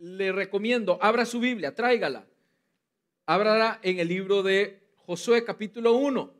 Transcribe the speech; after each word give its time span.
le 0.00 0.32
recomiendo, 0.32 0.98
abra 1.00 1.26
su 1.26 1.40
Biblia, 1.40 1.74
tráigala. 1.74 2.26
Ábrala 3.26 3.78
en 3.82 4.00
el 4.00 4.08
libro 4.08 4.42
de 4.42 4.82
Josué 4.96 5.44
capítulo 5.44 5.92
1. 5.92 6.34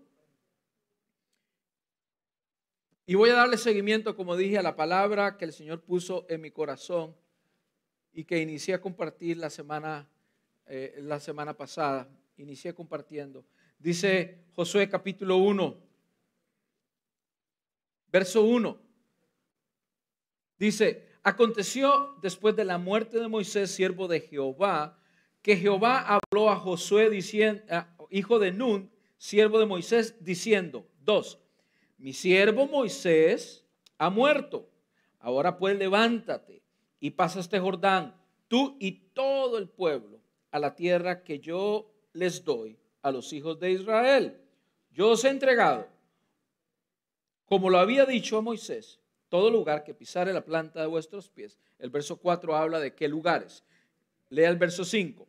Y 3.07 3.15
voy 3.15 3.31
a 3.31 3.35
darle 3.35 3.59
seguimiento, 3.59 4.17
como 4.17 4.37
dije, 4.37 4.57
a 4.57 4.63
la 4.63 4.77
palabra 4.77 5.37
que 5.37 5.45
el 5.45 5.53
Señor 5.53 5.83
puso 5.83 6.25
en 6.29 6.41
mi 6.41 6.51
corazón 6.51 7.15
y 8.13 8.25
que 8.25 8.41
inicié 8.41 8.75
a 8.75 8.81
compartir 8.81 9.37
la 9.37 9.51
semana, 9.51 10.09
eh, 10.67 10.99
la 11.03 11.21
semana 11.21 11.55
pasada. 11.55 12.09
Inicié 12.39 12.75
compartiendo. 12.75 13.45
Dice 13.79 14.39
Josué 14.55 14.89
capítulo 14.89 15.37
1, 15.37 15.77
verso 18.11 18.43
1. 18.43 18.81
Dice, 20.59 21.10
aconteció 21.23 22.17
después 22.23 22.57
de 22.57 22.65
la 22.65 22.79
muerte 22.79 23.19
de 23.19 23.29
Moisés, 23.29 23.71
siervo 23.71 24.09
de 24.09 24.21
Jehová, 24.21 24.99
que 25.43 25.57
Jehová 25.57 26.01
habló 26.01 26.51
a 26.51 26.57
Josué, 26.57 27.11
diciendo, 27.11 27.63
hijo 28.11 28.39
de 28.39 28.53
Nun, 28.53 28.91
siervo 29.17 29.59
de 29.59 29.67
Moisés, 29.67 30.17
diciendo, 30.21 30.87
dos, 31.01 31.39
mi 31.99 32.13
siervo 32.13 32.67
Moisés 32.67 33.67
ha 33.99 34.11
muerto. 34.11 34.69
Ahora 35.19 35.59
pues 35.59 35.77
levántate 35.79 36.63
y 36.99 37.11
pasa 37.11 37.41
este 37.41 37.61
Jordán, 37.61 38.15
tú 38.49 38.77
y 38.81 38.93
todo 39.13 39.59
el 39.59 39.69
pueblo, 39.69 40.21
a 40.51 40.59
la 40.59 40.75
tierra 40.75 41.23
que 41.23 41.39
yo 41.39 41.93
les 42.13 42.45
doy 42.45 42.79
a 43.03 43.11
los 43.11 43.33
hijos 43.33 43.59
de 43.61 43.73
Israel. 43.73 44.41
Yo 44.91 45.11
os 45.11 45.25
he 45.25 45.29
entregado, 45.29 45.87
como 47.45 47.71
lo 47.71 47.79
había 47.79 48.05
dicho 48.07 48.39
a 48.39 48.43
Moisés, 48.43 49.00
todo 49.31 49.51
lugar 49.51 49.83
que 49.83 49.95
pisare 49.95 50.35
la 50.35 50.45
planta 50.45 50.83
de 50.83 50.87
vuestros 50.87 51.31
pies. 51.31 51.57
El 51.79 51.89
verso 51.89 52.17
4 52.17 52.55
habla 52.55 52.79
de 52.79 52.95
qué 52.95 53.09
lugares. 53.09 53.65
Lea 54.29 54.51
el 54.51 54.57
verso 54.57 54.85
5. 54.85 55.27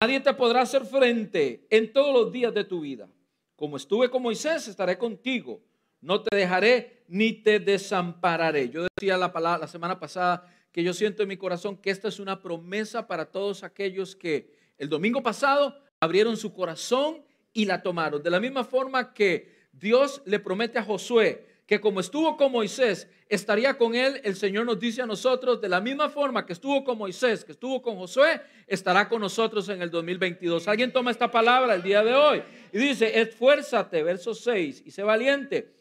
Nadie 0.00 0.18
te 0.18 0.34
podrá 0.34 0.62
hacer 0.62 0.84
frente 0.84 1.64
en 1.70 1.92
todos 1.92 2.12
los 2.12 2.32
días 2.32 2.52
de 2.52 2.64
tu 2.64 2.80
vida. 2.80 3.08
Como 3.54 3.76
estuve 3.76 4.10
con 4.10 4.22
Moisés, 4.22 4.66
estaré 4.66 4.98
contigo 4.98 5.60
no 6.00 6.22
te 6.22 6.36
dejaré 6.36 7.04
ni 7.08 7.32
te 7.32 7.58
desampararé. 7.58 8.70
Yo 8.70 8.86
decía 8.96 9.16
la, 9.16 9.32
palabra, 9.32 9.58
la 9.58 9.66
semana 9.66 9.98
pasada 9.98 10.46
que 10.72 10.82
yo 10.82 10.92
siento 10.92 11.22
en 11.22 11.28
mi 11.28 11.36
corazón 11.36 11.76
que 11.76 11.90
esta 11.90 12.08
es 12.08 12.20
una 12.20 12.40
promesa 12.40 13.06
para 13.06 13.26
todos 13.26 13.64
aquellos 13.64 14.14
que 14.14 14.52
el 14.76 14.88
domingo 14.88 15.22
pasado 15.22 15.76
abrieron 16.00 16.36
su 16.36 16.52
corazón 16.52 17.24
y 17.52 17.64
la 17.64 17.82
tomaron. 17.82 18.22
De 18.22 18.30
la 18.30 18.40
misma 18.40 18.64
forma 18.64 19.12
que 19.12 19.66
Dios 19.72 20.22
le 20.24 20.38
promete 20.38 20.78
a 20.78 20.84
Josué 20.84 21.47
que 21.68 21.80
como 21.80 22.00
estuvo 22.00 22.36
con 22.38 22.50
Moisés, 22.50 23.06
estaría 23.28 23.76
con 23.76 23.94
él, 23.94 24.22
el 24.24 24.34
Señor 24.36 24.64
nos 24.64 24.80
dice 24.80 25.02
a 25.02 25.06
nosotros, 25.06 25.60
de 25.60 25.68
la 25.68 25.82
misma 25.82 26.08
forma 26.08 26.46
que 26.46 26.54
estuvo 26.54 26.82
con 26.82 26.96
Moisés, 26.96 27.44
que 27.44 27.52
estuvo 27.52 27.82
con 27.82 27.96
Josué, 27.96 28.40
estará 28.66 29.06
con 29.06 29.20
nosotros 29.20 29.68
en 29.68 29.82
el 29.82 29.90
2022. 29.90 30.66
Alguien 30.66 30.90
toma 30.90 31.10
esta 31.10 31.30
palabra 31.30 31.74
el 31.74 31.82
día 31.82 32.02
de 32.02 32.14
hoy 32.14 32.42
y 32.72 32.78
dice, 32.78 33.20
esfuérzate, 33.20 34.02
verso 34.02 34.34
6, 34.34 34.82
y 34.86 34.90
sé 34.90 35.02
valiente 35.02 35.74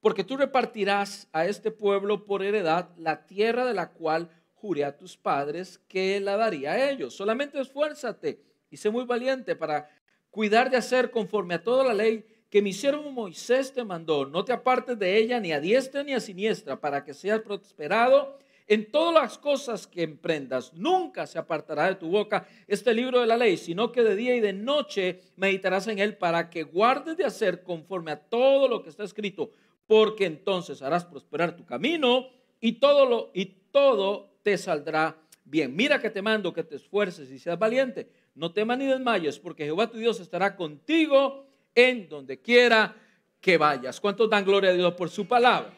porque 0.00 0.24
tú 0.24 0.36
repartirás 0.36 1.28
a 1.32 1.46
este 1.46 1.70
pueblo 1.70 2.24
por 2.24 2.42
heredad 2.42 2.90
la 2.96 3.26
tierra 3.26 3.64
de 3.64 3.74
la 3.74 3.90
cual 3.90 4.30
juré 4.54 4.84
a 4.84 4.96
tus 4.96 5.16
padres 5.16 5.80
que 5.88 6.20
la 6.20 6.36
daría 6.36 6.72
a 6.72 6.90
ellos. 6.90 7.14
Solamente 7.14 7.58
esfuérzate 7.58 8.42
y 8.70 8.76
sé 8.76 8.90
muy 8.90 9.04
valiente 9.04 9.56
para 9.56 9.88
cuidar 10.30 10.70
de 10.70 10.76
hacer 10.76 11.10
conforme 11.10 11.54
a 11.54 11.62
toda 11.62 11.84
la 11.84 11.94
ley 11.94 12.24
que 12.50 12.60
mi 12.60 12.72
siervo 12.72 13.10
Moisés 13.10 13.72
te 13.72 13.84
mandó. 13.84 14.26
No 14.26 14.44
te 14.44 14.52
apartes 14.52 14.98
de 14.98 15.16
ella 15.16 15.40
ni 15.40 15.52
a 15.52 15.60
diestra 15.60 16.02
ni 16.02 16.12
a 16.12 16.20
siniestra 16.20 16.80
para 16.80 17.04
que 17.04 17.14
seas 17.14 17.40
prosperado 17.40 18.38
en 18.66 18.90
todas 18.90 19.14
las 19.14 19.38
cosas 19.38 19.86
que 19.86 20.02
emprendas. 20.02 20.74
Nunca 20.74 21.26
se 21.26 21.38
apartará 21.38 21.86
de 21.86 21.94
tu 21.94 22.08
boca 22.08 22.46
este 22.66 22.92
libro 22.92 23.20
de 23.20 23.26
la 23.26 23.36
ley, 23.36 23.56
sino 23.56 23.92
que 23.92 24.02
de 24.02 24.16
día 24.16 24.36
y 24.36 24.40
de 24.40 24.52
noche 24.52 25.20
meditarás 25.36 25.86
en 25.86 25.98
él 25.98 26.16
para 26.16 26.50
que 26.50 26.64
guardes 26.64 27.16
de 27.16 27.24
hacer 27.24 27.62
conforme 27.62 28.12
a 28.12 28.20
todo 28.20 28.68
lo 28.68 28.82
que 28.82 28.90
está 28.90 29.04
escrito 29.04 29.50
porque 29.90 30.24
entonces 30.24 30.82
harás 30.82 31.04
prosperar 31.04 31.56
tu 31.56 31.66
camino 31.66 32.28
y 32.60 32.74
todo, 32.74 33.06
lo, 33.06 33.32
y 33.34 33.46
todo 33.72 34.38
te 34.44 34.56
saldrá 34.56 35.16
bien. 35.44 35.74
Mira 35.74 36.00
que 36.00 36.10
te 36.10 36.22
mando 36.22 36.52
que 36.52 36.62
te 36.62 36.76
esfuerces 36.76 37.28
y 37.32 37.40
seas 37.40 37.58
valiente. 37.58 38.08
No 38.36 38.52
temas 38.52 38.78
ni 38.78 38.86
desmayes, 38.86 39.40
porque 39.40 39.64
Jehová 39.64 39.90
tu 39.90 39.98
Dios 39.98 40.20
estará 40.20 40.54
contigo 40.54 41.49
en 41.74 42.08
donde 42.08 42.40
quiera 42.40 42.96
que 43.40 43.56
vayas. 43.56 44.00
¿Cuántos 44.00 44.28
dan 44.28 44.44
gloria 44.44 44.70
a 44.70 44.74
Dios 44.74 44.94
por 44.94 45.10
su 45.10 45.26
palabra? 45.26 45.72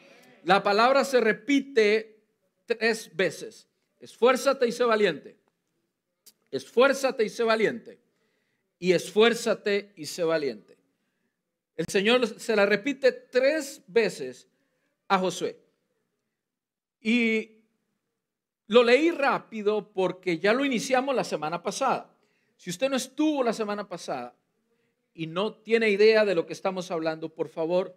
La 0.44 0.62
palabra 0.62 1.04
se 1.04 1.20
repite 1.20 2.24
tres 2.66 3.14
veces. 3.14 3.68
Esfuérzate 4.00 4.66
y 4.66 4.72
sé 4.72 4.84
valiente. 4.84 5.38
Esfuérzate 6.50 7.24
y 7.24 7.28
sé 7.28 7.44
valiente. 7.44 8.00
Y 8.78 8.92
esfuérzate 8.92 9.92
y 9.96 10.06
sé 10.06 10.24
valiente. 10.24 10.76
El 11.76 11.86
Señor 11.86 12.26
se 12.40 12.56
la 12.56 12.66
repite 12.66 13.12
tres 13.12 13.82
veces 13.86 14.48
a 15.08 15.18
Josué. 15.18 15.58
Y 17.00 17.62
lo 18.66 18.82
leí 18.82 19.10
rápido 19.10 19.92
porque 19.92 20.38
ya 20.38 20.52
lo 20.52 20.64
iniciamos 20.64 21.14
la 21.14 21.24
semana 21.24 21.62
pasada. 21.62 22.14
Si 22.56 22.70
usted 22.70 22.88
no 22.88 22.96
estuvo 22.96 23.42
la 23.42 23.52
semana 23.52 23.88
pasada 23.88 24.34
y 25.14 25.26
no 25.26 25.54
tiene 25.54 25.90
idea 25.90 26.24
de 26.24 26.34
lo 26.34 26.46
que 26.46 26.52
estamos 26.52 26.90
hablando, 26.90 27.28
por 27.28 27.48
favor, 27.48 27.94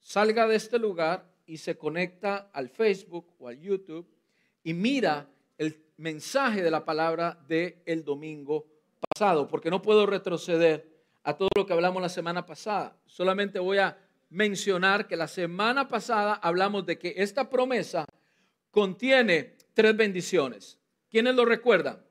salga 0.00 0.46
de 0.46 0.56
este 0.56 0.78
lugar 0.78 1.30
y 1.46 1.58
se 1.58 1.76
conecta 1.76 2.50
al 2.52 2.68
Facebook 2.68 3.34
o 3.38 3.48
al 3.48 3.60
YouTube 3.60 4.06
y 4.62 4.74
mira 4.74 5.28
el 5.58 5.82
mensaje 5.96 6.62
de 6.62 6.70
la 6.70 6.84
palabra 6.84 7.38
del 7.46 7.76
el 7.86 8.04
domingo 8.04 8.66
pasado, 9.08 9.46
porque 9.46 9.70
no 9.70 9.82
puedo 9.82 10.06
retroceder 10.06 10.92
a 11.22 11.36
todo 11.36 11.48
lo 11.54 11.66
que 11.66 11.72
hablamos 11.72 12.02
la 12.02 12.08
semana 12.08 12.44
pasada. 12.44 12.96
Solamente 13.06 13.58
voy 13.58 13.78
a 13.78 13.96
mencionar 14.30 15.06
que 15.06 15.16
la 15.16 15.28
semana 15.28 15.88
pasada 15.88 16.34
hablamos 16.34 16.84
de 16.86 16.98
que 16.98 17.14
esta 17.16 17.48
promesa 17.48 18.04
contiene 18.70 19.56
tres 19.74 19.96
bendiciones. 19.96 20.78
¿Quiénes 21.10 21.34
lo 21.34 21.44
recuerdan? 21.44 22.04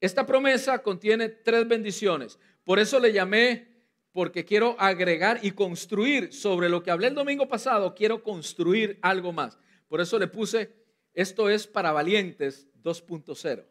Esta 0.00 0.26
promesa 0.26 0.82
contiene 0.82 1.28
tres 1.28 1.68
bendiciones. 1.68 2.38
Por 2.70 2.78
eso 2.78 3.00
le 3.00 3.12
llamé, 3.12 3.66
porque 4.12 4.44
quiero 4.44 4.76
agregar 4.78 5.40
y 5.42 5.50
construir 5.50 6.32
sobre 6.32 6.68
lo 6.68 6.84
que 6.84 6.92
hablé 6.92 7.08
el 7.08 7.16
domingo 7.16 7.48
pasado, 7.48 7.96
quiero 7.96 8.22
construir 8.22 8.96
algo 9.02 9.32
más. 9.32 9.58
Por 9.88 10.00
eso 10.00 10.20
le 10.20 10.28
puse, 10.28 10.72
esto 11.12 11.50
es 11.50 11.66
para 11.66 11.90
valientes 11.90 12.68
2.0. 12.80 13.64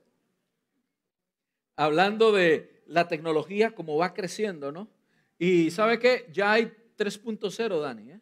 Hablando 1.78 2.34
de 2.34 2.84
la 2.88 3.08
tecnología 3.08 3.74
como 3.74 3.96
va 3.96 4.14
creciendo, 4.14 4.74
¿no? 4.74 4.90
Y 5.38 5.72
sabe 5.72 5.98
que 5.98 6.28
ya 6.34 6.52
hay 6.52 6.66
3.0, 6.98 7.80
Dani, 7.80 8.12
¿eh? 8.12 8.20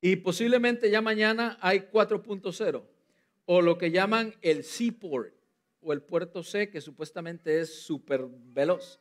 Y 0.00 0.16
posiblemente 0.16 0.90
ya 0.90 1.00
mañana 1.00 1.58
hay 1.60 1.88
4.0, 1.92 2.82
o 3.44 3.62
lo 3.62 3.78
que 3.78 3.92
llaman 3.92 4.34
el 4.42 4.64
Seaport, 4.64 5.32
o 5.80 5.92
el 5.92 6.02
puerto 6.02 6.42
C, 6.42 6.70
que 6.70 6.80
supuestamente 6.80 7.60
es 7.60 7.82
súper 7.84 8.26
veloz. 8.28 8.98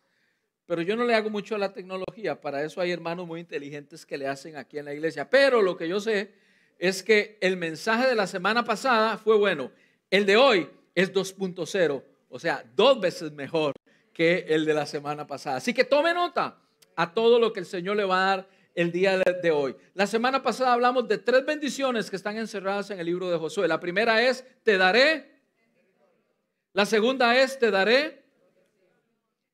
Pero 0.67 0.81
yo 0.81 0.95
no 0.95 1.05
le 1.05 1.15
hago 1.15 1.29
mucho 1.29 1.55
a 1.55 1.57
la 1.57 1.73
tecnología, 1.73 2.39
para 2.39 2.63
eso 2.63 2.81
hay 2.81 2.91
hermanos 2.91 3.25
muy 3.25 3.39
inteligentes 3.39 4.05
que 4.05 4.17
le 4.17 4.27
hacen 4.27 4.57
aquí 4.57 4.77
en 4.77 4.85
la 4.85 4.93
iglesia. 4.93 5.29
Pero 5.29 5.61
lo 5.61 5.77
que 5.77 5.87
yo 5.87 5.99
sé 5.99 6.33
es 6.77 7.01
que 7.01 7.37
el 7.41 7.57
mensaje 7.57 8.05
de 8.05 8.15
la 8.15 8.27
semana 8.27 8.63
pasada 8.63 9.17
fue 9.17 9.37
bueno, 9.37 9.71
el 10.11 10.25
de 10.25 10.35
hoy 10.37 10.69
es 10.93 11.13
2.0, 11.13 12.03
o 12.29 12.39
sea, 12.39 12.63
dos 12.75 12.99
veces 12.99 13.31
mejor 13.31 13.73
que 14.13 14.45
el 14.49 14.65
de 14.65 14.73
la 14.73 14.85
semana 14.85 15.25
pasada. 15.25 15.57
Así 15.57 15.73
que 15.73 15.85
tome 15.85 16.13
nota 16.13 16.57
a 16.95 17.13
todo 17.13 17.39
lo 17.39 17.53
que 17.53 17.61
el 17.61 17.65
Señor 17.65 17.95
le 17.95 18.03
va 18.03 18.17
a 18.17 18.35
dar 18.35 18.49
el 18.75 18.91
día 18.91 19.17
de 19.17 19.51
hoy. 19.51 19.75
La 19.93 20.05
semana 20.05 20.43
pasada 20.43 20.73
hablamos 20.73 21.07
de 21.07 21.17
tres 21.17 21.45
bendiciones 21.45 22.09
que 22.09 22.15
están 22.15 22.37
encerradas 22.37 22.91
en 22.91 22.99
el 22.99 23.05
libro 23.05 23.29
de 23.29 23.37
Josué. 23.37 23.67
La 23.67 23.79
primera 23.79 24.21
es, 24.21 24.45
te 24.63 24.77
daré. 24.77 25.39
La 26.73 26.85
segunda 26.85 27.39
es, 27.39 27.57
te 27.57 27.71
daré. 27.71 28.26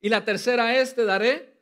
Y 0.03 0.09
la 0.09 0.23
tercera 0.23 0.77
es, 0.77 0.93
te 0.93 1.03
daré. 1.03 1.55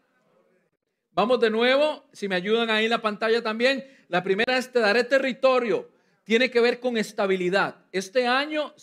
Vamos 1.13 1.39
de 1.39 1.49
nuevo, 1.49 2.03
si 2.11 2.27
me 2.27 2.35
ayudan 2.35 2.69
ahí 2.69 2.83
en 2.83 2.91
la 2.91 3.01
pantalla 3.01 3.41
también. 3.41 3.85
La 4.09 4.21
primera 4.21 4.57
es, 4.57 4.69
te 4.69 4.79
daré 4.79 5.05
territorio. 5.05 5.89
Tiene 6.25 6.51
que 6.51 6.59
ver 6.59 6.81
con 6.81 6.97
estabilidad. 6.97 7.85
Este 7.93 8.27
año 8.27 8.73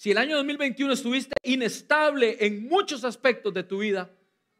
si 0.00 0.12
el 0.12 0.16
año 0.16 0.36
2021 0.36 0.94
estuviste 0.94 1.34
inestable 1.42 2.38
en 2.40 2.66
muchos 2.66 3.04
aspectos 3.04 3.52
de 3.52 3.64
tu 3.64 3.80
vida, 3.80 4.10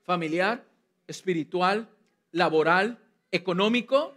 familiar, 0.02 0.66
espiritual, 1.06 1.88
laboral, 2.30 2.98
económico, 3.32 4.14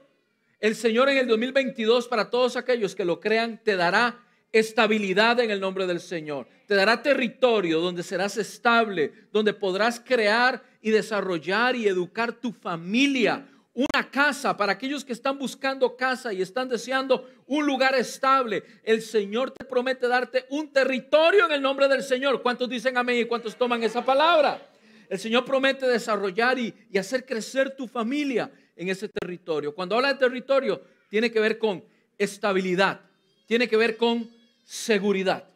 el 0.59 0.75
Señor 0.75 1.07
en 1.07 1.19
el 1.19 1.27
2022 1.29 2.09
para 2.09 2.29
todos 2.29 2.57
aquellos 2.57 2.93
que 2.93 3.05
lo 3.05 3.21
crean 3.21 3.61
te 3.63 3.77
dará 3.77 4.22
estabilidad 4.53 5.41
en 5.41 5.51
el 5.51 5.59
nombre 5.59 5.85
del 5.85 5.99
Señor. 5.99 6.47
Te 6.65 6.75
dará 6.75 7.01
territorio 7.01 7.81
donde 7.81 8.03
serás 8.03 8.37
estable, 8.37 9.11
donde 9.33 9.53
podrás 9.53 9.99
crear 9.99 10.63
y 10.81 10.91
desarrollar 10.91 11.75
y 11.75 11.87
educar 11.87 12.31
tu 12.31 12.53
familia 12.53 13.45
una 13.73 14.09
casa, 14.11 14.55
para 14.55 14.73
aquellos 14.73 15.03
que 15.03 15.13
están 15.13 15.39
buscando 15.39 15.97
casa 15.97 16.31
y 16.31 16.43
están 16.43 16.69
deseando 16.69 17.27
un 17.47 17.65
lugar 17.65 17.95
estable, 17.95 18.63
el 18.83 19.01
Señor 19.01 19.49
te 19.49 19.65
promete 19.65 20.07
darte 20.07 20.45
un 20.49 20.71
territorio 20.71 21.47
en 21.47 21.53
el 21.53 21.61
nombre 21.61 21.87
del 21.87 22.03
Señor. 22.03 22.43
¿Cuántos 22.43 22.69
dicen 22.69 22.97
amén 22.97 23.17
y 23.17 23.25
cuántos 23.25 23.55
toman 23.55 23.81
esa 23.81 24.05
palabra? 24.05 24.61
El 25.09 25.17
Señor 25.17 25.43
promete 25.43 25.87
desarrollar 25.87 26.59
y, 26.59 26.71
y 26.91 26.99
hacer 26.99 27.25
crecer 27.25 27.75
tu 27.75 27.87
familia 27.87 28.51
en 28.75 28.89
ese 28.89 29.09
territorio. 29.09 29.73
Cuando 29.73 29.95
habla 29.95 30.13
de 30.13 30.19
territorio, 30.19 30.83
tiene 31.09 31.31
que 31.31 31.39
ver 31.39 31.57
con 31.57 31.83
estabilidad, 32.19 33.01
tiene 33.47 33.67
que 33.67 33.77
ver 33.77 33.97
con 33.97 34.29
seguridad. 34.73 35.47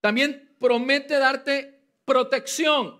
También 0.00 0.56
promete 0.58 1.18
darte 1.18 1.82
protección. 2.06 2.98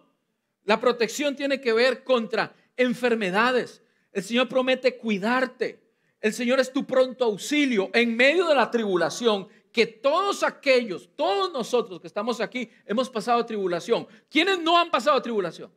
La 0.64 0.78
protección 0.78 1.34
tiene 1.34 1.58
que 1.58 1.72
ver 1.72 2.04
contra 2.04 2.54
enfermedades. 2.76 3.82
El 4.12 4.22
Señor 4.22 4.46
promete 4.48 4.98
cuidarte. 4.98 5.82
El 6.20 6.34
Señor 6.34 6.60
es 6.60 6.70
tu 6.70 6.84
pronto 6.84 7.24
auxilio 7.24 7.90
en 7.94 8.14
medio 8.14 8.46
de 8.46 8.54
la 8.54 8.70
tribulación. 8.70 9.48
Que 9.72 9.86
todos 9.86 10.42
aquellos, 10.42 11.08
todos 11.16 11.50
nosotros 11.50 11.98
que 11.98 12.06
estamos 12.06 12.38
aquí, 12.42 12.70
hemos 12.84 13.08
pasado 13.08 13.44
tribulación. 13.46 14.06
¿Quiénes 14.28 14.58
no 14.58 14.76
han 14.78 14.90
pasado 14.90 15.20
tribulación? 15.22 15.72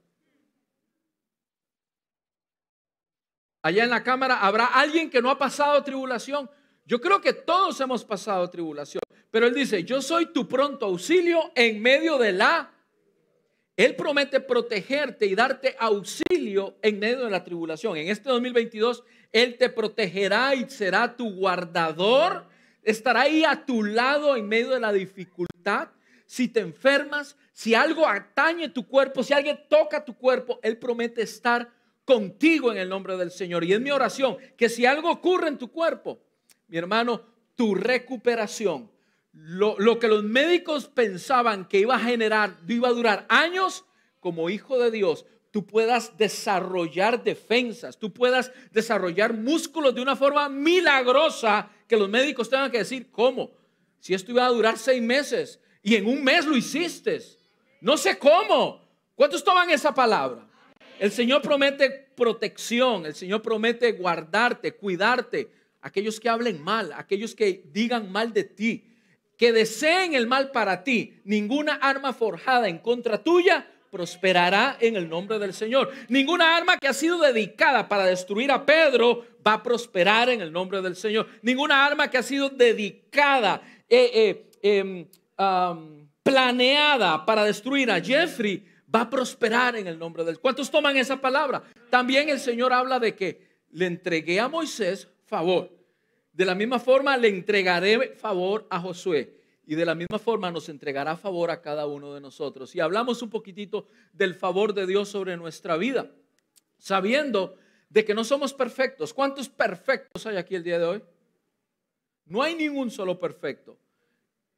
Allá 3.61 3.85
en 3.85 3.89
la 3.89 4.03
cámara 4.03 4.41
habrá 4.41 4.65
alguien 4.65 5.09
que 5.09 5.21
no 5.21 5.29
ha 5.29 5.37
pasado 5.37 5.81
tribulación. 5.81 6.49
Yo 6.89 6.99
creo 6.99 7.21
que 7.21 7.33
todos 7.33 7.79
hemos 7.81 8.03
pasado 8.03 8.49
tribulación. 8.49 9.03
Pero 9.29 9.45
Él 9.45 9.53
dice, 9.53 9.83
yo 9.83 10.01
soy 10.01 10.33
tu 10.33 10.47
pronto 10.47 10.87
auxilio 10.87 11.51
en 11.53 11.79
medio 11.79 12.17
de 12.17 12.33
la 12.33 12.73
él 13.77 13.95
promete 13.95 14.41
protegerte 14.41 15.25
y 15.25 15.35
darte 15.35 15.73
auxilio 15.79 16.75
en 16.81 16.99
medio 16.99 17.23
de 17.23 17.31
la 17.31 17.45
tribulación. 17.45 17.95
En 17.95 18.09
este 18.09 18.27
2022, 18.27 19.05
Él 19.31 19.57
te 19.57 19.69
protegerá 19.69 20.53
y 20.53 20.69
será 20.69 21.15
tu 21.15 21.33
guardador. 21.33 22.45
Estará 22.83 23.21
ahí 23.21 23.45
a 23.45 23.65
tu 23.65 23.85
lado 23.85 24.35
en 24.35 24.49
medio 24.49 24.71
de 24.71 24.81
la 24.81 24.91
dificultad. 24.91 25.91
Si 26.25 26.49
te 26.49 26.59
enfermas, 26.59 27.37
si 27.53 27.73
algo 27.73 28.05
atañe 28.05 28.67
tu 28.67 28.85
cuerpo, 28.85 29.23
si 29.23 29.31
alguien 29.31 29.57
toca 29.69 30.03
tu 30.03 30.13
cuerpo, 30.17 30.59
Él 30.61 30.77
promete 30.77 31.21
estar 31.21 31.71
contigo 32.03 32.73
en 32.73 32.79
el 32.79 32.89
nombre 32.89 33.15
del 33.15 33.31
Señor. 33.31 33.63
Y 33.63 33.71
es 33.71 33.79
mi 33.79 33.91
oración 33.91 34.35
que 34.57 34.67
si 34.67 34.85
algo 34.85 35.09
ocurre 35.09 35.47
en 35.47 35.57
tu 35.57 35.71
cuerpo, 35.71 36.19
mi 36.69 36.77
hermano, 36.77 37.21
tu 37.55 37.75
recuperación 37.75 38.89
lo, 39.33 39.99
que 39.99 40.07
los 40.07 40.23
médicos 40.23 40.87
pensaban 40.87 41.65
que 41.65 41.79
iba 41.79 41.95
a 41.95 41.99
generar, 41.99 42.57
iba 42.67 42.89
a 42.89 42.93
durar 42.93 43.25
años, 43.29 43.85
como 44.19 44.49
hijo 44.49 44.77
de 44.79 44.91
Dios, 44.91 45.25
tú 45.51 45.65
puedas 45.65 46.17
desarrollar 46.17 47.23
defensas, 47.23 47.97
tú 47.97 48.13
puedas 48.13 48.51
desarrollar 48.71 49.33
músculos 49.33 49.95
de 49.95 50.01
una 50.01 50.15
forma 50.15 50.49
milagrosa 50.49 51.69
que 51.87 51.97
los 51.97 52.09
médicos 52.09 52.49
tengan 52.49 52.71
que 52.71 52.79
decir, 52.79 53.09
¿cómo? 53.11 53.51
Si 53.99 54.13
esto 54.13 54.31
iba 54.31 54.45
a 54.45 54.49
durar 54.49 54.77
seis 54.77 55.01
meses 55.01 55.59
y 55.81 55.95
en 55.95 56.05
un 56.05 56.23
mes 56.23 56.45
lo 56.45 56.55
hiciste. 56.55 57.19
No 57.81 57.97
sé 57.97 58.17
cómo. 58.17 58.87
¿Cuántos 59.15 59.43
toman 59.43 59.69
esa 59.69 59.93
palabra? 59.93 60.47
El 60.99 61.11
Señor 61.11 61.41
promete 61.41 61.89
protección, 62.15 63.05
el 63.05 63.15
Señor 63.15 63.41
promete 63.41 63.93
guardarte, 63.93 64.75
cuidarte. 64.75 65.49
Aquellos 65.81 66.19
que 66.19 66.29
hablen 66.29 66.61
mal, 66.61 66.91
aquellos 66.93 67.35
que 67.35 67.63
digan 67.71 68.11
mal 68.11 68.33
de 68.33 68.43
ti, 68.43 68.85
que 69.37 69.53
deseen 69.53 70.13
el 70.13 70.27
mal 70.27 70.51
para 70.51 70.83
ti, 70.83 71.21
ninguna 71.23 71.75
arma 71.75 72.11
forjada 72.13 72.67
en 72.67 72.79
contra 72.79 73.23
tuya 73.23 73.65
prosperará 73.89 74.77
en 74.79 74.95
el 74.95 75.09
nombre 75.09 75.39
del 75.39 75.53
Señor. 75.53 75.91
Ninguna 76.09 76.55
arma 76.55 76.77
que 76.77 76.87
ha 76.87 76.93
sido 76.93 77.19
dedicada 77.19 77.87
para 77.87 78.05
destruir 78.05 78.51
a 78.51 78.65
Pedro 78.65 79.25
va 79.45 79.53
a 79.53 79.63
prosperar 79.63 80.29
en 80.29 80.41
el 80.41 80.51
nombre 80.51 80.81
del 80.81 80.95
Señor. 80.95 81.27
Ninguna 81.41 81.85
arma 81.85 82.09
que 82.09 82.17
ha 82.17 82.23
sido 82.23 82.49
dedicada, 82.49 83.61
eh, 83.87 84.45
eh, 84.61 85.07
em, 85.07 85.07
planeada 86.21 87.25
para 87.25 87.43
destruir 87.43 87.89
a 87.89 88.01
Jeffrey 88.01 88.63
va 88.93 89.01
a 89.01 89.09
prosperar 89.09 89.75
en 89.75 89.87
el 89.87 89.97
nombre 89.97 90.23
del. 90.23 90.39
¿Cuántos 90.39 90.69
toman 90.69 90.97
esa 90.97 91.17
palabra? 91.17 91.63
También 91.89 92.29
el 92.29 92.39
Señor 92.39 92.73
habla 92.73 92.99
de 92.99 93.15
que 93.15 93.47
le 93.71 93.85
entregué 93.85 94.39
a 94.39 94.47
Moisés 94.47 95.07
favor. 95.29 95.69
De 96.33 96.45
la 96.45 96.55
misma 96.55 96.79
forma 96.79 97.15
le 97.15 97.29
entregaré 97.29 98.15
favor 98.15 98.65
a 98.69 98.79
Josué 98.79 99.37
y 99.65 99.75
de 99.75 99.85
la 99.85 99.93
misma 99.93 100.17
forma 100.17 100.51
nos 100.51 100.67
entregará 100.67 101.15
favor 101.15 101.51
a 101.51 101.61
cada 101.61 101.85
uno 101.85 102.13
de 102.13 102.19
nosotros. 102.19 102.75
Y 102.75 102.79
hablamos 102.79 103.21
un 103.21 103.29
poquitito 103.29 103.85
del 104.11 104.33
favor 104.33 104.73
de 104.73 104.87
Dios 104.87 105.09
sobre 105.09 105.37
nuestra 105.37 105.77
vida, 105.77 106.11
sabiendo 106.79 107.55
de 107.89 108.03
que 108.03 108.15
no 108.15 108.23
somos 108.23 108.53
perfectos. 108.53 109.13
¿Cuántos 109.13 109.47
perfectos 109.47 110.25
hay 110.25 110.37
aquí 110.37 110.55
el 110.55 110.63
día 110.63 110.79
de 110.79 110.85
hoy? 110.85 111.03
No 112.25 112.41
hay 112.41 112.55
ningún 112.55 112.89
solo 112.89 113.19
perfecto. 113.19 113.77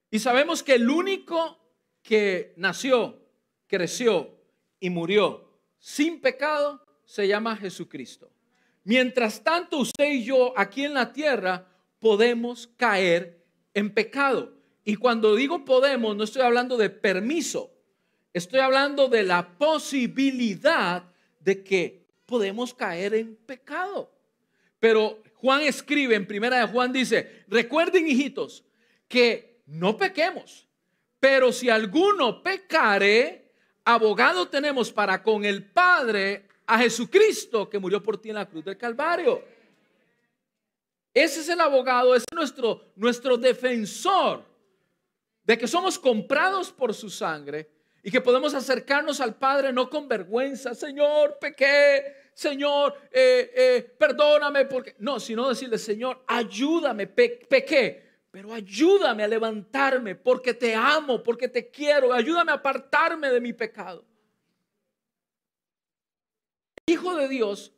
Y 0.10 0.20
sabemos 0.20 0.64
que 0.64 0.76
el 0.76 0.90
único 0.90 1.60
que 2.02 2.54
nació, 2.56 3.20
creció 3.68 4.38
y 4.80 4.90
murió 4.90 5.50
sin 5.78 6.22
pecado 6.22 6.86
se 7.04 7.28
llama 7.28 7.58
Jesucristo. 7.58 8.32
Mientras 8.84 9.44
tanto, 9.44 9.78
usted 9.78 10.12
y 10.12 10.24
yo 10.24 10.54
aquí 10.58 10.86
en 10.86 10.94
la 10.94 11.14
tierra 11.14 11.68
podemos 12.00 12.68
caer 12.78 13.46
en 13.74 13.94
pecado. 13.94 14.54
Y 14.84 14.96
cuando 14.96 15.36
digo 15.36 15.64
podemos, 15.64 16.16
no 16.16 16.24
estoy 16.24 16.42
hablando 16.42 16.78
de 16.78 16.90
permiso, 16.90 17.72
estoy 18.34 18.60
hablando 18.60 19.08
de 19.08 19.24
la 19.24 19.58
posibilidad 19.58 21.04
de 21.40 21.64
que 21.64 22.08
podemos 22.26 22.74
caer 22.74 23.14
en 23.14 23.36
pecado. 23.36 24.12
Pero 24.80 25.22
Juan 25.36 25.62
escribe 25.62 26.16
en 26.16 26.26
primera 26.26 26.60
de 26.60 26.68
Juan 26.68 26.92
dice, 26.92 27.44
recuerden 27.48 28.08
hijitos, 28.08 28.64
que 29.08 29.62
no 29.68 29.98
pequemos, 29.98 30.68
pero 31.20 31.52
si 31.52 31.70
alguno 31.70 32.42
pecare, 32.42 33.52
abogado 33.84 34.48
tenemos 34.48 34.92
para 34.92 35.22
con 35.22 35.46
el 35.46 35.70
Padre 35.70 36.48
a 36.72 36.78
Jesucristo 36.78 37.70
que 37.70 37.78
murió 37.78 38.02
por 38.02 38.18
ti 38.18 38.30
en 38.30 38.36
la 38.36 38.48
cruz 38.48 38.64
del 38.64 38.78
Calvario. 38.78 39.44
Ese 41.14 41.42
es 41.42 41.50
el 41.50 41.60
abogado, 41.60 42.16
es 42.16 42.24
nuestro, 42.34 42.94
nuestro 42.96 43.36
defensor 43.36 44.46
de 45.44 45.58
que 45.58 45.68
somos 45.68 46.00
comprados 46.00 46.72
por 46.72 46.94
su 46.94 47.10
sangre 47.10 47.70
y 48.02 48.10
que 48.10 48.22
podemos 48.22 48.54
acercarnos 48.54 49.20
al 49.20 49.36
Padre 49.36 49.74
no 49.74 49.90
con 49.90 50.08
vergüenza, 50.08 50.74
Señor, 50.74 51.38
pequé, 51.42 52.30
Señor, 52.34 52.96
eh, 53.12 53.52
eh, 53.54 53.96
perdóname, 54.00 54.64
porque 54.64 54.96
no, 55.00 55.20
sino 55.20 55.50
decirle, 55.50 55.78
Señor, 55.78 56.24
ayúdame, 56.26 57.06
pequé, 57.06 58.22
pero 58.32 58.54
ayúdame 58.54 59.24
a 59.24 59.28
levantarme 59.28 60.16
porque 60.16 60.54
te 60.54 60.74
amo, 60.74 61.22
porque 61.22 61.50
te 61.50 61.70
quiero, 61.70 62.14
ayúdame 62.14 62.54
a 62.54 62.56
apartarme 62.56 63.30
de 63.30 63.42
mi 63.42 63.52
pecado. 63.52 64.06
Hijo 66.92 67.16
de 67.16 67.30
Dios 67.30 67.72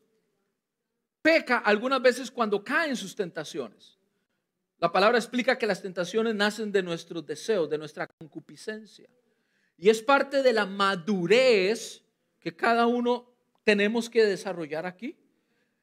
peca 1.22 1.60
algunas 1.60 2.02
veces 2.02 2.32
cuando 2.32 2.64
cae 2.64 2.90
en 2.90 2.96
sus 2.96 3.16
tentaciones. 3.16 4.00
La 4.80 4.92
palabra 4.92 5.20
explica 5.20 5.58
que 5.58 5.68
las 5.68 5.84
tentaciones 5.84 6.34
nacen 6.34 6.72
de 6.72 6.82
nuestros 6.82 7.24
deseos, 7.24 7.70
de 7.70 7.78
nuestra 7.78 8.08
concupiscencia. 8.08 9.08
Y 9.78 9.90
es 9.90 10.02
parte 10.02 10.42
de 10.42 10.52
la 10.52 10.66
madurez 10.66 12.04
que 12.40 12.56
cada 12.56 12.88
uno 12.88 13.32
tenemos 13.64 14.10
que 14.10 14.26
desarrollar 14.26 14.88
aquí. 14.88 15.16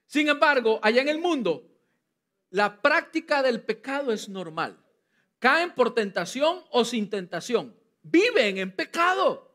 Sin 0.07 0.29
embargo, 0.29 0.81
allá 0.83 1.01
en 1.01 1.09
el 1.09 1.21
mundo, 1.21 1.71
la 2.51 2.83
práctica 2.83 3.45
del 3.45 3.63
pecado 3.63 4.13
es 4.13 4.29
normal. 4.29 4.77
Caen 5.39 5.73
por 5.73 5.95
tentación 5.95 6.65
o 6.71 6.85
sin 6.85 7.09
tentación. 7.09 7.77
Viven 8.03 8.59
en 8.59 8.75
pecado. 8.75 9.50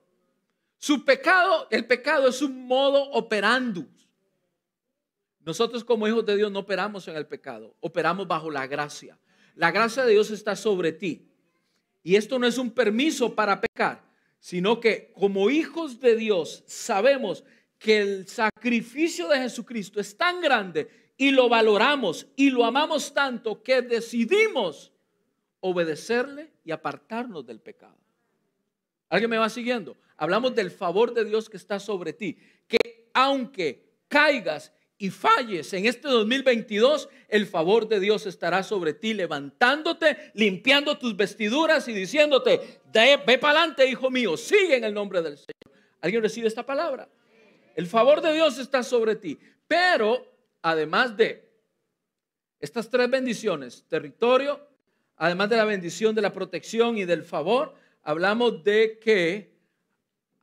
Su 0.85 1.03
pecado, 1.03 1.67
el 1.71 1.87
pecado 1.87 2.27
es 2.27 2.43
un 2.43 2.67
modo 2.67 3.09
operando. 3.09 3.87
Nosotros 5.39 5.83
como 5.83 6.07
hijos 6.07 6.23
de 6.27 6.37
Dios 6.37 6.51
no 6.51 6.59
operamos 6.59 7.07
en 7.07 7.15
el 7.15 7.25
pecado, 7.25 7.75
operamos 7.79 8.27
bajo 8.27 8.51
la 8.51 8.67
gracia. 8.67 9.17
La 9.55 9.71
gracia 9.71 10.05
de 10.05 10.11
Dios 10.11 10.29
está 10.29 10.55
sobre 10.55 10.91
ti. 10.91 11.27
Y 12.03 12.15
esto 12.15 12.37
no 12.37 12.45
es 12.45 12.59
un 12.59 12.69
permiso 12.69 13.33
para 13.33 13.59
pecar, 13.59 14.03
sino 14.37 14.79
que 14.79 15.11
como 15.13 15.49
hijos 15.49 15.99
de 15.99 16.15
Dios 16.15 16.63
sabemos 16.67 17.43
que 17.79 18.01
el 18.01 18.27
sacrificio 18.27 19.27
de 19.27 19.39
Jesucristo 19.39 19.99
es 19.99 20.15
tan 20.15 20.39
grande 20.39 20.87
y 21.17 21.31
lo 21.31 21.49
valoramos 21.49 22.27
y 22.35 22.51
lo 22.51 22.63
amamos 22.63 23.11
tanto 23.11 23.63
que 23.63 23.81
decidimos 23.81 24.91
obedecerle 25.61 26.51
y 26.63 26.69
apartarnos 26.69 27.43
del 27.43 27.59
pecado. 27.59 28.04
¿Alguien 29.15 29.29
me 29.29 29.37
va 29.37 29.47
siguiendo? 29.47 29.95
Hablamos 30.17 30.53
del 30.55 30.69
favor 30.69 31.13
de 31.13 31.23
Dios 31.23 31.49
que 31.49 31.55
está 31.55 31.79
sobre 31.79 32.11
ti, 32.11 32.37
que 32.67 33.09
aunque 33.13 34.01
caigas 34.09 34.73
y 34.97 35.09
falles 35.09 35.71
en 35.71 35.85
este 35.85 36.09
2022, 36.09 37.07
el 37.29 37.45
favor 37.45 37.87
de 37.87 38.01
Dios 38.01 38.25
estará 38.25 38.61
sobre 38.61 38.93
ti, 38.93 39.13
levantándote, 39.13 40.31
limpiando 40.33 40.97
tus 40.97 41.15
vestiduras 41.15 41.87
y 41.87 41.93
diciéndote, 41.93 42.81
ve 42.93 43.37
para 43.37 43.59
adelante, 43.59 43.87
hijo 43.87 44.11
mío, 44.11 44.35
sigue 44.35 44.75
en 44.75 44.83
el 44.83 44.93
nombre 44.93 45.21
del 45.21 45.37
Señor. 45.37 45.79
¿Alguien 46.01 46.21
recibe 46.21 46.49
esta 46.49 46.65
palabra? 46.65 47.07
El 47.73 47.87
favor 47.87 48.19
de 48.19 48.33
Dios 48.33 48.57
está 48.57 48.83
sobre 48.83 49.15
ti, 49.15 49.39
Pero, 49.65 50.29
además 50.61 51.15
de 51.15 51.49
estas 52.59 52.89
tres 52.89 53.09
bendiciones, 53.09 53.85
territorio, 53.87 54.59
además 55.15 55.49
de 55.49 55.55
la 55.55 55.63
bendición 55.63 56.13
de 56.13 56.21
la 56.21 56.33
protección 56.33 56.97
y 56.97 57.05
del 57.05 57.23
favor, 57.23 57.84
hablamos 58.05 58.63
de 58.63 58.99
que 58.99 59.53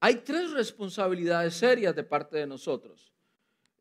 hay 0.01 0.17
tres 0.17 0.51
responsabilidades 0.51 1.55
serias 1.55 1.95
de 1.95 2.03
parte 2.03 2.37
de 2.37 2.47
nosotros. 2.47 3.13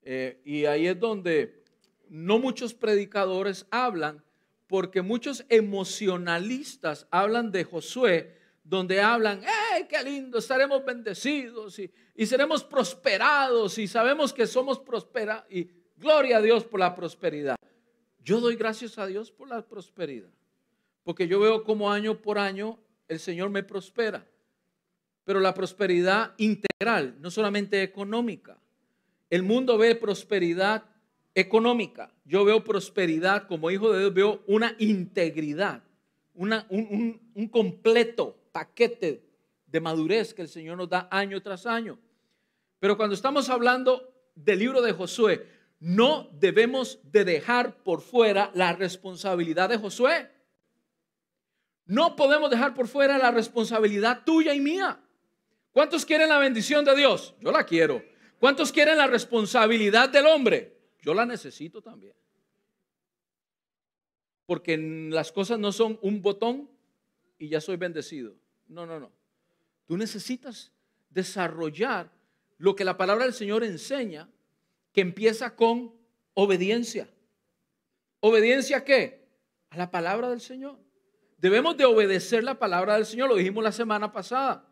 Eh, 0.03 0.39
y 0.45 0.65
ahí 0.65 0.87
es 0.87 0.99
donde 0.99 1.63
no 2.07 2.37
muchos 2.39 2.73
predicadores 2.73 3.65
hablan, 3.71 4.23
porque 4.67 5.01
muchos 5.01 5.43
emocionalistas 5.49 7.07
hablan 7.09 7.51
de 7.51 7.63
Josué, 7.63 8.37
donde 8.63 9.01
hablan, 9.01 9.43
¡eh, 9.43 9.87
qué 9.89 10.03
lindo! 10.03 10.37
Estaremos 10.37 10.85
bendecidos 10.85 11.79
y, 11.79 11.91
y 12.15 12.25
seremos 12.27 12.63
prosperados 12.63 13.77
y 13.79 13.87
sabemos 13.87 14.31
que 14.31 14.45
somos 14.45 14.79
prosperados 14.79 15.45
y 15.49 15.69
gloria 15.97 16.37
a 16.37 16.41
Dios 16.41 16.63
por 16.63 16.79
la 16.79 16.95
prosperidad. 16.95 17.55
Yo 18.19 18.39
doy 18.39 18.55
gracias 18.55 18.99
a 18.99 19.07
Dios 19.07 19.31
por 19.31 19.49
la 19.49 19.67
prosperidad, 19.67 20.29
porque 21.03 21.27
yo 21.27 21.39
veo 21.39 21.63
como 21.63 21.91
año 21.91 22.21
por 22.21 22.37
año 22.37 22.79
el 23.11 23.19
Señor 23.19 23.49
me 23.49 23.61
prospera, 23.61 24.25
pero 25.25 25.41
la 25.41 25.53
prosperidad 25.53 26.33
integral, 26.37 27.17
no 27.19 27.29
solamente 27.29 27.83
económica. 27.83 28.57
El 29.29 29.43
mundo 29.43 29.77
ve 29.77 29.95
prosperidad 29.95 30.85
económica, 31.35 32.13
yo 32.23 32.45
veo 32.45 32.63
prosperidad 32.63 33.47
como 33.47 33.69
hijo 33.69 33.91
de 33.91 33.99
Dios, 33.99 34.13
veo 34.13 34.43
una 34.47 34.77
integridad, 34.79 35.83
una, 36.35 36.65
un, 36.69 37.19
un 37.35 37.47
completo 37.49 38.37
paquete 38.53 39.21
de 39.67 39.81
madurez 39.81 40.33
que 40.33 40.43
el 40.43 40.47
Señor 40.47 40.77
nos 40.77 40.87
da 40.87 41.09
año 41.11 41.41
tras 41.41 41.65
año. 41.65 41.99
Pero 42.79 42.95
cuando 42.95 43.13
estamos 43.13 43.49
hablando 43.49 44.09
del 44.35 44.59
libro 44.59 44.81
de 44.81 44.93
Josué, 44.93 45.45
no 45.81 46.29
debemos 46.39 46.99
de 47.11 47.25
dejar 47.25 47.83
por 47.83 47.99
fuera 47.99 48.51
la 48.53 48.71
responsabilidad 48.71 49.67
de 49.67 49.77
Josué. 49.77 50.29
No 51.91 52.15
podemos 52.15 52.49
dejar 52.49 52.73
por 52.73 52.87
fuera 52.87 53.17
la 53.17 53.31
responsabilidad 53.31 54.23
tuya 54.23 54.53
y 54.53 54.61
mía. 54.61 54.97
¿Cuántos 55.73 56.05
quieren 56.05 56.29
la 56.29 56.37
bendición 56.37 56.85
de 56.85 56.95
Dios? 56.95 57.35
Yo 57.41 57.51
la 57.51 57.65
quiero. 57.65 58.01
¿Cuántos 58.39 58.71
quieren 58.71 58.97
la 58.97 59.07
responsabilidad 59.07 60.07
del 60.07 60.25
hombre? 60.25 60.73
Yo 61.01 61.13
la 61.13 61.25
necesito 61.25 61.81
también. 61.81 62.13
Porque 64.45 64.77
las 64.77 65.33
cosas 65.33 65.59
no 65.59 65.73
son 65.73 65.99
un 66.01 66.21
botón 66.21 66.69
y 67.37 67.49
ya 67.49 67.59
soy 67.59 67.75
bendecido. 67.75 68.37
No, 68.69 68.85
no, 68.85 68.97
no. 68.97 69.11
Tú 69.85 69.97
necesitas 69.97 70.71
desarrollar 71.09 72.09
lo 72.57 72.73
que 72.73 72.85
la 72.85 72.95
palabra 72.95 73.25
del 73.25 73.33
Señor 73.33 73.65
enseña, 73.65 74.29
que 74.93 75.01
empieza 75.01 75.57
con 75.57 75.93
obediencia. 76.35 77.09
¿Obediencia 78.21 78.77
a 78.77 78.85
qué? 78.85 79.27
A 79.71 79.75
la 79.75 79.91
palabra 79.91 80.29
del 80.29 80.39
Señor. 80.39 80.79
Debemos 81.41 81.75
de 81.75 81.85
obedecer 81.85 82.43
la 82.43 82.59
palabra 82.59 82.93
del 82.93 83.05
Señor, 83.07 83.27
lo 83.27 83.35
dijimos 83.35 83.63
la 83.63 83.71
semana 83.71 84.11
pasada. 84.11 84.71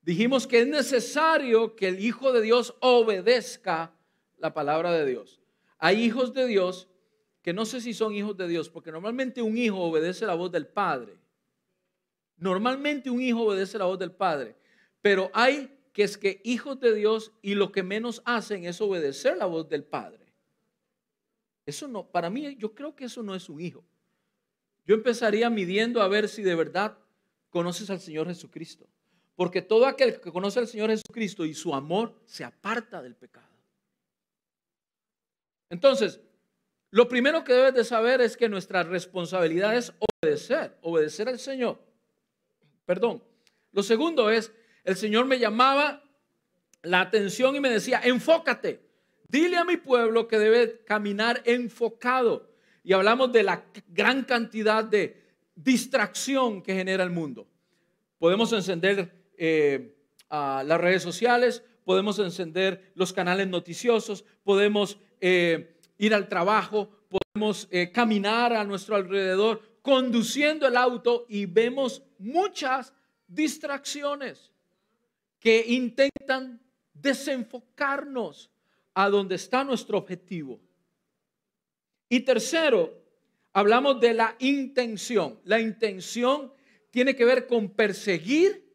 Dijimos 0.00 0.46
que 0.46 0.60
es 0.60 0.66
necesario 0.68 1.74
que 1.74 1.88
el 1.88 1.98
Hijo 1.98 2.32
de 2.32 2.40
Dios 2.40 2.76
obedezca 2.78 3.92
la 4.38 4.54
palabra 4.54 4.92
de 4.92 5.06
Dios. 5.06 5.40
Hay 5.76 6.04
hijos 6.04 6.32
de 6.32 6.46
Dios 6.46 6.88
que 7.42 7.52
no 7.52 7.66
sé 7.66 7.80
si 7.80 7.94
son 7.94 8.14
hijos 8.14 8.36
de 8.36 8.46
Dios, 8.46 8.70
porque 8.70 8.92
normalmente 8.92 9.42
un 9.42 9.58
hijo 9.58 9.80
obedece 9.80 10.24
la 10.24 10.34
voz 10.34 10.52
del 10.52 10.68
Padre. 10.68 11.18
Normalmente 12.36 13.10
un 13.10 13.20
hijo 13.20 13.42
obedece 13.42 13.76
la 13.76 13.86
voz 13.86 13.98
del 13.98 14.12
Padre, 14.12 14.56
pero 15.02 15.32
hay 15.34 15.76
que 15.92 16.04
es 16.04 16.16
que 16.16 16.40
hijos 16.44 16.78
de 16.78 16.94
Dios 16.94 17.32
y 17.42 17.56
lo 17.56 17.72
que 17.72 17.82
menos 17.82 18.22
hacen 18.24 18.66
es 18.66 18.80
obedecer 18.80 19.36
la 19.36 19.46
voz 19.46 19.68
del 19.68 19.82
Padre. 19.82 20.32
Eso 21.66 21.88
no, 21.88 22.06
para 22.06 22.30
mí 22.30 22.54
yo 22.56 22.72
creo 22.72 22.94
que 22.94 23.06
eso 23.06 23.20
no 23.24 23.34
es 23.34 23.48
un 23.48 23.60
hijo. 23.60 23.84
Yo 24.86 24.94
empezaría 24.94 25.48
midiendo 25.50 26.02
a 26.02 26.08
ver 26.08 26.28
si 26.28 26.42
de 26.42 26.54
verdad 26.54 26.98
conoces 27.50 27.90
al 27.90 28.00
Señor 28.00 28.26
Jesucristo. 28.26 28.86
Porque 29.36 29.62
todo 29.62 29.86
aquel 29.86 30.20
que 30.20 30.30
conoce 30.30 30.60
al 30.60 30.68
Señor 30.68 30.90
Jesucristo 30.90 31.44
y 31.44 31.54
su 31.54 31.74
amor 31.74 32.14
se 32.24 32.44
aparta 32.44 33.02
del 33.02 33.16
pecado. 33.16 33.48
Entonces, 35.70 36.20
lo 36.90 37.08
primero 37.08 37.42
que 37.42 37.52
debes 37.52 37.74
de 37.74 37.84
saber 37.84 38.20
es 38.20 38.36
que 38.36 38.48
nuestra 38.48 38.84
responsabilidad 38.84 39.76
es 39.76 39.92
obedecer, 40.22 40.76
obedecer 40.82 41.28
al 41.28 41.38
Señor. 41.38 41.80
Perdón. 42.86 43.22
Lo 43.72 43.82
segundo 43.82 44.30
es, 44.30 44.52
el 44.84 44.94
Señor 44.94 45.26
me 45.26 45.40
llamaba 45.40 46.04
la 46.82 47.00
atención 47.00 47.56
y 47.56 47.60
me 47.60 47.70
decía, 47.70 48.00
enfócate, 48.04 48.80
dile 49.28 49.56
a 49.56 49.64
mi 49.64 49.76
pueblo 49.76 50.28
que 50.28 50.38
debe 50.38 50.84
caminar 50.84 51.42
enfocado. 51.44 52.53
Y 52.84 52.92
hablamos 52.92 53.32
de 53.32 53.42
la 53.42 53.64
gran 53.88 54.24
cantidad 54.24 54.84
de 54.84 55.24
distracción 55.56 56.62
que 56.62 56.74
genera 56.74 57.02
el 57.02 57.10
mundo. 57.10 57.48
Podemos 58.18 58.52
encender 58.52 59.32
eh, 59.36 59.96
las 60.30 60.80
redes 60.80 61.02
sociales, 61.02 61.64
podemos 61.84 62.18
encender 62.18 62.92
los 62.94 63.12
canales 63.12 63.48
noticiosos, 63.48 64.24
podemos 64.42 64.98
eh, 65.20 65.78
ir 65.98 66.14
al 66.14 66.28
trabajo, 66.28 66.90
podemos 67.08 67.68
eh, 67.70 67.90
caminar 67.90 68.52
a 68.52 68.64
nuestro 68.64 68.96
alrededor, 68.96 69.62
conduciendo 69.80 70.66
el 70.66 70.76
auto 70.76 71.24
y 71.28 71.46
vemos 71.46 72.02
muchas 72.18 72.92
distracciones 73.26 74.52
que 75.40 75.64
intentan 75.68 76.60
desenfocarnos 76.92 78.50
a 78.94 79.08
donde 79.08 79.34
está 79.34 79.64
nuestro 79.64 79.98
objetivo. 79.98 80.60
Y 82.14 82.20
tercero, 82.20 82.96
hablamos 83.52 83.98
de 83.98 84.14
la 84.14 84.36
intención. 84.38 85.40
La 85.42 85.58
intención 85.58 86.52
tiene 86.90 87.16
que 87.16 87.24
ver 87.24 87.48
con 87.48 87.70
perseguir 87.70 88.72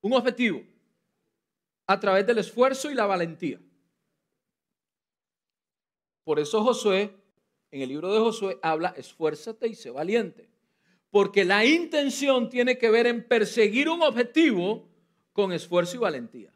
un 0.00 0.14
objetivo 0.14 0.62
a 1.86 2.00
través 2.00 2.26
del 2.26 2.38
esfuerzo 2.38 2.90
y 2.90 2.94
la 2.94 3.04
valentía. 3.04 3.60
Por 6.24 6.40
eso 6.40 6.64
Josué 6.64 7.14
en 7.70 7.82
el 7.82 7.90
libro 7.90 8.10
de 8.10 8.20
Josué 8.20 8.58
habla, 8.62 8.94
esfuérzate 8.96 9.68
y 9.68 9.74
sé 9.74 9.90
valiente. 9.90 10.48
Porque 11.10 11.44
la 11.44 11.66
intención 11.66 12.48
tiene 12.48 12.78
que 12.78 12.88
ver 12.88 13.08
en 13.08 13.28
perseguir 13.28 13.90
un 13.90 14.00
objetivo 14.00 14.88
con 15.34 15.52
esfuerzo 15.52 15.96
y 15.96 16.00
valentía. 16.00 16.54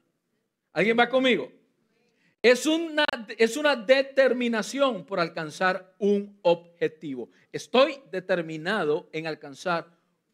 ¿Alguien 0.72 0.98
va 0.98 1.10
conmigo? 1.10 1.52
Es 2.48 2.64
una, 2.64 3.04
es 3.38 3.56
una 3.56 3.74
determinación 3.74 5.04
por 5.04 5.18
alcanzar 5.18 5.96
un 5.98 6.38
objetivo. 6.42 7.28
Estoy 7.50 7.98
determinado 8.12 9.08
en 9.12 9.26
alcanzar 9.26 9.90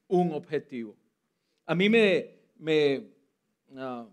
un 0.09 0.35
objetivo. 0.35 0.95
A 1.64 1.75
mí 1.75 1.88
me, 1.88 2.35
me 2.59 3.07
ah, 3.78 4.07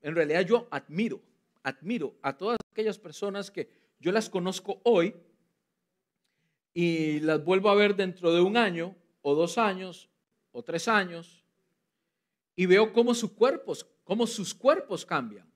en 0.00 0.14
realidad 0.14 0.40
yo 0.40 0.66
admiro, 0.70 1.20
admiro 1.62 2.14
a 2.22 2.34
todas 2.34 2.56
aquellas 2.70 2.98
personas 2.98 3.50
que 3.50 3.68
yo 4.00 4.10
las 4.10 4.30
conozco 4.30 4.80
hoy, 4.82 5.14
y 6.72 7.20
las 7.20 7.44
vuelvo 7.44 7.68
a 7.68 7.74
ver 7.74 7.94
dentro 7.94 8.32
de 8.32 8.40
un 8.40 8.56
año 8.56 8.96
o 9.20 9.34
dos 9.34 9.58
años 9.58 10.08
o 10.50 10.62
tres 10.62 10.88
años 10.88 11.44
y 12.56 12.64
veo 12.64 12.90
cómo 12.90 13.12
sus 13.12 13.32
cuerpos, 13.32 13.86
cómo 14.02 14.26
sus 14.26 14.54
cuerpos 14.54 15.04
cambian. 15.04 15.51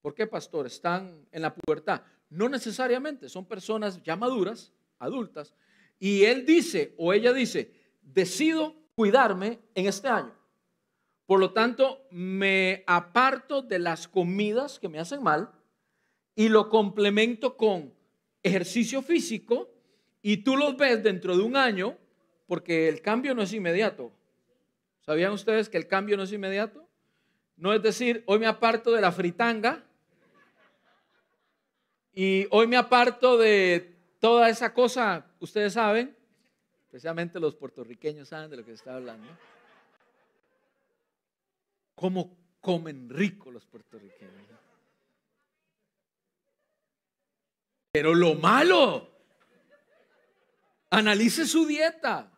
¿Por 0.00 0.14
qué, 0.14 0.26
pastor? 0.26 0.66
Están 0.66 1.26
en 1.32 1.42
la 1.42 1.54
pubertad. 1.54 2.02
No 2.30 2.48
necesariamente, 2.48 3.28
son 3.28 3.46
personas 3.46 4.02
ya 4.02 4.16
maduras, 4.16 4.72
adultas, 4.98 5.54
y 5.98 6.24
él 6.24 6.44
dice 6.44 6.94
o 6.98 7.12
ella 7.12 7.32
dice, 7.32 7.72
decido 8.02 8.76
cuidarme 8.94 9.60
en 9.74 9.86
este 9.86 10.08
año. 10.08 10.34
Por 11.26 11.40
lo 11.40 11.52
tanto, 11.52 12.06
me 12.10 12.84
aparto 12.86 13.62
de 13.62 13.78
las 13.78 14.08
comidas 14.08 14.78
que 14.78 14.88
me 14.88 14.98
hacen 14.98 15.22
mal 15.22 15.50
y 16.34 16.48
lo 16.48 16.68
complemento 16.68 17.56
con 17.56 17.92
ejercicio 18.42 19.02
físico 19.02 19.70
y 20.22 20.38
tú 20.38 20.56
los 20.56 20.76
ves 20.76 21.02
dentro 21.02 21.36
de 21.36 21.42
un 21.42 21.56
año, 21.56 21.96
porque 22.46 22.88
el 22.88 23.02
cambio 23.02 23.34
no 23.34 23.42
es 23.42 23.52
inmediato. 23.52 24.12
¿Sabían 25.00 25.32
ustedes 25.32 25.68
que 25.68 25.78
el 25.78 25.86
cambio 25.86 26.16
no 26.16 26.22
es 26.22 26.32
inmediato? 26.32 26.86
No 27.56 27.72
es 27.72 27.82
decir, 27.82 28.22
hoy 28.26 28.38
me 28.38 28.46
aparto 28.46 28.92
de 28.92 29.00
la 29.00 29.12
fritanga 29.12 29.84
y 32.20 32.48
hoy 32.50 32.66
me 32.66 32.76
aparto 32.76 33.38
de 33.38 33.96
toda 34.18 34.48
esa 34.48 34.74
cosa, 34.74 35.24
ustedes 35.38 35.74
saben, 35.74 36.16
especialmente 36.86 37.38
los 37.38 37.54
puertorriqueños 37.54 38.26
saben 38.26 38.50
de 38.50 38.56
lo 38.56 38.64
que 38.64 38.72
se 38.72 38.78
está 38.78 38.96
hablando. 38.96 39.28
¿Cómo 41.94 42.36
comen 42.60 43.08
rico 43.08 43.52
los 43.52 43.64
puertorriqueños? 43.66 44.34
Pero 47.92 48.12
lo 48.12 48.34
malo 48.34 49.08
Analice 50.90 51.46
su 51.46 51.66
dieta. 51.66 52.32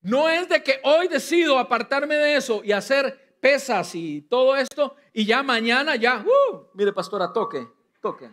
No 0.00 0.30
es 0.30 0.48
de 0.48 0.62
que 0.62 0.80
hoy 0.84 1.08
decido 1.08 1.58
apartarme 1.58 2.14
de 2.14 2.36
eso 2.36 2.62
y 2.64 2.72
hacer 2.72 3.23
pesas 3.44 3.94
y 3.94 4.22
todo 4.22 4.56
esto, 4.56 4.96
y 5.12 5.26
ya 5.26 5.42
mañana 5.42 5.96
ya, 5.96 6.24
uh, 6.24 6.66
mire 6.72 6.94
pastora, 6.94 7.30
toque, 7.30 7.68
toque. 8.00 8.30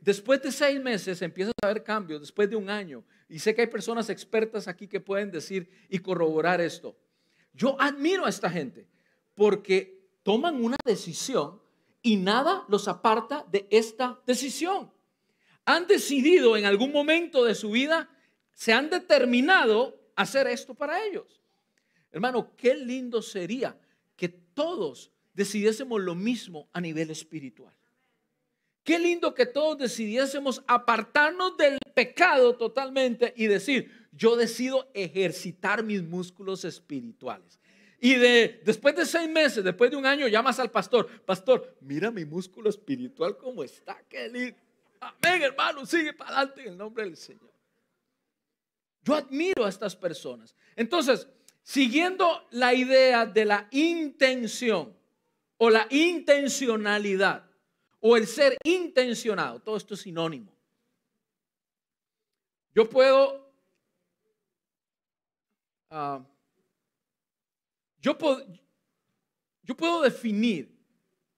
Después 0.00 0.40
de 0.40 0.52
seis 0.52 0.80
meses 0.80 1.20
empiezas 1.20 1.52
a 1.60 1.66
ver 1.66 1.82
cambios, 1.82 2.20
después 2.20 2.48
de 2.48 2.54
un 2.54 2.70
año. 2.70 3.02
Y 3.28 3.40
sé 3.40 3.56
que 3.56 3.62
hay 3.62 3.66
personas 3.66 4.08
expertas 4.08 4.68
aquí 4.68 4.86
que 4.86 5.00
pueden 5.00 5.32
decir 5.32 5.68
y 5.88 5.98
corroborar 5.98 6.60
esto. 6.60 6.96
Yo 7.54 7.76
admiro 7.80 8.24
a 8.24 8.28
esta 8.28 8.48
gente 8.48 8.86
porque 9.34 10.06
toman 10.22 10.62
una 10.62 10.76
decisión 10.84 11.60
y 12.02 12.18
nada 12.18 12.64
los 12.68 12.86
aparta 12.86 13.44
de 13.50 13.66
esta 13.68 14.20
decisión. 14.28 14.92
Han 15.64 15.88
decidido 15.88 16.56
en 16.56 16.66
algún 16.66 16.92
momento 16.92 17.42
de 17.42 17.56
su 17.56 17.72
vida, 17.72 18.08
se 18.52 18.72
han 18.72 18.90
determinado 18.90 19.98
hacer 20.14 20.46
esto 20.46 20.72
para 20.76 21.04
ellos. 21.04 21.43
Hermano, 22.14 22.54
qué 22.56 22.76
lindo 22.76 23.20
sería 23.20 23.76
que 24.14 24.28
todos 24.28 25.10
decidiésemos 25.32 26.00
lo 26.00 26.14
mismo 26.14 26.68
a 26.72 26.80
nivel 26.80 27.10
espiritual. 27.10 27.74
Qué 28.84 29.00
lindo 29.00 29.34
que 29.34 29.46
todos 29.46 29.78
decidiésemos 29.78 30.62
apartarnos 30.68 31.56
del 31.56 31.76
pecado 31.92 32.54
totalmente 32.56 33.34
y 33.36 33.48
decir, 33.48 33.90
yo 34.12 34.36
decido 34.36 34.88
ejercitar 34.94 35.82
mis 35.82 36.04
músculos 36.04 36.64
espirituales. 36.64 37.58
Y 37.98 38.14
de, 38.14 38.62
después 38.64 38.94
de 38.94 39.06
seis 39.06 39.28
meses, 39.28 39.64
después 39.64 39.90
de 39.90 39.96
un 39.96 40.06
año, 40.06 40.28
llamas 40.28 40.60
al 40.60 40.70
pastor, 40.70 41.08
pastor, 41.22 41.76
mira 41.80 42.12
mi 42.12 42.24
músculo 42.24 42.70
espiritual 42.70 43.36
cómo 43.36 43.64
está, 43.64 44.00
qué 44.08 44.28
lindo. 44.28 44.60
Amén, 45.00 45.42
hermano, 45.42 45.84
sigue 45.84 46.12
para 46.12 46.30
adelante 46.30 46.62
en 46.62 46.68
el 46.68 46.78
nombre 46.78 47.02
del 47.02 47.16
Señor. 47.16 47.52
Yo 49.02 49.16
admiro 49.16 49.64
a 49.64 49.68
estas 49.68 49.96
personas. 49.96 50.54
Entonces, 50.76 51.26
siguiendo 51.64 52.46
la 52.52 52.74
idea 52.74 53.26
de 53.26 53.44
la 53.44 53.66
intención 53.72 54.96
o 55.56 55.70
la 55.70 55.88
intencionalidad, 55.90 57.50
o 58.00 58.16
el 58.16 58.26
ser 58.26 58.58
intencionado. 58.64 59.60
Todo 59.60 59.76
esto 59.76 59.94
es 59.94 60.00
sinónimo. 60.00 60.54
Yo 62.74 62.88
puedo, 62.88 63.50
ah, 65.90 66.22
yo, 67.98 68.18
puedo 68.18 68.44
yo 69.62 69.74
puedo 69.74 70.02
definir 70.02 70.76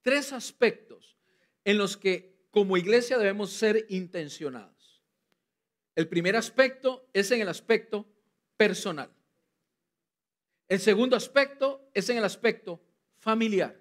tres 0.03 0.33
aspectos 0.33 1.17
en 1.65 1.79
los 1.79 1.97
que 1.97 2.49
como 2.51 2.77
iglesia 2.77 3.19
debemos 3.19 3.53
ser 3.53 3.87
intencionados. 3.91 5.05
El 5.95 6.09
primer 6.09 6.35
aspecto 6.35 7.09
es 7.13 7.31
en 7.31 7.43
el 7.43 7.49
aspecto 7.49 8.07
personal. 8.57 9.16
El 10.69 10.81
segundo 10.81 11.17
aspecto 11.17 11.91
es 11.95 12.09
en 12.11 12.19
el 12.19 12.25
aspecto 12.25 12.81
familiar. 13.19 13.77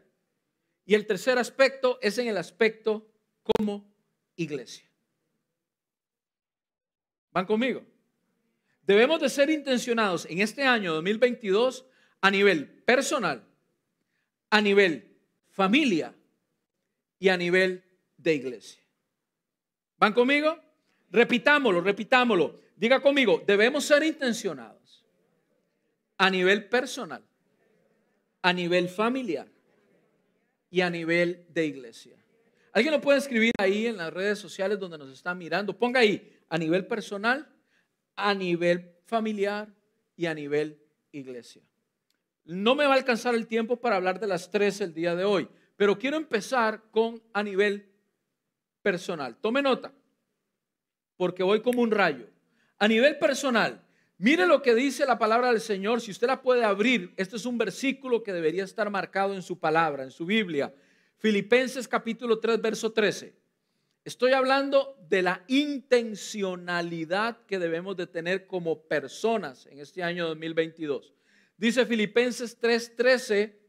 Y 0.85 0.93
el 0.93 1.07
tercer 1.07 1.37
aspecto 1.37 1.97
es 2.01 2.17
en 2.17 2.27
el 2.27 2.37
aspecto 2.37 3.07
como 3.41 3.91
iglesia. 4.35 4.89
¿Van 7.31 7.45
conmigo? 7.45 7.83
Debemos 8.83 9.19
de 9.19 9.29
ser 9.29 9.49
intencionados 9.49 10.25
en 10.27 10.41
este 10.41 10.63
año 10.63 10.93
2022 10.93 11.85
a 12.21 12.29
nivel 12.29 12.67
personal, 12.83 13.43
a 14.51 14.61
nivel 14.61 15.17
familia 15.49 16.15
y 17.17 17.29
a 17.29 17.37
nivel 17.37 17.83
de 18.17 18.35
iglesia. 18.35 18.81
¿Van 19.97 20.13
conmigo? 20.13 20.59
Repitámoslo, 21.09 21.81
repitámoslo. 21.81 22.59
Diga 22.75 23.01
conmigo, 23.01 23.43
debemos 23.45 23.85
ser 23.85 24.03
intencionados 24.03 24.74
a 26.17 26.29
nivel 26.29 26.69
personal, 26.69 27.23
a 28.41 28.53
nivel 28.53 28.89
familiar 28.89 29.47
y 30.69 30.81
a 30.81 30.89
nivel 30.89 31.45
de 31.49 31.65
iglesia. 31.65 32.17
¿Alguien 32.73 32.93
lo 32.93 33.01
puede 33.01 33.19
escribir 33.19 33.53
ahí 33.57 33.87
en 33.87 33.97
las 33.97 34.11
redes 34.13 34.37
sociales 34.37 34.79
donde 34.79 34.97
nos 34.97 35.09
están 35.09 35.37
mirando? 35.37 35.77
Ponga 35.77 36.01
ahí 36.01 36.37
a 36.49 36.57
nivel 36.57 36.85
personal, 36.85 37.47
a 38.15 38.33
nivel 38.33 38.91
familiar 39.05 39.73
y 40.17 40.25
a 40.25 40.33
nivel 40.33 40.81
iglesia. 41.11 41.61
No 42.43 42.75
me 42.75 42.85
va 42.85 42.93
a 42.93 42.97
alcanzar 42.97 43.33
el 43.33 43.47
tiempo 43.47 43.77
para 43.77 43.95
hablar 43.95 44.19
de 44.19 44.27
las 44.27 44.51
tres 44.51 44.81
el 44.81 44.93
día 44.93 45.15
de 45.15 45.23
hoy, 45.23 45.47
pero 45.77 45.97
quiero 45.97 46.17
empezar 46.17 46.83
con 46.91 47.21
a 47.33 47.41
nivel 47.41 47.89
personal. 48.81 49.37
Tome 49.37 49.61
nota, 49.61 49.93
porque 51.15 51.43
voy 51.43 51.61
como 51.61 51.81
un 51.81 51.91
rayo. 51.91 52.27
A 52.77 52.87
nivel 52.87 53.17
personal, 53.17 53.84
Mire 54.17 54.47
lo 54.47 54.61
que 54.61 54.73
dice 54.73 55.05
la 55.05 55.19
palabra 55.19 55.49
del 55.49 55.59
Señor. 55.59 55.99
Si 55.99 56.11
usted 56.11 56.27
la 56.27 56.41
puede 56.41 56.63
abrir, 56.63 57.13
este 57.17 57.35
es 57.35 57.45
un 57.45 57.57
versículo 57.57 58.23
que 58.23 58.31
debería 58.31 58.63
estar 58.63 58.89
marcado 58.89 59.33
en 59.33 59.41
su 59.41 59.59
palabra, 59.59 60.03
en 60.03 60.11
su 60.11 60.25
Biblia. 60.25 60.73
Filipenses 61.17 61.85
capítulo 61.87 62.39
3, 62.39 62.61
verso 62.61 62.93
13. 62.93 63.35
Estoy 64.05 64.31
hablando 64.31 64.97
de 65.09 65.21
la 65.21 65.43
intencionalidad 65.47 67.45
que 67.45 67.59
debemos 67.59 67.97
de 67.97 68.07
tener 68.07 68.47
como 68.47 68.83
personas 68.83 69.65
en 69.65 69.79
este 69.79 70.01
año 70.01 70.27
2022. 70.27 71.13
Dice 71.57 71.85
Filipenses 71.85 72.57
3, 72.57 72.95
13 72.95 73.59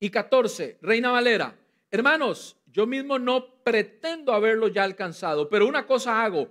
y 0.00 0.08
14, 0.08 0.78
Reina 0.80 1.10
Valera. 1.10 1.54
Hermanos, 1.90 2.56
yo 2.66 2.86
mismo 2.86 3.18
no 3.18 3.62
pretendo 3.62 4.32
haberlo 4.32 4.68
ya 4.68 4.84
alcanzado, 4.84 5.50
pero 5.50 5.66
una 5.66 5.86
cosa 5.86 6.24
hago, 6.24 6.48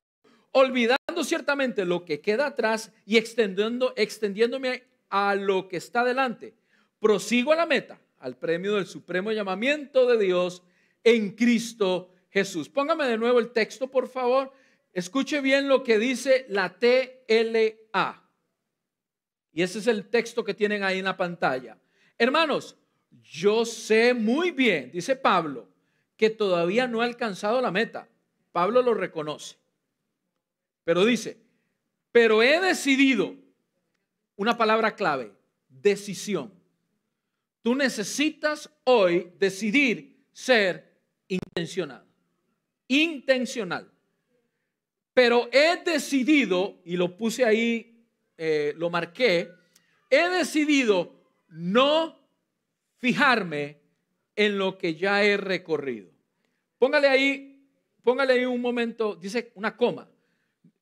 ciertamente 1.23 1.85
lo 1.85 2.05
que 2.05 2.21
queda 2.21 2.47
atrás 2.47 2.91
y 3.05 3.17
extendiendo, 3.17 3.93
extendiéndome 3.95 4.83
a 5.09 5.35
lo 5.35 5.67
que 5.67 5.77
está 5.77 6.03
delante, 6.03 6.53
prosigo 6.99 7.53
a 7.53 7.55
la 7.55 7.65
meta, 7.65 7.99
al 8.19 8.37
premio 8.37 8.75
del 8.75 8.87
supremo 8.87 9.31
llamamiento 9.31 10.07
de 10.07 10.23
Dios 10.23 10.63
en 11.03 11.31
Cristo 11.31 12.11
Jesús. 12.29 12.69
Póngame 12.69 13.05
de 13.05 13.17
nuevo 13.17 13.39
el 13.39 13.51
texto, 13.51 13.89
por 13.89 14.09
favor. 14.09 14.51
Escuche 14.91 15.41
bien 15.41 15.67
lo 15.67 15.83
que 15.83 15.99
dice 15.99 16.45
la 16.49 16.77
TLA. 16.77 18.23
Y 19.53 19.61
ese 19.61 19.79
es 19.79 19.87
el 19.87 20.09
texto 20.09 20.43
que 20.43 20.53
tienen 20.53 20.83
ahí 20.83 20.99
en 20.99 21.05
la 21.05 21.15
pantalla. 21.15 21.77
Hermanos, 22.17 22.77
yo 23.23 23.65
sé 23.65 24.13
muy 24.13 24.51
bien, 24.51 24.91
dice 24.91 25.15
Pablo, 25.15 25.69
que 26.17 26.29
todavía 26.29 26.87
no 26.87 27.01
he 27.01 27.05
alcanzado 27.05 27.61
la 27.61 27.71
meta. 27.71 28.07
Pablo 28.51 28.81
lo 28.81 28.93
reconoce. 28.93 29.57
Pero 30.85 31.03
dice, 31.03 31.37
pero 32.13 32.41
he 32.41 32.61
decidido, 32.61 33.35
una 34.37 34.57
palabra 34.57 34.95
clave, 34.95 35.33
decisión. 35.67 36.53
Tú 37.61 37.75
necesitas 37.75 38.69
hoy 38.83 39.31
decidir 39.37 40.25
ser 40.31 41.01
intencional. 41.27 42.05
Intencional. 42.87 43.91
Pero 45.13 45.49
he 45.51 45.81
decidido, 45.83 46.81
y 46.85 46.95
lo 46.97 47.17
puse 47.17 47.43
ahí, 47.43 48.05
eh, 48.37 48.73
lo 48.77 48.89
marqué, 48.89 49.49
he 50.09 50.29
decidido 50.29 51.15
no 51.47 52.19
fijarme 52.97 53.81
en 54.35 54.57
lo 54.57 54.77
que 54.77 54.95
ya 54.95 55.23
he 55.23 55.37
recorrido. 55.37 56.11
Póngale 56.77 57.07
ahí, 57.07 57.67
póngale 58.03 58.33
ahí 58.33 58.45
un 58.45 58.61
momento, 58.61 59.15
dice 59.15 59.51
una 59.55 59.75
coma. 59.75 60.09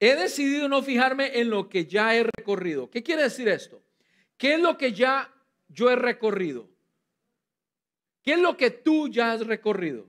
He 0.06 0.18
decidido 0.18 0.68
no 0.68 0.84
fijarme 0.84 1.40
en 1.40 1.50
lo 1.50 1.70
que 1.70 1.86
ya 1.86 2.14
he 2.14 2.26
recorrido. 2.26 2.90
¿Qué 2.90 3.02
quiere 3.02 3.22
decir 3.22 3.48
esto? 3.48 3.82
¿Qué 4.36 4.56
es 4.56 4.60
lo 4.60 4.78
que 4.78 4.92
ya 4.92 5.34
yo 5.70 5.90
he 5.90 5.96
recorrido? 5.96 6.68
¿Qué 8.22 8.34
es 8.34 8.40
lo 8.40 8.58
que 8.58 8.70
tú 8.70 9.08
ya 9.08 9.32
has 9.32 9.48
recorrido? 9.48 10.06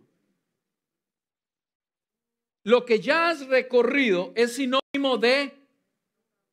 Lo 2.65 2.85
que 2.85 2.99
ya 2.99 3.29
has 3.29 3.47
recorrido 3.47 4.33
es 4.35 4.57
sinónimo 4.57 5.17
de 5.17 5.57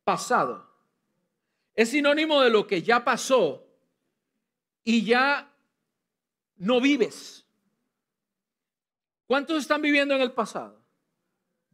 pasado. 0.04 0.70
Es 1.74 1.88
sinónimo 1.88 2.42
de 2.42 2.50
lo 2.50 2.64
que 2.68 2.80
ya 2.80 3.02
pasó 3.02 3.66
y 4.84 5.04
ya 5.04 5.52
no 6.58 6.80
vives. 6.80 7.44
¿Cuántos 9.26 9.62
están 9.62 9.82
viviendo 9.82 10.14
en 10.14 10.20
el 10.20 10.30
pasado? 10.30 10.81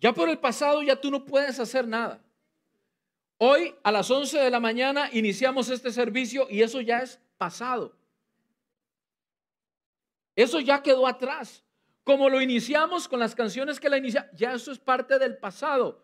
Ya 0.00 0.12
por 0.12 0.28
el 0.28 0.38
pasado 0.38 0.82
ya 0.82 1.00
tú 1.00 1.10
no 1.10 1.24
puedes 1.24 1.58
hacer 1.58 1.86
nada. 1.86 2.22
Hoy 3.38 3.74
a 3.82 3.92
las 3.92 4.10
11 4.10 4.38
de 4.38 4.50
la 4.50 4.60
mañana 4.60 5.08
iniciamos 5.12 5.68
este 5.70 5.92
servicio 5.92 6.46
y 6.50 6.62
eso 6.62 6.80
ya 6.80 7.00
es 7.00 7.20
pasado. 7.36 7.96
Eso 10.34 10.60
ya 10.60 10.82
quedó 10.82 11.06
atrás. 11.06 11.64
Como 12.04 12.28
lo 12.28 12.40
iniciamos 12.40 13.08
con 13.08 13.20
las 13.20 13.34
canciones 13.34 13.78
que 13.78 13.88
la 13.88 13.98
iniciamos, 13.98 14.30
ya 14.34 14.54
eso 14.54 14.72
es 14.72 14.78
parte 14.78 15.18
del 15.18 15.36
pasado. 15.36 16.02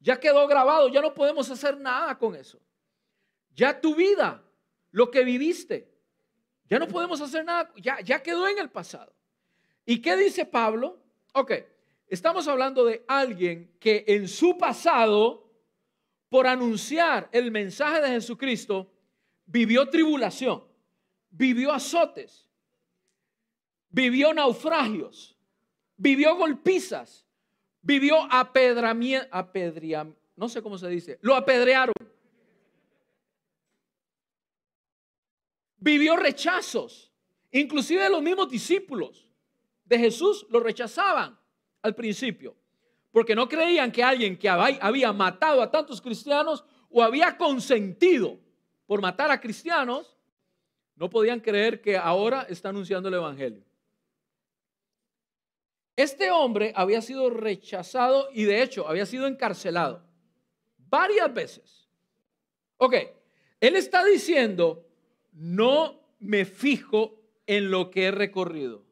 Ya 0.00 0.18
quedó 0.18 0.46
grabado, 0.46 0.88
ya 0.88 1.00
no 1.00 1.14
podemos 1.14 1.50
hacer 1.50 1.78
nada 1.78 2.18
con 2.18 2.34
eso. 2.34 2.60
Ya 3.54 3.80
tu 3.80 3.94
vida, 3.94 4.42
lo 4.90 5.10
que 5.10 5.22
viviste, 5.22 5.94
ya 6.68 6.78
no 6.78 6.88
podemos 6.88 7.20
hacer 7.20 7.44
nada, 7.44 7.72
ya, 7.76 8.00
ya 8.00 8.22
quedó 8.22 8.48
en 8.48 8.58
el 8.58 8.70
pasado. 8.70 9.14
¿Y 9.86 10.00
qué 10.00 10.16
dice 10.16 10.44
Pablo? 10.44 10.98
Ok, 11.34 11.52
Estamos 12.08 12.46
hablando 12.48 12.84
de 12.84 13.04
alguien 13.08 13.76
que 13.80 14.04
en 14.06 14.28
su 14.28 14.58
pasado, 14.58 15.50
por 16.28 16.46
anunciar 16.46 17.28
el 17.32 17.50
mensaje 17.50 18.00
de 18.00 18.08
Jesucristo, 18.08 18.92
vivió 19.46 19.88
tribulación, 19.88 20.64
vivió 21.30 21.72
azotes, 21.72 22.46
vivió 23.88 24.34
naufragios, 24.34 25.36
vivió 25.96 26.36
golpizas, 26.36 27.26
vivió 27.80 28.16
apedramiento, 28.30 29.28
no 30.36 30.48
sé 30.48 30.62
cómo 30.62 30.76
se 30.76 30.88
dice, 30.88 31.18
lo 31.22 31.34
apedrearon. 31.34 31.94
Vivió 35.78 36.16
rechazos, 36.16 37.12
inclusive 37.50 38.08
los 38.08 38.22
mismos 38.22 38.48
discípulos 38.48 39.28
de 39.84 39.98
Jesús 39.98 40.46
lo 40.48 40.60
rechazaban 40.60 41.38
al 41.84 41.94
principio, 41.94 42.56
porque 43.12 43.34
no 43.36 43.46
creían 43.46 43.92
que 43.92 44.02
alguien 44.02 44.38
que 44.38 44.48
había 44.48 45.12
matado 45.12 45.60
a 45.62 45.70
tantos 45.70 46.00
cristianos 46.00 46.64
o 46.90 47.02
había 47.02 47.36
consentido 47.36 48.40
por 48.86 49.02
matar 49.02 49.30
a 49.30 49.38
cristianos, 49.38 50.16
no 50.96 51.10
podían 51.10 51.40
creer 51.40 51.82
que 51.82 51.98
ahora 51.98 52.46
está 52.48 52.70
anunciando 52.70 53.08
el 53.08 53.14
Evangelio. 53.14 53.62
Este 55.94 56.30
hombre 56.30 56.72
había 56.74 57.02
sido 57.02 57.28
rechazado 57.28 58.28
y 58.32 58.44
de 58.44 58.62
hecho 58.62 58.88
había 58.88 59.04
sido 59.04 59.26
encarcelado 59.26 60.02
varias 60.88 61.32
veces. 61.34 61.88
Ok, 62.78 62.94
él 63.60 63.76
está 63.76 64.02
diciendo, 64.04 64.88
no 65.32 66.00
me 66.18 66.46
fijo 66.46 67.20
en 67.46 67.70
lo 67.70 67.90
que 67.90 68.06
he 68.06 68.10
recorrido. 68.10 68.82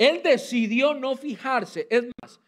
Él 0.00 0.22
decidió 0.24 0.94
no 0.94 1.14
fijarse. 1.14 1.86
Es 1.90 2.04
más, 2.22 2.40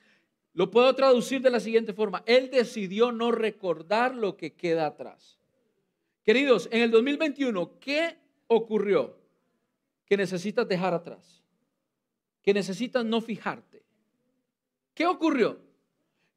lo 0.54 0.70
puedo 0.70 0.94
traducir 0.94 1.42
de 1.42 1.50
la 1.50 1.60
siguiente 1.60 1.92
forma. 1.92 2.22
Él 2.24 2.48
decidió 2.50 3.12
no 3.12 3.30
recordar 3.30 4.14
lo 4.14 4.38
que 4.38 4.54
queda 4.54 4.86
atrás. 4.86 5.38
Queridos, 6.24 6.66
en 6.72 6.80
el 6.80 6.90
2021, 6.90 7.78
¿qué 7.78 8.16
ocurrió 8.46 9.18
que 10.06 10.16
necesitas 10.16 10.66
dejar 10.66 10.94
atrás? 10.94 11.42
Que 12.42 12.54
necesitas 12.54 13.04
no 13.04 13.20
fijarte. 13.20 13.82
¿Qué 14.94 15.04
ocurrió? 15.04 15.60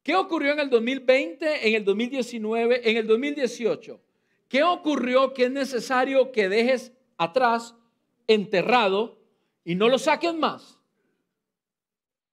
¿Qué 0.02 0.14
ocurrió 0.14 0.52
en 0.52 0.60
el 0.60 0.68
2020, 0.68 1.66
en 1.66 1.74
el 1.76 1.84
2019, 1.86 2.90
en 2.90 2.96
el 2.98 3.06
2018? 3.06 3.98
¿Qué 4.50 4.62
ocurrió 4.62 5.32
que 5.32 5.44
es 5.44 5.50
necesario 5.50 6.30
que 6.30 6.50
dejes 6.50 6.92
atrás, 7.16 7.74
enterrado, 8.26 9.18
y 9.64 9.76
no 9.76 9.88
lo 9.88 9.98
saques 9.98 10.34
más? 10.34 10.75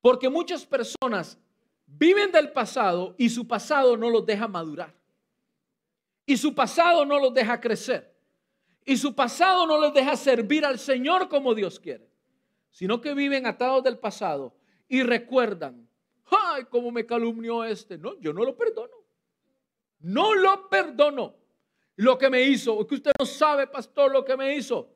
Porque 0.03 0.27
muchas 0.27 0.65
personas 0.65 1.39
viven 1.85 2.29
del 2.29 2.51
pasado 2.51 3.15
y 3.17 3.29
su 3.29 3.47
pasado 3.47 3.95
no 3.95 4.09
los 4.09 4.25
deja 4.25 4.49
madurar. 4.49 4.93
Y 6.25 6.35
su 6.35 6.53
pasado 6.53 7.05
no 7.05 7.21
los 7.21 7.33
deja 7.33 7.61
crecer. 7.61 8.13
Y 8.83 8.97
su 8.97 9.15
pasado 9.15 9.65
no 9.65 9.79
les 9.79 9.93
deja 9.93 10.17
servir 10.17 10.65
al 10.65 10.77
Señor 10.77 11.29
como 11.29 11.55
Dios 11.55 11.79
quiere. 11.79 12.11
Sino 12.69 12.99
que 12.99 13.13
viven 13.13 13.45
atados 13.45 13.81
del 13.81 13.97
pasado 13.97 14.53
y 14.89 15.03
recuerdan 15.03 15.87
ay, 16.25 16.65
cómo 16.69 16.91
me 16.91 17.05
calumnió 17.05 17.63
este. 17.63 17.97
No, 17.97 18.19
yo 18.19 18.33
no 18.33 18.43
lo 18.43 18.57
perdono. 18.57 18.97
No 19.99 20.35
lo 20.35 20.67
perdono. 20.67 21.33
Lo 21.95 22.17
que 22.17 22.29
me 22.29 22.41
hizo, 22.41 22.85
que 22.85 22.95
usted 22.95 23.13
no 23.17 23.25
sabe, 23.25 23.67
pastor, 23.67 24.11
lo 24.11 24.25
que 24.25 24.35
me 24.35 24.53
hizo. 24.53 24.89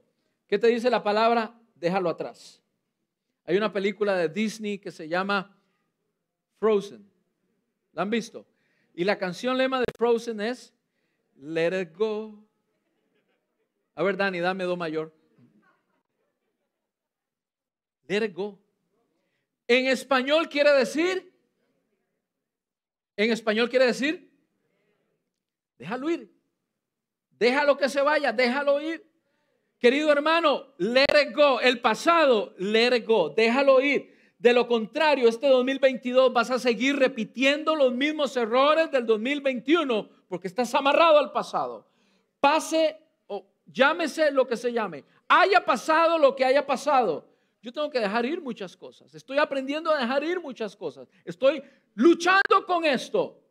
¿Qué 0.47 0.59
te 0.59 0.67
dice 0.67 0.89
la 0.89 1.01
palabra? 1.01 1.57
Déjalo 1.75 2.09
atrás. 2.09 2.61
Hay 3.47 3.55
una 3.55 3.71
película 3.71 4.13
de 4.17 4.27
Disney 4.27 4.77
que 4.77 4.91
se 4.91 5.07
llama 5.07 5.57
Frozen. 6.59 7.09
¿La 7.93 8.01
han 8.01 8.09
visto? 8.09 8.45
Y 8.93 9.05
la 9.05 9.17
canción 9.17 9.57
lema 9.57 9.79
de 9.79 9.85
Frozen 9.97 10.41
es 10.41 10.73
Let 11.37 11.81
it 11.81 11.97
go. 11.97 12.45
A 13.95 14.03
ver, 14.03 14.17
Dani, 14.17 14.39
dame 14.39 14.65
do 14.65 14.75
mayor. 14.75 15.13
Let 18.09 18.25
it 18.25 18.35
go. 18.35 18.59
En 19.65 19.87
español 19.87 20.49
quiere 20.49 20.73
decir, 20.73 21.33
en 23.15 23.31
español 23.31 23.69
quiere 23.69 23.85
decir, 23.85 24.29
déjalo 25.79 26.09
ir. 26.09 26.29
Déjalo 27.39 27.77
que 27.77 27.87
se 27.87 28.01
vaya, 28.01 28.33
déjalo 28.33 28.81
ir. 28.81 29.06
Querido 29.79 30.11
hermano, 30.11 30.73
let 30.77 31.05
it 31.21 31.35
go. 31.35 31.59
El 31.59 31.79
pasado, 31.81 32.53
let 32.57 33.05
go. 33.05 33.29
Déjalo 33.29 33.79
ir. 33.81 34.15
De 34.39 34.53
lo 34.53 34.67
contrario, 34.67 35.27
este 35.27 35.47
2022 35.47 36.31
vas 36.31 36.51
a 36.51 36.59
seguir 36.59 36.95
repitiendo 36.95 37.75
los 37.75 37.93
mismos 37.93 38.35
errores 38.37 38.91
del 38.91 39.05
2021 39.05 40.09
porque 40.27 40.47
estás 40.47 40.73
amarrado 40.75 41.17
al 41.17 41.31
pasado. 41.31 41.87
Pase 42.39 42.97
o 43.27 43.47
llámese 43.65 44.31
lo 44.31 44.47
que 44.47 44.57
se 44.57 44.71
llame. 44.71 45.03
Haya 45.27 45.63
pasado 45.65 46.17
lo 46.17 46.35
que 46.35 46.45
haya 46.45 46.65
pasado. 46.65 47.27
Yo 47.61 47.73
tengo 47.73 47.89
que 47.89 47.99
dejar 47.99 48.25
ir 48.25 48.41
muchas 48.41 48.77
cosas. 48.77 49.13
Estoy 49.13 49.39
aprendiendo 49.39 49.91
a 49.91 49.99
dejar 49.99 50.23
ir 50.23 50.39
muchas 50.39 50.75
cosas. 50.75 51.09
Estoy 51.25 51.63
luchando 51.95 52.65
con 52.65 52.85
esto. 52.85 53.41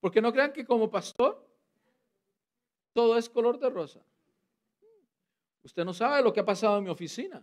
Porque 0.00 0.20
no 0.20 0.32
crean 0.32 0.52
que 0.52 0.66
como 0.66 0.90
pastor 0.90 1.48
todo 2.92 3.16
es 3.16 3.28
color 3.28 3.58
de 3.58 3.70
rosa. 3.70 4.00
Usted 5.64 5.84
no 5.84 5.94
sabe 5.94 6.22
lo 6.22 6.32
que 6.32 6.40
ha 6.40 6.44
pasado 6.44 6.78
en 6.78 6.84
mi 6.84 6.90
oficina. 6.90 7.42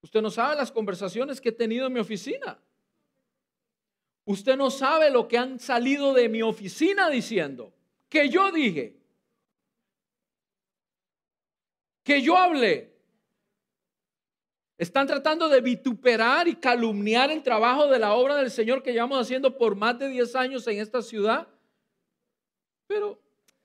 Usted 0.00 0.22
no 0.22 0.30
sabe 0.30 0.56
las 0.56 0.72
conversaciones 0.72 1.40
que 1.40 1.50
he 1.50 1.52
tenido 1.52 1.88
en 1.88 1.92
mi 1.92 2.00
oficina. 2.00 2.58
Usted 4.24 4.56
no 4.56 4.70
sabe 4.70 5.10
lo 5.10 5.26
que 5.26 5.36
han 5.36 5.58
salido 5.58 6.14
de 6.14 6.28
mi 6.28 6.40
oficina 6.40 7.10
diciendo. 7.10 7.74
Que 8.08 8.28
yo 8.28 8.52
dije. 8.52 8.96
Que 12.04 12.22
yo 12.22 12.36
hablé. 12.36 12.96
Están 14.78 15.06
tratando 15.06 15.48
de 15.48 15.60
vituperar 15.60 16.48
y 16.48 16.54
calumniar 16.54 17.30
el 17.30 17.42
trabajo 17.42 17.88
de 17.88 17.98
la 17.98 18.14
obra 18.14 18.36
del 18.36 18.50
Señor 18.50 18.82
que 18.82 18.92
llevamos 18.92 19.20
haciendo 19.20 19.58
por 19.58 19.74
más 19.74 19.98
de 19.98 20.08
10 20.08 20.34
años 20.36 20.66
en 20.68 20.78
esta 20.78 21.02
ciudad. 21.02 21.48
Pero 22.86 23.20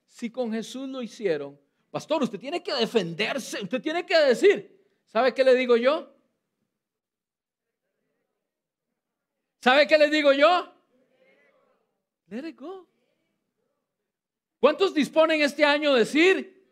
si 0.08 0.30
con 0.30 0.52
Jesús 0.52 0.90
lo 0.90 1.02
hicieron, 1.02 1.58
pastor, 1.96 2.24
usted 2.24 2.38
tiene 2.38 2.62
que 2.62 2.74
defenderse, 2.74 3.64
usted 3.64 3.82
tiene 3.82 4.06
que 4.06 4.18
decir, 4.18 4.86
¿sabe 5.06 5.34
qué 5.34 5.46
le 5.46 5.56
digo 5.56 5.78
yo? 5.78 6.14
¿Sabe 9.62 9.88
qué 9.88 9.98
le 9.98 10.10
digo 10.10 10.34
yo? 10.34 10.74
Let 12.28 12.50
it 12.50 12.60
go. 12.60 12.86
¿Cuántos 14.60 14.94
disponen 14.94 15.42
este 15.42 15.64
año 15.64 15.94
a 15.94 16.00
decir? 16.00 16.68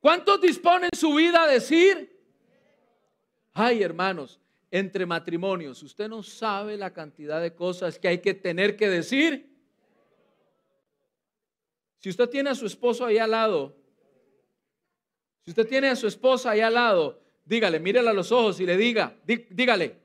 ¿Cuántos 0.00 0.40
disponen 0.40 0.88
su 0.96 1.12
vida 1.12 1.42
a 1.42 1.46
decir? 1.46 2.18
Ay, 3.52 3.82
hermanos, 3.82 4.40
entre 4.70 5.04
matrimonios, 5.04 5.82
usted 5.82 6.08
no 6.08 6.22
sabe 6.22 6.78
la 6.78 6.94
cantidad 6.94 7.42
de 7.42 7.54
cosas 7.54 7.98
que 7.98 8.08
hay 8.08 8.22
que 8.22 8.32
tener 8.32 8.74
que 8.74 8.88
decir. 8.88 9.54
Si 11.98 12.08
usted 12.08 12.30
tiene 12.30 12.48
a 12.48 12.54
su 12.54 12.64
esposo 12.64 13.04
ahí 13.04 13.18
al 13.18 13.32
lado, 13.32 13.76
si 15.48 15.52
usted 15.52 15.66
tiene 15.66 15.88
a 15.88 15.96
su 15.96 16.06
esposa 16.06 16.50
ahí 16.50 16.60
al 16.60 16.74
lado, 16.74 17.22
dígale, 17.46 17.80
mírele 17.80 18.10
a 18.10 18.12
los 18.12 18.30
ojos 18.32 18.60
y 18.60 18.66
le 18.66 18.76
diga, 18.76 19.16
dígale. 19.24 19.98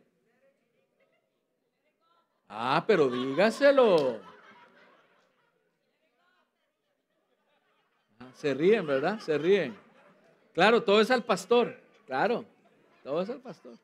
Ah, 2.48 2.82
pero 2.88 3.10
dígaselo. 3.10 4.22
Ah, 8.20 8.32
se 8.34 8.54
ríen, 8.54 8.88
¿verdad? 8.88 9.20
Se 9.20 9.38
ríen. 9.38 9.76
Claro, 10.54 10.82
todo 10.82 11.02
es 11.02 11.12
al 11.12 11.26
pastor. 11.26 11.78
Claro. 12.06 12.46
Todo 13.04 13.22
es 13.22 13.28
el 13.28 13.42
pastor. 13.42 13.78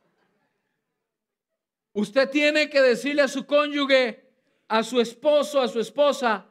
Usted 1.91 2.29
tiene 2.29 2.69
que 2.69 2.81
decirle 2.81 3.23
a 3.23 3.27
su 3.27 3.45
cónyuge, 3.45 4.31
a 4.69 4.81
su 4.81 5.01
esposo, 5.01 5.61
a 5.61 5.67
su 5.67 5.81
esposa, 5.81 6.45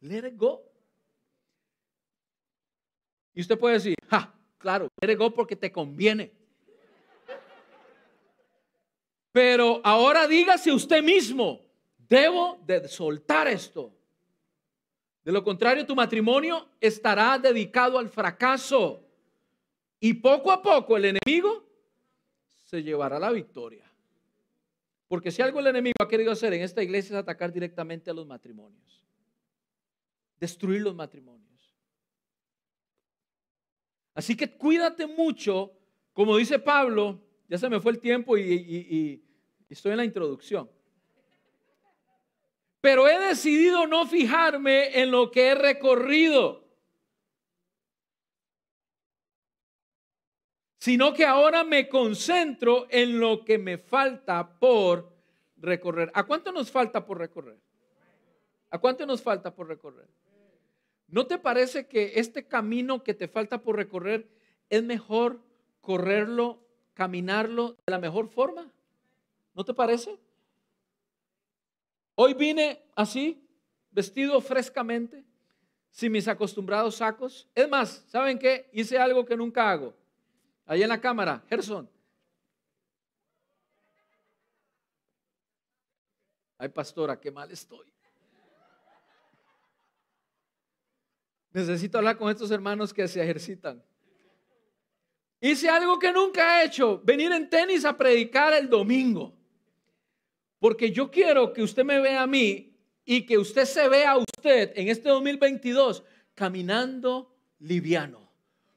let 0.00 0.26
it 0.26 0.36
go. 0.36 0.60
Y 3.32 3.42
usted 3.42 3.56
puede 3.56 3.74
decir, 3.74 3.94
ja, 4.08 4.34
claro, 4.60 4.88
let 5.00 5.16
go 5.16 5.34
porque 5.34 5.56
te 5.56 5.72
conviene. 5.72 6.30
Pero 9.32 9.80
ahora 9.82 10.26
dígase 10.26 10.72
usted 10.72 11.02
mismo, 11.02 11.60
debo 12.08 12.58
de 12.66 12.86
soltar 12.88 13.48
esto. 13.48 13.92
De 15.24 15.32
lo 15.32 15.42
contrario, 15.42 15.86
tu 15.86 15.94
matrimonio 15.94 16.68
estará 16.80 17.38
dedicado 17.38 17.98
al 17.98 18.08
fracaso. 18.08 19.04
Y 20.00 20.14
poco 20.14 20.50
a 20.50 20.62
poco 20.62 20.96
el 20.96 21.16
enemigo 21.16 21.64
se 22.64 22.82
llevará 22.82 23.18
la 23.18 23.30
victoria. 23.30 23.84
Porque 25.08 25.30
si 25.30 25.42
algo 25.42 25.60
el 25.60 25.66
enemigo 25.66 25.96
ha 26.00 26.08
querido 26.08 26.32
hacer 26.32 26.54
en 26.54 26.62
esta 26.62 26.82
iglesia 26.82 27.16
es 27.16 27.22
atacar 27.22 27.52
directamente 27.52 28.10
a 28.10 28.14
los 28.14 28.26
matrimonios. 28.26 29.04
Destruir 30.38 30.80
los 30.80 30.94
matrimonios. 30.94 31.49
Así 34.14 34.36
que 34.36 34.50
cuídate 34.56 35.06
mucho, 35.06 35.72
como 36.12 36.36
dice 36.36 36.58
Pablo, 36.58 37.20
ya 37.48 37.58
se 37.58 37.68
me 37.68 37.80
fue 37.80 37.92
el 37.92 38.00
tiempo 38.00 38.36
y, 38.36 39.22
estoy 39.68 39.92
en 39.92 39.98
la 39.98 40.04
introducción. 40.04 40.68
pero 42.80 43.06
he 43.06 43.18
decidido 43.18 43.86
no 43.86 44.06
fijarme 44.06 45.00
en 45.00 45.10
lo 45.10 45.30
que 45.30 45.48
he 45.48 45.54
recorrido, 45.54 46.64
sino 50.78 51.12
que 51.12 51.26
ahora 51.26 51.62
me 51.62 51.88
concentro 51.88 52.86
en 52.88 53.20
lo 53.20 53.44
que 53.44 53.58
me 53.58 53.76
falta 53.76 54.58
por 54.58 55.12
recorrer. 55.58 56.10
¿A 56.14 56.24
cuánto 56.24 56.52
nos 56.52 56.70
falta 56.70 57.04
por 57.04 57.18
recorrer? 57.18 57.58
¿A 58.70 58.78
cuánto 58.78 59.04
nos 59.04 59.20
falta 59.22 59.54
por 59.54 59.68
recorrer? 59.68 60.08
¿No 61.10 61.26
te 61.26 61.38
parece 61.38 61.86
que 61.86 62.12
este 62.16 62.46
camino 62.46 63.02
que 63.02 63.14
te 63.14 63.26
falta 63.26 63.62
por 63.62 63.76
recorrer 63.76 64.28
es 64.68 64.82
mejor 64.84 65.40
correrlo, 65.80 66.60
caminarlo 66.94 67.72
de 67.84 67.90
la 67.90 67.98
mejor 67.98 68.28
forma? 68.28 68.70
¿No 69.54 69.64
te 69.64 69.74
parece? 69.74 70.16
Hoy 72.14 72.34
vine 72.34 72.80
así, 72.94 73.44
vestido 73.90 74.40
frescamente, 74.40 75.24
sin 75.90 76.12
mis 76.12 76.28
acostumbrados 76.28 76.96
sacos. 76.96 77.48
Es 77.56 77.68
más, 77.68 78.04
¿saben 78.06 78.38
qué? 78.38 78.70
Hice 78.72 78.96
algo 78.96 79.24
que 79.24 79.36
nunca 79.36 79.68
hago. 79.68 79.92
Ahí 80.64 80.82
en 80.84 80.88
la 80.88 81.00
cámara, 81.00 81.42
Gerson. 81.48 81.90
Ay, 86.56 86.68
pastora, 86.68 87.18
qué 87.18 87.32
mal 87.32 87.50
estoy. 87.50 87.90
Necesito 91.52 91.98
hablar 91.98 92.16
con 92.16 92.30
estos 92.30 92.50
hermanos 92.50 92.94
que 92.94 93.08
se 93.08 93.22
ejercitan. 93.22 93.82
Hice 95.40 95.68
algo 95.68 95.98
que 95.98 96.12
nunca 96.12 96.62
he 96.62 96.66
hecho, 96.66 97.00
venir 97.02 97.32
en 97.32 97.48
tenis 97.48 97.84
a 97.84 97.96
predicar 97.96 98.52
el 98.52 98.68
domingo. 98.68 99.34
Porque 100.58 100.92
yo 100.92 101.10
quiero 101.10 101.52
que 101.52 101.62
usted 101.62 101.84
me 101.84 101.98
vea 101.98 102.22
a 102.22 102.26
mí 102.26 102.76
y 103.04 103.24
que 103.24 103.38
usted 103.38 103.64
se 103.64 103.88
vea 103.88 104.12
a 104.12 104.18
usted 104.18 104.72
en 104.76 104.88
este 104.88 105.08
2022 105.08 106.04
caminando 106.34 107.34
liviano, 107.58 108.30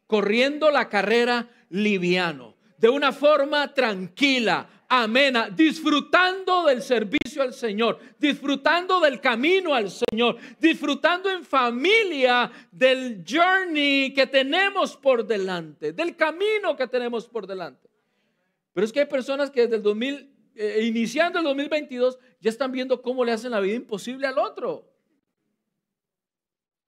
corriendo 0.08 0.72
la 0.72 0.88
carrera 0.88 1.50
liviano, 1.70 2.56
de 2.78 2.90
una 2.90 3.12
forma 3.12 3.74
tranquila, 3.74 4.83
amena, 5.02 5.50
disfrutando 5.50 6.66
del 6.66 6.82
servicio 6.82 7.42
al 7.42 7.54
Señor, 7.54 8.00
disfrutando 8.20 9.00
del 9.00 9.20
camino 9.20 9.74
al 9.74 9.90
Señor, 9.90 10.38
disfrutando 10.60 11.32
en 11.32 11.44
familia 11.44 12.52
del 12.72 13.24
journey 13.28 14.14
que 14.14 14.28
tenemos 14.28 14.96
por 14.96 15.26
delante, 15.26 15.94
del 15.94 16.16
camino 16.16 16.76
que 16.76 16.88
tenemos 16.88 17.28
por 17.28 17.48
delante. 17.48 17.90
Pero 18.74 18.86
es 18.86 18.94
que 18.94 19.00
hay 19.00 19.06
personas 19.08 19.50
que 19.50 19.62
desde 19.62 19.78
el 19.78 19.84
2000 19.84 20.34
eh, 20.56 20.84
iniciando 20.86 21.40
el 21.40 21.46
2022, 21.46 22.20
ya 22.40 22.50
están 22.52 22.72
viendo 22.72 23.02
cómo 23.02 23.26
le 23.26 23.32
hacen 23.32 23.52
la 23.52 23.60
vida 23.60 23.76
imposible 23.76 24.28
al 24.28 24.38
otro. 24.38 24.93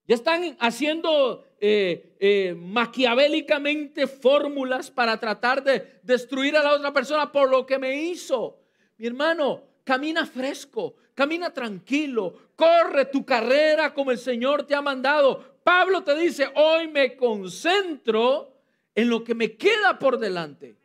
Ya 0.08 0.16
están 0.16 0.56
haciendo 0.60 1.48
eh, 1.60 2.16
eh, 2.20 2.56
maquiavélicamente 2.56 4.06
fórmulas 4.06 4.92
para 4.92 5.20
tratar 5.20 5.64
de 5.64 6.00
destruir 6.04 6.56
a 6.56 6.64
la 6.64 6.74
otra 6.74 6.94
persona 6.94 7.32
por 7.32 7.50
lo 7.50 7.66
que 7.66 7.80
me 7.80 8.04
hizo. 8.04 8.60
Mi 8.98 9.08
hermano, 9.08 9.64
camina 9.84 10.26
fresco, 10.26 10.96
camina 11.16 11.52
tranquilo, 11.52 12.52
corre 12.56 13.06
tu 13.06 13.26
carrera 13.26 13.94
como 13.94 14.12
el 14.12 14.20
Señor 14.20 14.68
te 14.68 14.76
ha 14.76 14.82
mandado. 14.82 15.60
Pablo 15.64 16.04
te 16.04 16.16
dice, 16.16 16.52
hoy 16.54 16.88
me 16.88 17.18
concentro 17.18 18.62
en 18.94 19.10
lo 19.10 19.24
que 19.24 19.34
me 19.34 19.58
queda 19.58 19.98
por 19.98 20.20
delante. 20.20 20.78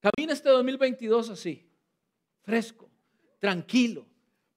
Camina 0.00 0.32
este 0.32 0.48
2022 0.50 1.30
así, 1.30 1.68
fresco, 2.42 2.88
tranquilo. 3.40 4.06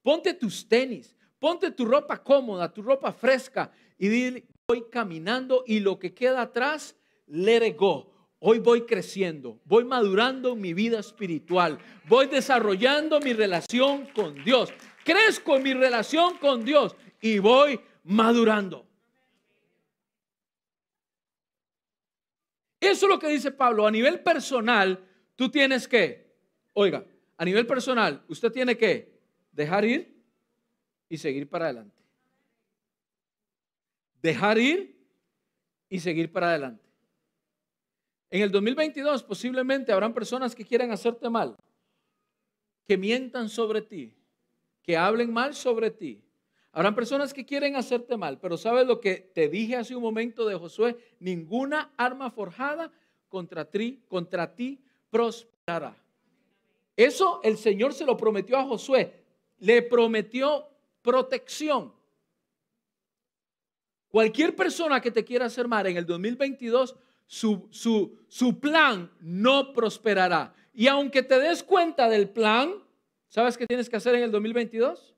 Ponte 0.02 0.34
tus 0.34 0.68
tenis, 0.68 1.16
ponte 1.42 1.72
tu 1.72 1.84
ropa 1.84 2.22
cómoda, 2.22 2.72
tu 2.72 2.82
ropa 2.82 3.12
fresca 3.12 3.72
y 3.98 4.06
dile, 4.06 4.44
voy 4.68 4.84
caminando 4.88 5.64
y 5.66 5.80
lo 5.80 5.98
que 5.98 6.14
queda 6.14 6.42
atrás, 6.42 6.96
let 7.26 7.66
it 7.66 7.76
go. 7.76 8.12
Hoy 8.38 8.60
voy 8.60 8.86
creciendo, 8.86 9.60
voy 9.64 9.82
madurando 9.84 10.54
mi 10.54 10.72
vida 10.72 11.00
espiritual, 11.00 11.78
voy 12.08 12.26
desarrollando 12.26 13.18
mi 13.18 13.32
relación 13.32 14.06
con 14.14 14.44
Dios, 14.44 14.72
crezco 15.04 15.56
en 15.56 15.64
mi 15.64 15.74
relación 15.74 16.38
con 16.38 16.64
Dios 16.64 16.94
y 17.20 17.40
voy 17.40 17.80
madurando. 18.04 18.86
Eso 22.78 23.06
es 23.06 23.10
lo 23.10 23.18
que 23.18 23.28
dice 23.28 23.50
Pablo. 23.50 23.86
A 23.86 23.90
nivel 23.90 24.20
personal, 24.20 25.08
Tú 25.42 25.50
tienes 25.50 25.88
que, 25.88 26.36
oiga, 26.72 27.04
a 27.36 27.44
nivel 27.44 27.66
personal, 27.66 28.22
usted 28.28 28.52
tiene 28.52 28.76
que 28.76 29.18
dejar 29.50 29.84
ir 29.84 30.11
y 31.12 31.18
seguir 31.18 31.46
para 31.46 31.66
adelante. 31.66 32.02
Dejar 34.22 34.56
ir 34.56 34.96
y 35.90 36.00
seguir 36.00 36.32
para 36.32 36.48
adelante. 36.48 36.88
En 38.30 38.40
el 38.40 38.50
2022 38.50 39.22
posiblemente 39.22 39.92
habrán 39.92 40.14
personas 40.14 40.54
que 40.54 40.64
quieran 40.64 40.90
hacerte 40.90 41.28
mal, 41.28 41.54
que 42.86 42.96
mientan 42.96 43.50
sobre 43.50 43.82
ti, 43.82 44.14
que 44.82 44.96
hablen 44.96 45.30
mal 45.30 45.52
sobre 45.54 45.90
ti. 45.90 46.24
Habrán 46.72 46.94
personas 46.94 47.34
que 47.34 47.44
quieren 47.44 47.76
hacerte 47.76 48.16
mal, 48.16 48.38
pero 48.40 48.56
¿sabes 48.56 48.86
lo 48.86 48.98
que 48.98 49.16
te 49.16 49.50
dije 49.50 49.76
hace 49.76 49.94
un 49.94 50.02
momento 50.02 50.46
de 50.46 50.54
Josué? 50.54 50.96
Ninguna 51.20 51.92
arma 51.98 52.30
forjada 52.30 52.90
contra 53.28 53.66
ti, 53.66 54.02
contra 54.08 54.54
ti 54.54 54.82
prosperará. 55.10 55.94
Eso 56.96 57.42
el 57.42 57.58
Señor 57.58 57.92
se 57.92 58.06
lo 58.06 58.16
prometió 58.16 58.56
a 58.56 58.64
Josué. 58.64 59.12
Le 59.58 59.82
prometió 59.82 60.71
protección. 61.02 61.92
Cualquier 64.08 64.54
persona 64.54 65.00
que 65.00 65.10
te 65.10 65.24
quiera 65.24 65.46
hacer 65.46 65.66
mal 65.66 65.86
en 65.86 65.96
el 65.96 66.06
2022, 66.06 66.94
su, 67.26 67.66
su, 67.70 68.18
su 68.28 68.60
plan 68.60 69.10
no 69.20 69.72
prosperará. 69.72 70.54
Y 70.74 70.86
aunque 70.86 71.22
te 71.22 71.38
des 71.38 71.62
cuenta 71.62 72.08
del 72.08 72.28
plan, 72.28 72.74
¿sabes 73.28 73.56
qué 73.56 73.66
tienes 73.66 73.88
que 73.88 73.96
hacer 73.96 74.14
en 74.14 74.22
el 74.22 74.30
2022? 74.30 75.14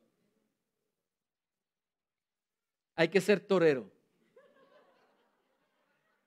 Hay 2.96 3.08
que 3.08 3.20
ser 3.20 3.40
torero. 3.40 3.90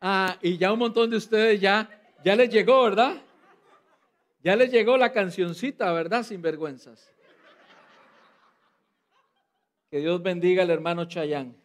Ah, 0.01 0.37
y 0.41 0.57
ya 0.57 0.71
un 0.71 0.79
montón 0.79 1.09
de 1.09 1.17
ustedes 1.17 1.59
ya, 1.59 1.89
ya 2.23 2.35
les 2.35 2.49
llegó, 2.49 2.83
¿verdad? 2.83 3.21
Ya 4.43 4.55
les 4.55 4.71
llegó 4.71 4.97
la 4.97 5.11
cancioncita, 5.11 5.91
¿verdad? 5.91 6.23
Sin 6.23 6.41
vergüenzas. 6.41 7.11
Dios 9.99 10.21
bendiga 10.21 10.63
al 10.63 10.69
hermano 10.69 11.05
Chayán. 11.05 11.55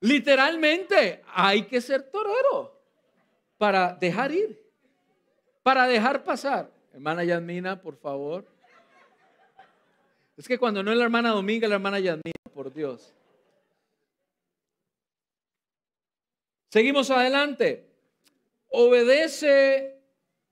Literalmente 0.00 1.22
hay 1.34 1.62
que 1.62 1.80
ser 1.80 2.10
torero 2.10 2.80
para 3.56 3.94
dejar 3.94 4.30
ir, 4.30 4.62
para 5.62 5.86
dejar 5.86 6.22
pasar. 6.22 6.70
Hermana 6.92 7.24
Yasmina, 7.24 7.80
por 7.80 7.96
favor. 7.96 8.46
Es 10.36 10.46
que 10.46 10.58
cuando 10.58 10.82
no 10.82 10.92
es 10.92 10.96
la 10.96 11.04
hermana 11.04 11.30
Dominga, 11.30 11.66
la 11.66 11.74
hermana 11.74 11.98
Yasmina, 11.98 12.32
por 12.54 12.72
Dios. 12.72 13.12
Seguimos 16.68 17.10
adelante. 17.10 17.88
Obedece 18.68 20.00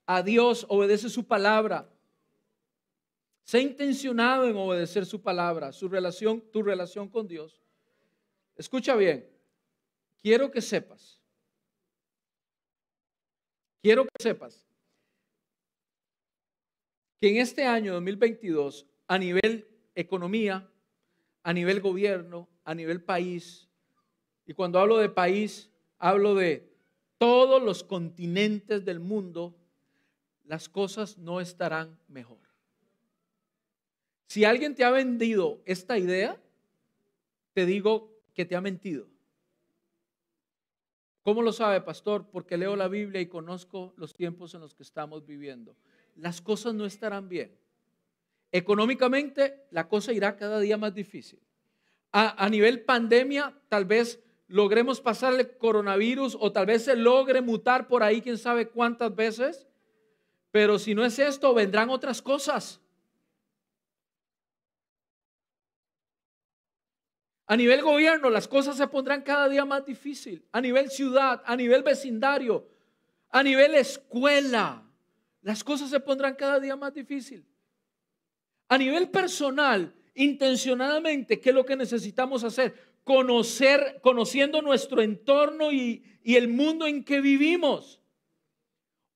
a 0.07 0.22
Dios, 0.22 0.66
obedece 0.68 1.09
su 1.09 1.26
palabra. 1.26 1.88
Sé 3.46 3.61
intencionado 3.61 4.48
en 4.48 4.56
obedecer 4.56 5.06
su 5.06 5.22
palabra, 5.22 5.70
su 5.70 5.88
relación, 5.88 6.40
tu 6.50 6.64
relación 6.64 7.09
con 7.09 7.28
Dios. 7.28 7.62
Escucha 8.56 8.96
bien, 8.96 9.24
quiero 10.20 10.50
que 10.50 10.61
sepas, 10.61 11.22
quiero 13.80 14.04
que 14.04 14.11
sepas 14.20 14.66
que 17.20 17.28
en 17.28 17.37
este 17.37 17.64
año 17.64 17.92
2022, 17.94 18.85
a 19.06 19.16
nivel 19.16 19.68
economía, 19.94 20.68
a 21.44 21.52
nivel 21.52 21.80
gobierno, 21.80 22.48
a 22.64 22.74
nivel 22.74 23.00
país, 23.00 23.68
y 24.44 24.54
cuando 24.54 24.80
hablo 24.80 24.96
de 24.96 25.09
país, 25.09 25.70
hablo 25.98 26.35
de 26.35 26.68
todos 27.16 27.62
los 27.62 27.85
continentes 27.85 28.85
del 28.85 28.98
mundo, 28.98 29.56
las 30.42 30.68
cosas 30.68 31.16
no 31.16 31.40
estarán 31.40 31.96
mejor. 32.09 32.45
Si 34.26 34.44
alguien 34.44 34.74
te 34.74 34.84
ha 34.84 34.90
vendido 34.90 35.60
esta 35.64 35.98
idea, 35.98 36.40
te 37.52 37.64
digo 37.64 38.12
que 38.34 38.44
te 38.44 38.56
ha 38.56 38.60
mentido. 38.60 39.08
¿Cómo 41.22 41.42
lo 41.42 41.52
sabe, 41.52 41.80
pastor? 41.80 42.28
Porque 42.30 42.56
leo 42.56 42.76
la 42.76 42.86
Biblia 42.86 43.20
y 43.20 43.26
conozco 43.26 43.94
los 43.96 44.14
tiempos 44.14 44.54
en 44.54 44.60
los 44.60 44.74
que 44.74 44.84
estamos 44.84 45.26
viviendo. 45.26 45.76
Las 46.14 46.40
cosas 46.40 46.74
no 46.74 46.86
estarán 46.86 47.28
bien. 47.28 47.56
Económicamente, 48.52 49.66
la 49.70 49.88
cosa 49.88 50.12
irá 50.12 50.36
cada 50.36 50.60
día 50.60 50.76
más 50.76 50.94
difícil. 50.94 51.40
A, 52.12 52.48
nivel 52.48 52.84
pandemia, 52.84 53.54
tal 53.68 53.84
vez 53.84 54.22
logremos 54.48 55.00
pasarle 55.00 55.58
coronavirus 55.58 56.36
o 56.40 56.52
tal 56.52 56.66
vez 56.66 56.84
se 56.84 56.96
logre 56.96 57.42
mutar 57.42 57.88
por 57.88 58.02
ahí, 58.02 58.22
quién 58.22 58.38
sabe 58.38 58.68
cuántas 58.68 59.14
veces. 59.14 59.66
Pero 60.52 60.78
si 60.78 60.94
no 60.94 61.04
es 61.04 61.18
esto, 61.18 61.52
vendrán 61.52 61.90
otras 61.90 62.22
cosas. 62.22 62.80
A 67.46 67.56
nivel 67.56 67.82
gobierno, 67.82 68.28
las 68.28 68.48
cosas 68.48 68.76
se 68.76 68.88
pondrán 68.88 69.22
cada 69.22 69.48
día 69.48 69.64
más 69.64 69.85
difícil. 69.87 70.44
A 70.50 70.61
nivel 70.61 70.90
ciudad, 70.90 71.42
a 71.44 71.54
nivel 71.54 71.82
vecindario, 71.82 72.68
a 73.30 73.42
nivel 73.42 73.74
escuela, 73.74 74.82
las 75.42 75.62
cosas 75.62 75.90
se 75.90 76.00
pondrán 76.00 76.35
cada 76.35 76.59
día 76.59 76.74
más 76.74 76.92
difícil. 76.92 77.46
A 78.68 78.76
nivel 78.76 79.11
personal, 79.11 79.94
intencionadamente, 80.14 81.40
¿qué 81.40 81.50
es 81.50 81.54
lo 81.54 81.64
que 81.64 81.76
necesitamos 81.76 82.42
hacer? 82.42 82.74
Conocer, 83.04 84.00
conociendo 84.02 84.61
nuestro 84.61 85.00
entorno 85.00 85.70
y, 85.70 86.04
y 86.24 86.35
el 86.35 86.48
mundo 86.48 86.88
en 86.88 87.04
que 87.04 87.20
vivimos. 87.20 88.02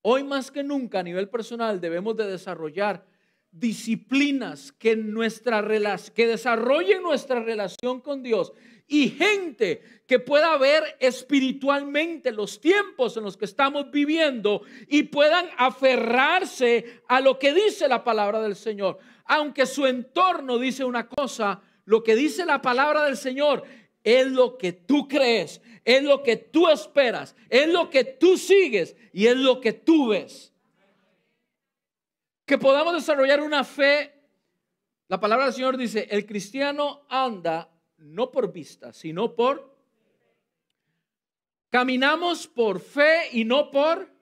Hoy 0.03 0.23
más 0.23 0.51
que 0.51 0.63
nunca 0.63 0.99
a 0.99 1.03
nivel 1.03 1.27
personal 1.27 1.81
debemos 1.81 2.15
de 2.15 2.27
desarrollar 2.27 3.05
disciplinas 3.51 4.71
que, 4.71 4.97
que 6.13 6.27
desarrollen 6.27 7.03
nuestra 7.03 7.41
relación 7.41 7.99
con 7.99 8.23
Dios 8.23 8.53
y 8.87 9.09
gente 9.09 9.81
que 10.07 10.19
pueda 10.19 10.57
ver 10.57 10.83
espiritualmente 10.99 12.31
los 12.31 12.59
tiempos 12.59 13.15
en 13.15 13.23
los 13.23 13.37
que 13.37 13.45
estamos 13.45 13.89
viviendo 13.91 14.63
y 14.87 15.03
puedan 15.03 15.49
aferrarse 15.57 17.01
a 17.07 17.21
lo 17.21 17.39
que 17.39 17.53
dice 17.53 17.87
la 17.87 18.03
palabra 18.03 18.41
del 18.41 18.55
Señor. 18.55 18.99
Aunque 19.25 19.65
su 19.65 19.85
entorno 19.85 20.57
dice 20.57 20.83
una 20.83 21.07
cosa, 21.07 21.61
lo 21.85 22.03
que 22.03 22.15
dice 22.15 22.45
la 22.45 22.61
palabra 22.61 23.05
del 23.05 23.15
Señor 23.15 23.63
es 24.03 24.27
lo 24.27 24.57
que 24.57 24.73
tú 24.73 25.07
crees, 25.07 25.61
es 25.85 26.03
lo 26.03 26.23
que 26.23 26.35
tú 26.35 26.67
esperas, 26.67 27.35
es 27.49 27.67
lo 27.69 27.89
que 27.89 28.03
tú 28.03 28.37
sigues 28.37 28.95
y 29.13 29.27
es 29.27 29.37
lo 29.37 29.61
que 29.61 29.73
tú 29.73 30.09
ves 30.09 30.50
que 32.51 32.57
podamos 32.57 32.93
desarrollar 32.93 33.39
una 33.39 33.63
fe. 33.63 34.11
La 35.07 35.21
palabra 35.21 35.45
del 35.45 35.53
Señor 35.53 35.77
dice, 35.77 36.09
el 36.11 36.25
cristiano 36.25 37.05
anda 37.07 37.73
no 37.99 38.29
por 38.29 38.51
vista, 38.51 38.91
sino 38.91 39.33
por... 39.37 39.73
Caminamos 41.69 42.49
por 42.49 42.81
fe 42.81 43.29
y 43.31 43.45
no 43.45 43.71
por... 43.71 44.13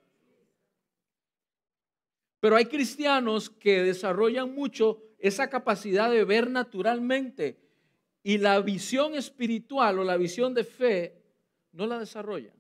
Pero 2.40 2.56
hay 2.56 2.66
cristianos 2.66 3.50
que 3.50 3.82
desarrollan 3.82 4.54
mucho 4.54 5.02
esa 5.18 5.50
capacidad 5.50 6.12
de 6.12 6.24
ver 6.24 6.52
naturalmente 6.52 7.60
y 8.22 8.38
la 8.38 8.60
visión 8.60 9.16
espiritual 9.16 9.98
o 9.98 10.04
la 10.04 10.18
visión 10.18 10.54
de 10.54 10.66
fe 10.66 11.20
no 11.72 11.88
la 11.88 11.98
desarrollan. 11.98 12.54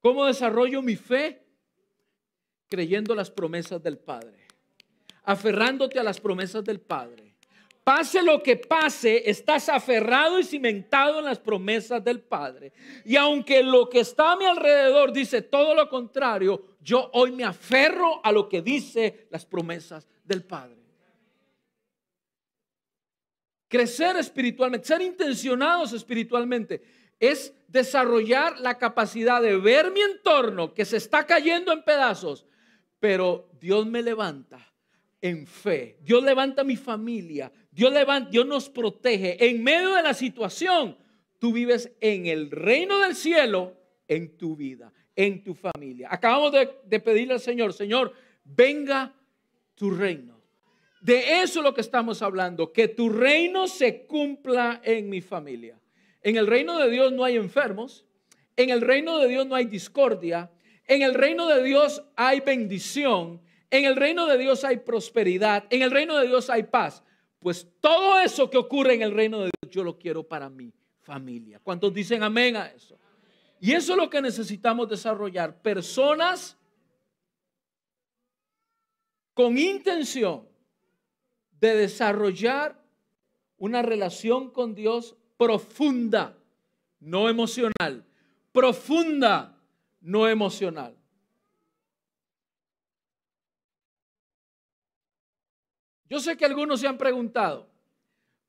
¿Cómo 0.00 0.24
desarrollo 0.24 0.80
mi 0.80 0.96
fe? 0.96 1.43
Creyendo 2.74 3.14
las 3.14 3.30
promesas 3.30 3.80
del 3.80 3.98
Padre, 3.98 4.48
aferrándote 5.22 6.00
a 6.00 6.02
las 6.02 6.20
promesas 6.20 6.64
del 6.64 6.80
Padre. 6.80 7.36
Pase 7.84 8.20
lo 8.20 8.42
que 8.42 8.56
pase, 8.56 9.30
estás 9.30 9.68
aferrado 9.68 10.40
y 10.40 10.44
cimentado 10.44 11.20
en 11.20 11.26
las 11.26 11.38
promesas 11.38 12.02
del 12.02 12.20
Padre. 12.20 12.72
Y 13.04 13.14
aunque 13.14 13.62
lo 13.62 13.88
que 13.88 14.00
está 14.00 14.32
a 14.32 14.36
mi 14.36 14.44
alrededor 14.44 15.12
dice 15.12 15.42
todo 15.42 15.72
lo 15.74 15.88
contrario, 15.88 16.76
yo 16.80 17.10
hoy 17.12 17.30
me 17.30 17.44
aferro 17.44 18.20
a 18.24 18.32
lo 18.32 18.48
que 18.48 18.60
dice 18.60 19.28
las 19.30 19.46
promesas 19.46 20.08
del 20.24 20.42
Padre. 20.42 20.82
Crecer 23.68 24.16
espiritualmente, 24.16 24.88
ser 24.88 25.02
intencionados 25.02 25.92
espiritualmente, 25.92 26.82
es 27.20 27.54
desarrollar 27.68 28.58
la 28.60 28.78
capacidad 28.78 29.40
de 29.40 29.56
ver 29.58 29.90
mi 29.90 30.00
entorno 30.00 30.74
que 30.74 30.84
se 30.84 30.96
está 30.96 31.26
cayendo 31.26 31.72
en 31.72 31.84
pedazos 31.84 32.46
pero 33.04 33.50
Dios 33.60 33.84
me 33.86 34.02
levanta 34.02 34.66
en 35.20 35.46
fe. 35.46 35.98
Dios 36.00 36.24
levanta 36.24 36.64
mi 36.64 36.74
familia. 36.74 37.52
Dios, 37.70 37.92
levanta, 37.92 38.30
Dios 38.30 38.46
nos 38.46 38.70
protege. 38.70 39.46
En 39.46 39.62
medio 39.62 39.92
de 39.92 40.02
la 40.02 40.14
situación, 40.14 40.96
tú 41.38 41.52
vives 41.52 41.92
en 42.00 42.24
el 42.24 42.50
reino 42.50 43.00
del 43.00 43.14
cielo, 43.14 43.76
en 44.08 44.38
tu 44.38 44.56
vida, 44.56 44.90
en 45.14 45.44
tu 45.44 45.54
familia. 45.54 46.08
Acabamos 46.10 46.52
de, 46.52 46.78
de 46.82 46.98
pedirle 46.98 47.34
al 47.34 47.40
Señor, 47.40 47.74
Señor, 47.74 48.14
venga 48.42 49.14
tu 49.74 49.90
reino. 49.90 50.40
De 51.02 51.42
eso 51.42 51.60
es 51.60 51.62
lo 51.62 51.74
que 51.74 51.82
estamos 51.82 52.22
hablando, 52.22 52.72
que 52.72 52.88
tu 52.88 53.10
reino 53.10 53.66
se 53.66 54.06
cumpla 54.06 54.80
en 54.82 55.10
mi 55.10 55.20
familia. 55.20 55.78
En 56.22 56.36
el 56.38 56.46
reino 56.46 56.78
de 56.78 56.88
Dios 56.88 57.12
no 57.12 57.22
hay 57.22 57.36
enfermos, 57.36 58.06
en 58.56 58.70
el 58.70 58.80
reino 58.80 59.18
de 59.18 59.28
Dios 59.28 59.46
no 59.46 59.56
hay 59.56 59.66
discordia, 59.66 60.50
en 60.86 61.02
el 61.02 61.14
reino 61.14 61.48
de 61.48 61.62
Dios 61.62 62.02
hay 62.16 62.40
bendición, 62.40 63.40
en 63.70 63.84
el 63.84 63.96
reino 63.96 64.26
de 64.26 64.38
Dios 64.38 64.64
hay 64.64 64.78
prosperidad, 64.78 65.64
en 65.70 65.82
el 65.82 65.90
reino 65.90 66.16
de 66.16 66.26
Dios 66.26 66.50
hay 66.50 66.64
paz. 66.64 67.02
Pues 67.38 67.66
todo 67.80 68.20
eso 68.20 68.48
que 68.48 68.56
ocurre 68.56 68.94
en 68.94 69.02
el 69.02 69.12
reino 69.12 69.40
de 69.40 69.50
Dios, 69.60 69.70
yo 69.70 69.84
lo 69.84 69.98
quiero 69.98 70.22
para 70.22 70.48
mi 70.48 70.72
familia. 71.02 71.60
¿Cuántos 71.62 71.92
dicen 71.92 72.22
amén 72.22 72.56
a 72.56 72.66
eso? 72.66 72.98
Y 73.60 73.72
eso 73.72 73.92
es 73.92 73.98
lo 73.98 74.10
que 74.10 74.20
necesitamos 74.20 74.88
desarrollar. 74.88 75.60
Personas 75.60 76.56
con 79.32 79.58
intención 79.58 80.46
de 81.60 81.74
desarrollar 81.74 82.80
una 83.56 83.82
relación 83.82 84.50
con 84.50 84.74
Dios 84.74 85.16
profunda, 85.36 86.36
no 87.00 87.28
emocional, 87.28 88.04
profunda 88.52 89.53
no 90.04 90.28
emocional. 90.28 90.94
Yo 96.08 96.20
sé 96.20 96.36
que 96.36 96.44
algunos 96.44 96.80
se 96.80 96.86
han 96.86 96.98
preguntado, 96.98 97.68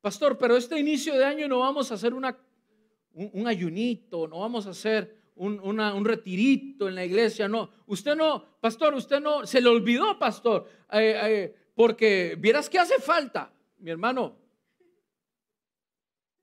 pastor, 0.01 0.37
pero 0.37 0.57
este 0.57 0.77
inicio 0.77 1.17
de 1.17 1.23
año 1.23 1.47
no 1.47 1.59
vamos 1.59 1.89
a 1.89 1.95
hacer 1.95 2.13
una, 2.13 2.37
un, 3.13 3.47
ayunito, 3.47 4.27
no 4.27 4.41
vamos 4.41 4.67
a 4.67 4.71
hacer 4.71 5.15
un, 5.35 5.59
un, 5.61 6.05
retirito 6.05 6.89
en 6.89 6.95
la 6.95 7.05
iglesia, 7.05 7.47
no. 7.47 7.69
Usted 7.87 8.15
no, 8.15 8.43
pastor, 8.59 8.93
usted 8.93 9.21
no, 9.21 9.47
se 9.47 9.61
le 9.61 9.69
olvidó, 9.69 10.19
pastor, 10.19 10.67
eh, 10.91 11.19
eh, 11.23 11.55
porque 11.73 12.35
vieras 12.37 12.69
que 12.69 12.79
hace 12.79 12.99
falta, 12.99 13.51
mi 13.79 13.91
hermano. 13.91 14.37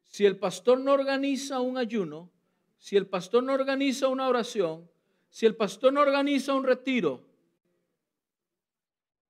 Si 0.05 0.25
el 0.25 0.39
pastor 0.39 0.81
no 0.81 0.93
organiza 0.93 1.61
un 1.61 1.77
ayuno, 1.77 2.31
si 2.79 2.97
el 2.97 3.07
pastor 3.07 3.45
no 3.45 3.53
organiza 3.53 4.09
una 4.09 4.27
oración, 4.27 4.91
si 5.33 5.47
el 5.47 5.57
pastor 5.57 5.95
no 5.95 6.03
organiza 6.03 6.53
un 6.53 6.63
retiro, 6.63 7.25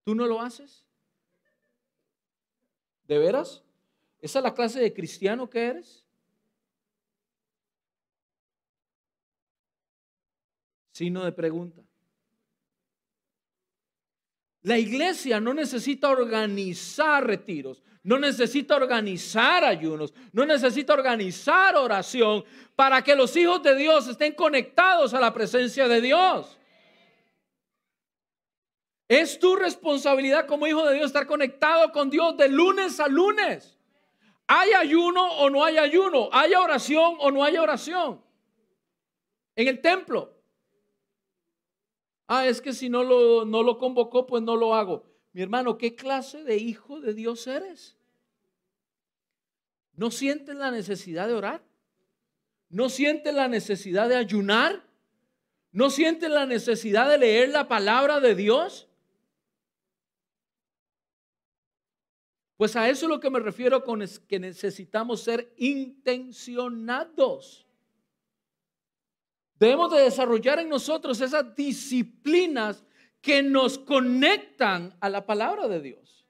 ¿tú 0.05 0.17
no 0.17 0.27
lo 0.27 0.41
haces? 0.41 0.85
¿De 3.07 3.19
veras? 3.19 3.63
¿Esa 4.21 4.41
es 4.41 4.43
la 4.43 4.53
clase 4.53 4.81
de 4.81 4.93
cristiano 4.93 5.49
que 5.49 5.65
eres? 5.65 6.05
Signo 10.91 11.25
de 11.25 11.31
pregunta. 11.31 11.81
La 14.63 14.79
iglesia 14.79 15.39
no 15.39 15.55
necesita 15.55 16.11
organizar 16.11 17.25
retiros, 17.25 17.81
no 18.03 18.19
necesita 18.19 18.75
organizar 18.77 19.65
ayunos, 19.65 20.13
no 20.33 20.45
necesita 20.45 20.93
organizar 20.93 21.77
oración 21.77 22.45
para 22.75 23.03
que 23.03 23.15
los 23.15 23.37
hijos 23.37 23.63
de 23.63 23.77
Dios 23.77 24.09
estén 24.09 24.33
conectados 24.35 25.15
a 25.15 25.21
la 25.21 25.33
presencia 25.33 25.87
de 25.87 26.01
Dios. 26.01 26.59
Es 29.09 29.39
tu 29.39 29.55
responsabilidad 29.57 30.47
como 30.47 30.67
hijo 30.67 30.85
de 30.87 30.95
Dios 30.95 31.07
estar 31.07 31.27
conectado 31.27 31.93
con 31.93 32.11
Dios 32.11 32.37
de 32.37 32.49
lunes 32.49 32.99
a 32.99 33.09
lunes. 33.09 33.79
¿Hay 34.47 34.73
ayuno 34.73 35.25
o 35.39 35.51
no 35.51 35.65
hay 35.65 35.79
ayuno? 35.79 36.29
¿Hay 36.33 36.55
oración 36.55 37.17
o 37.21 37.31
no 37.31 37.45
hay 37.45 37.57
oración? 37.57 38.21
En 39.55 39.69
el 39.69 39.81
templo. 39.81 40.35
Ah, 42.27 42.47
es 42.47 42.61
que 42.61 42.73
si 42.73 42.89
no 42.89 43.05
lo, 43.05 43.45
no 43.45 43.63
lo 43.63 43.79
convocó, 43.79 44.27
pues 44.27 44.43
no 44.43 44.57
lo 44.57 44.75
hago. 44.75 45.12
Mi 45.33 45.43
hermano, 45.43 45.79
¿qué 45.79 45.95
clase 45.95 46.45
de 46.45 46.59
hijo 46.59 47.01
de 47.01 47.15
Dios 47.15 47.47
eres? 47.47 47.97
¿No 49.95 50.11
sientes 50.11 50.55
la 50.55 50.71
necesidad 50.71 51.29
de 51.29 51.35
orar? 51.35 51.63
¿No 52.69 52.89
sientes 52.89 53.35
la 53.35 53.49
necesidad 53.49 54.09
de 54.09 54.17
ayunar? 54.17 54.87
¿No 55.71 55.91
sientes 55.91 56.31
la 56.31 56.47
necesidad 56.47 57.09
de 57.09 57.19
leer 57.19 57.49
la 57.49 57.67
palabra 57.67 58.21
de 58.21 58.35
Dios? 58.35 58.89
Pues 62.57 62.77
a 62.77 62.89
eso 62.89 63.07
es 63.07 63.11
lo 63.11 63.21
que 63.21 63.31
me 63.31 63.41
refiero 63.41 63.83
con 63.85 64.05
que 64.29 64.39
necesitamos 64.39 65.23
ser 65.23 65.53
intencionados. 65.57 67.67
Debemos 69.59 69.93
de 69.93 70.03
desarrollar 70.03 70.59
en 70.59 70.69
nosotros 70.69 71.21
esas 71.21 71.55
disciplinas 71.57 72.85
que 73.23 73.43
nos 73.43 73.79
conectan 73.79 74.95
a 75.01 75.09
la 75.09 75.25
palabra 75.25 75.69
de 75.69 75.81
Dios. 75.81 76.27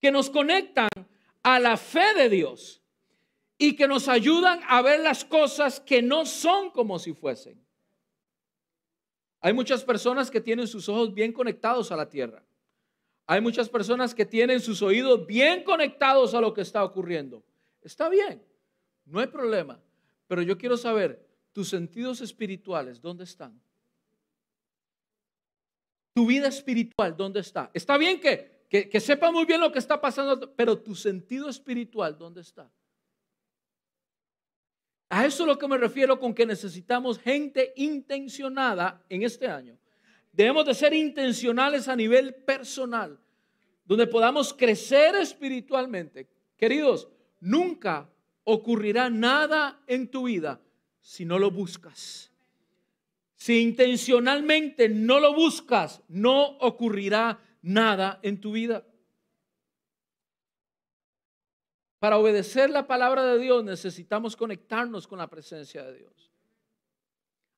Que 0.00 0.12
nos 0.12 0.30
conectan 0.30 0.88
a 1.42 1.58
la 1.58 1.76
fe 1.76 2.14
de 2.14 2.28
Dios 2.28 2.82
y 3.56 3.74
que 3.74 3.88
nos 3.88 4.06
ayudan 4.08 4.60
a 4.68 4.82
ver 4.82 5.00
las 5.00 5.24
cosas 5.24 5.80
que 5.80 6.02
no 6.02 6.26
son 6.26 6.70
como 6.70 6.98
si 6.98 7.14
fuesen. 7.14 7.60
Hay 9.40 9.54
muchas 9.54 9.82
personas 9.82 10.30
que 10.30 10.40
tienen 10.40 10.68
sus 10.68 10.88
ojos 10.88 11.14
bien 11.14 11.32
conectados 11.32 11.90
a 11.90 11.96
la 11.96 12.08
tierra. 12.08 12.44
Hay 13.26 13.40
muchas 13.40 13.68
personas 13.68 14.14
que 14.14 14.26
tienen 14.26 14.60
sus 14.60 14.82
oídos 14.82 15.26
bien 15.26 15.64
conectados 15.64 16.34
a 16.34 16.40
lo 16.40 16.52
que 16.52 16.60
está 16.60 16.84
ocurriendo. 16.84 17.42
Está 17.80 18.08
bien, 18.08 18.42
no 19.06 19.20
hay 19.20 19.26
problema. 19.28 19.80
Pero 20.26 20.42
yo 20.42 20.58
quiero 20.58 20.76
saber, 20.76 21.26
tus 21.52 21.68
sentidos 21.68 22.20
espirituales, 22.20 23.00
¿dónde 23.00 23.24
están? 23.24 23.60
Tu 26.14 26.26
vida 26.26 26.48
espiritual, 26.48 27.16
¿dónde 27.16 27.40
está? 27.40 27.70
Está 27.72 27.96
bien 27.96 28.20
que, 28.20 28.66
que, 28.68 28.88
que 28.88 29.00
sepa 29.00 29.30
muy 29.30 29.44
bien 29.44 29.60
lo 29.60 29.72
que 29.72 29.78
está 29.78 30.00
pasando, 30.00 30.54
pero 30.54 30.78
tu 30.78 30.94
sentido 30.94 31.48
espiritual, 31.48 32.18
¿dónde 32.18 32.42
está? 32.42 32.70
A 35.14 35.26
eso 35.26 35.42
es 35.42 35.46
lo 35.46 35.58
que 35.58 35.68
me 35.68 35.76
refiero 35.76 36.18
con 36.18 36.32
que 36.32 36.46
necesitamos 36.46 37.18
gente 37.18 37.74
intencionada 37.76 39.04
en 39.10 39.22
este 39.22 39.46
año. 39.46 39.76
Debemos 40.32 40.64
de 40.64 40.72
ser 40.72 40.94
intencionales 40.94 41.86
a 41.86 41.94
nivel 41.94 42.34
personal, 42.34 43.20
donde 43.84 44.06
podamos 44.06 44.54
crecer 44.54 45.14
espiritualmente. 45.16 46.30
Queridos, 46.56 47.08
nunca 47.40 48.08
ocurrirá 48.44 49.10
nada 49.10 49.82
en 49.86 50.10
tu 50.10 50.24
vida 50.24 50.62
si 51.02 51.26
no 51.26 51.38
lo 51.38 51.50
buscas. 51.50 52.31
Si 53.42 53.60
intencionalmente 53.60 54.88
no 54.88 55.18
lo 55.18 55.34
buscas, 55.34 56.00
no 56.06 56.58
ocurrirá 56.58 57.40
nada 57.60 58.20
en 58.22 58.40
tu 58.40 58.52
vida. 58.52 58.86
Para 61.98 62.18
obedecer 62.18 62.70
la 62.70 62.86
palabra 62.86 63.24
de 63.24 63.40
Dios 63.40 63.64
necesitamos 63.64 64.36
conectarnos 64.36 65.08
con 65.08 65.18
la 65.18 65.28
presencia 65.28 65.82
de 65.82 65.98
Dios. 65.98 66.30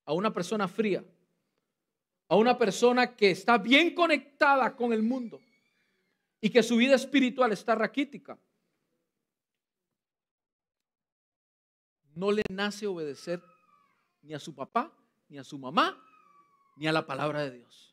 A 0.06 0.14
una 0.14 0.32
persona 0.32 0.68
fría, 0.68 1.04
a 2.28 2.36
una 2.36 2.56
persona 2.56 3.14
que 3.14 3.32
está 3.32 3.58
bien 3.58 3.94
conectada 3.94 4.74
con 4.74 4.90
el 4.94 5.02
mundo 5.02 5.42
y 6.40 6.48
que 6.48 6.62
su 6.62 6.78
vida 6.78 6.94
espiritual 6.94 7.52
está 7.52 7.74
raquítica. 7.74 8.38
No 12.14 12.32
le 12.32 12.42
nace 12.48 12.86
obedecer 12.86 13.42
ni 14.22 14.32
a 14.32 14.38
su 14.38 14.54
papá, 14.54 14.90
ni 15.34 15.40
a 15.40 15.44
su 15.44 15.58
mamá, 15.58 16.00
ni 16.76 16.86
a 16.86 16.92
la 16.92 17.04
palabra 17.04 17.42
de 17.42 17.50
Dios. 17.50 17.92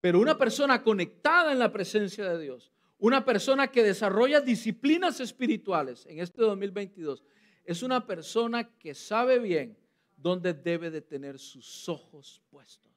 Pero 0.00 0.18
una 0.20 0.38
persona 0.38 0.82
conectada 0.82 1.52
en 1.52 1.58
la 1.58 1.70
presencia 1.70 2.26
de 2.30 2.42
Dios, 2.42 2.72
una 2.96 3.26
persona 3.26 3.70
que 3.70 3.82
desarrolla 3.82 4.40
disciplinas 4.40 5.20
espirituales 5.20 6.06
en 6.06 6.20
este 6.20 6.40
2022, 6.40 7.22
es 7.62 7.82
una 7.82 8.06
persona 8.06 8.74
que 8.78 8.94
sabe 8.94 9.38
bien 9.38 9.76
dónde 10.16 10.54
debe 10.54 10.90
de 10.90 11.02
tener 11.02 11.38
sus 11.38 11.86
ojos 11.90 12.40
puestos. 12.48 12.90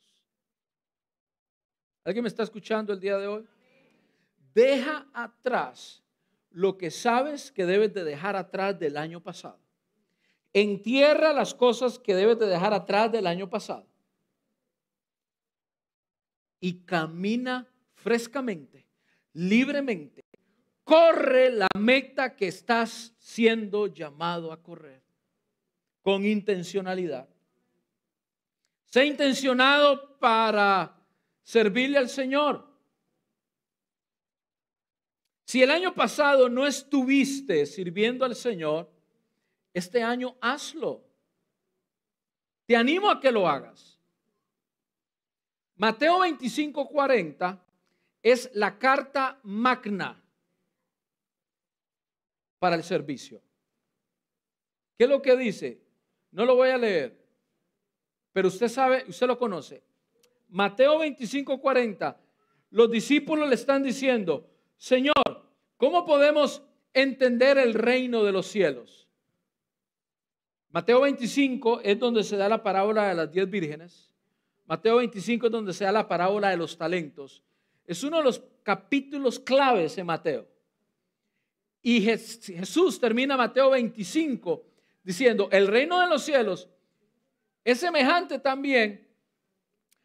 ¿Alguien 2.06 2.24
me 2.24 2.30
está 2.30 2.44
escuchando 2.44 2.94
el 2.94 3.02
día 3.02 3.18
de 3.18 3.28
hoy? 3.28 3.46
Deja 4.54 5.06
atrás 5.14 6.02
lo 6.52 6.78
que 6.78 6.92
sabes 6.92 7.52
que 7.52 7.66
debes 7.66 7.94
de 7.94 8.06
dejar 8.06 8.38
atrás 8.38 8.80
del 8.80 8.96
año 8.96 9.20
pasado. 9.20 9.65
Entierra 10.58 11.34
las 11.34 11.54
cosas 11.54 12.00
que 12.00 12.16
debes 12.16 12.40
de 12.40 12.48
dejar 12.48 12.74
atrás 12.74 13.12
del 13.12 13.28
año 13.28 13.50
pasado. 13.50 13.86
Y 16.62 16.86
camina 16.86 17.68
frescamente, 17.94 18.88
libremente. 19.34 20.24
Corre 20.86 21.50
la 21.50 21.68
meta 21.78 22.38
que 22.38 22.48
estás 22.48 23.14
siendo 23.18 23.88
llamado 23.88 24.54
a 24.54 24.64
correr 24.64 25.04
con 26.02 26.24
intencionalidad. 26.24 27.28
Sé 28.86 29.08
intencionado 29.08 30.18
para 30.20 31.06
servirle 31.44 31.98
al 31.98 32.08
Señor. 32.08 32.66
Si 35.44 35.62
el 35.62 35.70
año 35.70 35.94
pasado 35.94 36.48
no 36.48 36.66
estuviste 36.66 37.66
sirviendo 37.66 38.24
al 38.24 38.36
Señor, 38.36 38.95
este 39.76 40.02
año 40.02 40.38
hazlo. 40.40 41.04
Te 42.66 42.78
animo 42.78 43.12
a 43.12 43.20
que 43.20 43.30
lo 43.30 43.46
hagas. 43.46 44.00
Mateo 45.76 46.20
25, 46.20 46.88
40 46.88 47.62
es 48.24 48.50
la 48.54 48.80
carta 48.80 49.38
magna 49.44 50.24
para 52.58 52.78
el 52.78 52.84
servicio. 52.84 53.42
¿Qué 54.98 55.04
es 55.04 55.10
lo 55.10 55.22
que 55.22 55.36
dice? 55.36 55.82
No 56.32 56.46
lo 56.46 56.56
voy 56.56 56.70
a 56.70 56.78
leer, 56.78 57.22
pero 58.32 58.48
usted 58.48 58.70
sabe, 58.70 59.04
usted 59.10 59.28
lo 59.28 59.38
conoce. 59.38 59.84
Mateo 60.48 61.00
25, 61.00 61.60
40, 61.60 62.18
los 62.70 62.90
discípulos 62.90 63.50
le 63.50 63.56
están 63.56 63.84
diciendo, 63.84 64.50
Señor, 64.78 65.52
¿cómo 65.76 66.06
podemos 66.06 66.64
entender 66.94 67.58
el 67.58 67.74
reino 67.74 68.24
de 68.24 68.32
los 68.32 68.48
cielos? 68.48 69.05
Mateo 70.76 71.00
25 71.00 71.80
es 71.84 71.98
donde 71.98 72.22
se 72.22 72.36
da 72.36 72.50
la 72.50 72.62
parábola 72.62 73.08
de 73.08 73.16
las 73.16 73.32
diez 73.32 73.50
vírgenes. 73.50 74.12
Mateo 74.66 74.98
25 74.98 75.46
es 75.46 75.52
donde 75.54 75.72
se 75.72 75.86
da 75.86 75.92
la 75.94 76.06
parábola 76.06 76.50
de 76.50 76.58
los 76.58 76.78
talentos. 76.78 77.42
Es 77.86 78.04
uno 78.04 78.18
de 78.18 78.24
los 78.26 78.44
capítulos 78.62 79.40
claves 79.40 79.98
en 79.98 80.06
Mateo. 80.06 80.46
Y 81.82 82.02
Jesús 82.02 83.00
termina 83.00 83.38
Mateo 83.38 83.70
25 83.70 84.66
diciendo, 85.02 85.48
el 85.50 85.68
reino 85.68 86.02
de 86.02 86.08
los 86.08 86.26
cielos 86.26 86.68
es 87.64 87.80
semejante 87.80 88.40
también 88.40 89.08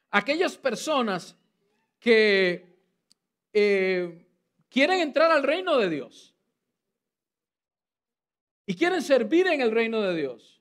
a 0.09 0.19
aquellas 0.19 0.57
personas 0.57 1.37
que 1.99 2.79
eh, 3.53 4.25
quieren 4.69 5.01
entrar 5.01 5.33
al 5.33 5.43
reino 5.43 5.79
de 5.79 5.91
Dios 5.91 6.33
y 8.67 8.77
quieren 8.77 9.03
servir 9.03 9.49
en 9.49 9.63
el 9.63 9.73
reino 9.73 10.01
de 10.03 10.15
Dios. 10.15 10.60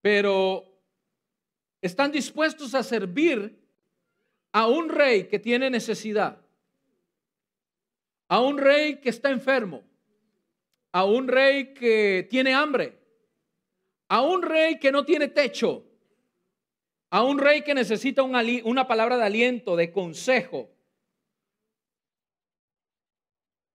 Pero 0.00 0.64
están 1.80 2.10
dispuestos 2.10 2.74
a 2.74 2.82
servir 2.82 3.58
a 4.52 4.66
un 4.66 4.88
rey 4.88 5.28
que 5.28 5.38
tiene 5.38 5.70
necesidad, 5.70 6.40
a 8.28 8.40
un 8.40 8.58
rey 8.58 9.00
que 9.00 9.10
está 9.10 9.30
enfermo, 9.30 9.82
a 10.92 11.04
un 11.04 11.28
rey 11.28 11.72
que 11.74 12.26
tiene 12.28 12.54
hambre, 12.54 12.98
a 14.08 14.22
un 14.22 14.42
rey 14.42 14.78
que 14.78 14.90
no 14.90 15.04
tiene 15.04 15.28
techo, 15.28 15.84
a 17.10 17.22
un 17.22 17.38
rey 17.38 17.62
que 17.62 17.74
necesita 17.74 18.22
una 18.22 18.86
palabra 18.86 19.16
de 19.16 19.24
aliento, 19.24 19.76
de 19.76 19.90
consejo. 19.90 20.70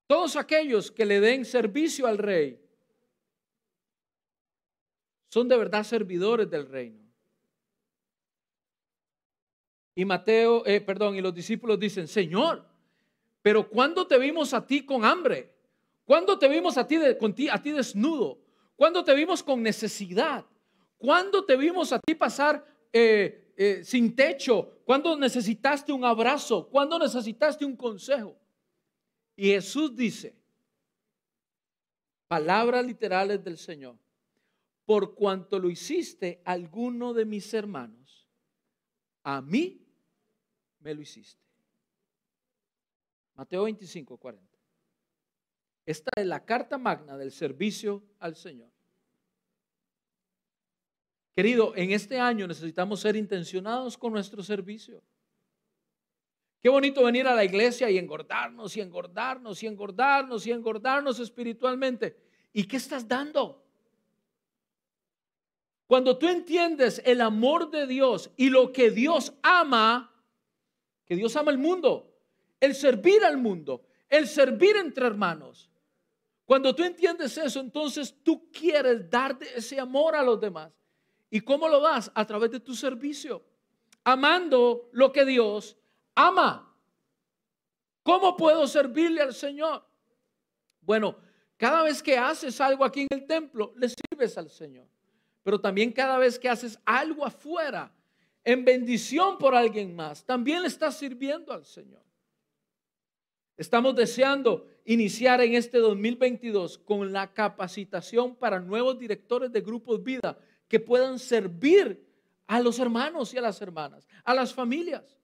Todos 0.07 0.36
aquellos 0.36 0.91
que 0.91 1.05
le 1.05 1.19
den 1.19 1.45
servicio 1.45 2.07
al 2.07 2.17
rey 2.17 2.64
son 5.36 5.49
de 5.49 5.57
verdad 5.57 5.83
servidores 5.83 6.49
del 6.49 6.65
reino. 6.65 6.97
Y 9.93 10.05
Mateo, 10.05 10.65
eh, 10.65 10.79
perdón, 10.79 11.17
y 11.17 11.21
los 11.21 11.36
discípulos 11.36 11.77
dicen, 11.77 12.07
Señor, 12.07 12.65
pero 13.41 13.67
¿cuándo 13.67 14.07
te 14.07 14.17
vimos 14.17 14.53
a 14.53 14.65
ti 14.65 14.86
con 14.86 15.03
hambre? 15.03 15.53
¿Cuándo 16.05 16.39
te 16.39 16.47
vimos 16.47 16.77
a 16.77 16.88
ti, 16.88 16.95
a 17.51 17.61
ti 17.61 17.71
desnudo? 17.71 18.39
¿Cuándo 18.77 19.03
te 19.03 19.13
vimos 19.13 19.43
con 19.43 19.61
necesidad? 19.61 20.45
¿Cuándo 20.97 21.43
te 21.43 21.57
vimos 21.57 21.91
a 21.91 21.99
ti 21.99 22.15
pasar 22.15 22.65
eh, 22.93 23.51
eh, 23.57 23.83
sin 23.83 24.15
techo? 24.15 24.79
¿Cuándo 24.86 25.17
necesitaste 25.17 25.91
un 25.91 26.05
abrazo? 26.05 26.69
¿Cuándo 26.69 26.97
necesitaste 26.97 27.65
un 27.65 27.75
consejo? 27.75 28.38
Y 29.36 29.47
Jesús 29.47 29.93
dice, 29.93 30.33
palabras 32.29 32.86
literales 32.86 33.43
del 33.43 33.57
Señor, 33.57 33.97
por 34.86 35.15
cuanto 35.15 35.59
lo 35.59 35.69
hiciste 35.69 36.41
a 36.45 36.51
alguno 36.51 37.13
de 37.13 37.25
mis 37.25 37.53
hermanos, 37.53 38.27
a 39.23 39.41
mí 39.41 39.83
me 40.79 40.93
lo 40.93 41.01
hiciste. 41.01 41.43
Mateo 43.33 43.63
25, 43.63 44.17
40. 44.17 44.57
Esta 45.86 46.11
es 46.15 46.25
la 46.25 46.45
carta 46.45 46.77
magna 46.77 47.17
del 47.17 47.31
servicio 47.31 48.03
al 48.19 48.36
Señor. 48.36 48.69
Querido, 51.36 51.75
en 51.75 51.91
este 51.91 52.19
año 52.19 52.47
necesitamos 52.47 53.01
ser 53.01 53.15
intencionados 53.15 53.97
con 53.97 54.13
nuestro 54.13 54.41
servicio. 54.41 55.03
Qué 56.61 56.69
bonito 56.69 57.03
venir 57.03 57.27
a 57.27 57.36
la 57.36 57.43
iglesia 57.43 57.89
y 57.89 57.97
engordarnos 57.97 58.77
y 58.77 58.81
engordarnos 58.81 59.61
y 59.61 59.67
engordarnos 59.67 60.47
y 60.47 60.51
engordarnos 60.51 61.19
espiritualmente. 61.19 62.17
¿Y 62.53 62.63
qué 62.63 62.77
estás 62.77 63.07
dando? 63.07 63.64
Cuando 65.88 66.17
tú 66.17 66.27
entiendes 66.27 67.01
el 67.05 67.21
amor 67.21 67.69
de 67.69 67.86
Dios 67.86 68.31
y 68.36 68.49
lo 68.49 68.71
que 68.71 68.89
Dios 68.89 69.33
ama, 69.43 70.11
que 71.05 71.15
Dios 71.15 71.36
ama 71.36 71.51
el 71.51 71.59
mundo, 71.59 72.11
el 72.59 72.73
servir 72.73 73.23
al 73.23 73.38
mundo, 73.38 73.86
el 74.09 74.27
servir 74.27 74.75
entre 74.77 75.05
hermanos. 75.05 75.69
Cuando 76.45 76.73
tú 76.73 76.83
entiendes 76.83 77.38
eso, 77.38 77.59
entonces 77.59 78.15
tú 78.23 78.49
quieres 78.51 79.09
dar 79.09 79.38
ese 79.55 79.79
amor 79.79 80.15
a 80.15 80.23
los 80.23 80.39
demás. 80.39 80.71
¿Y 81.29 81.41
cómo 81.41 81.67
lo 81.67 81.79
das? 81.79 82.11
A 82.15 82.25
través 82.25 82.51
de 82.51 82.59
tu 82.59 82.75
servicio, 82.75 83.43
amando 84.03 84.89
lo 84.93 85.11
que 85.11 85.25
Dios 85.25 85.77
ama. 86.15 86.73
¿Cómo 88.03 88.38
puedo 88.38 88.67
servirle 88.67 89.21
al 89.21 89.33
Señor? 89.33 89.83
Bueno, 90.81 91.17
cada 91.57 91.83
vez 91.83 92.01
que 92.01 92.17
haces 92.17 92.61
algo 92.61 92.86
aquí 92.86 93.01
en 93.01 93.07
el 93.19 93.25
templo, 93.25 93.73
le 93.75 93.89
sirves 93.89 94.38
al 94.38 94.49
Señor. 94.49 94.88
Pero 95.46 95.62
también 95.62 95.91
cada 95.91 96.18
vez 96.18 96.39
que 96.39 96.50
haces 96.50 96.80
algo 96.86 97.24
afuera, 97.24 97.93
en 98.43 98.66
bendición 98.66 99.38
por 99.38 99.54
alguien 99.54 99.96
más, 99.96 100.26
también 100.26 100.64
le 100.64 100.68
estás 100.68 100.98
sirviendo 100.98 101.54
al 101.54 101.64
Señor. 101.64 102.02
Estamos 103.56 103.96
deseando 103.96 104.68
iniciar 104.86 105.41
en 105.41 105.54
este 105.54 105.78
2022 105.78 106.80
con 106.80 107.14
la 107.14 107.32
capacitación 107.32 108.36
para 108.36 108.60
nuevos 108.60 108.98
directores 108.98 109.52
de 109.52 109.62
grupos 109.62 110.04
vida 110.04 110.36
que 110.68 110.80
puedan 110.80 111.20
servir 111.20 112.04
a 112.48 112.60
los 112.60 112.80
hermanos 112.80 113.32
y 113.32 113.38
a 113.38 113.41
las 113.41 113.62
hermanas, 113.62 114.08
a 114.24 114.34
las 114.34 114.52
familias. 114.52 115.16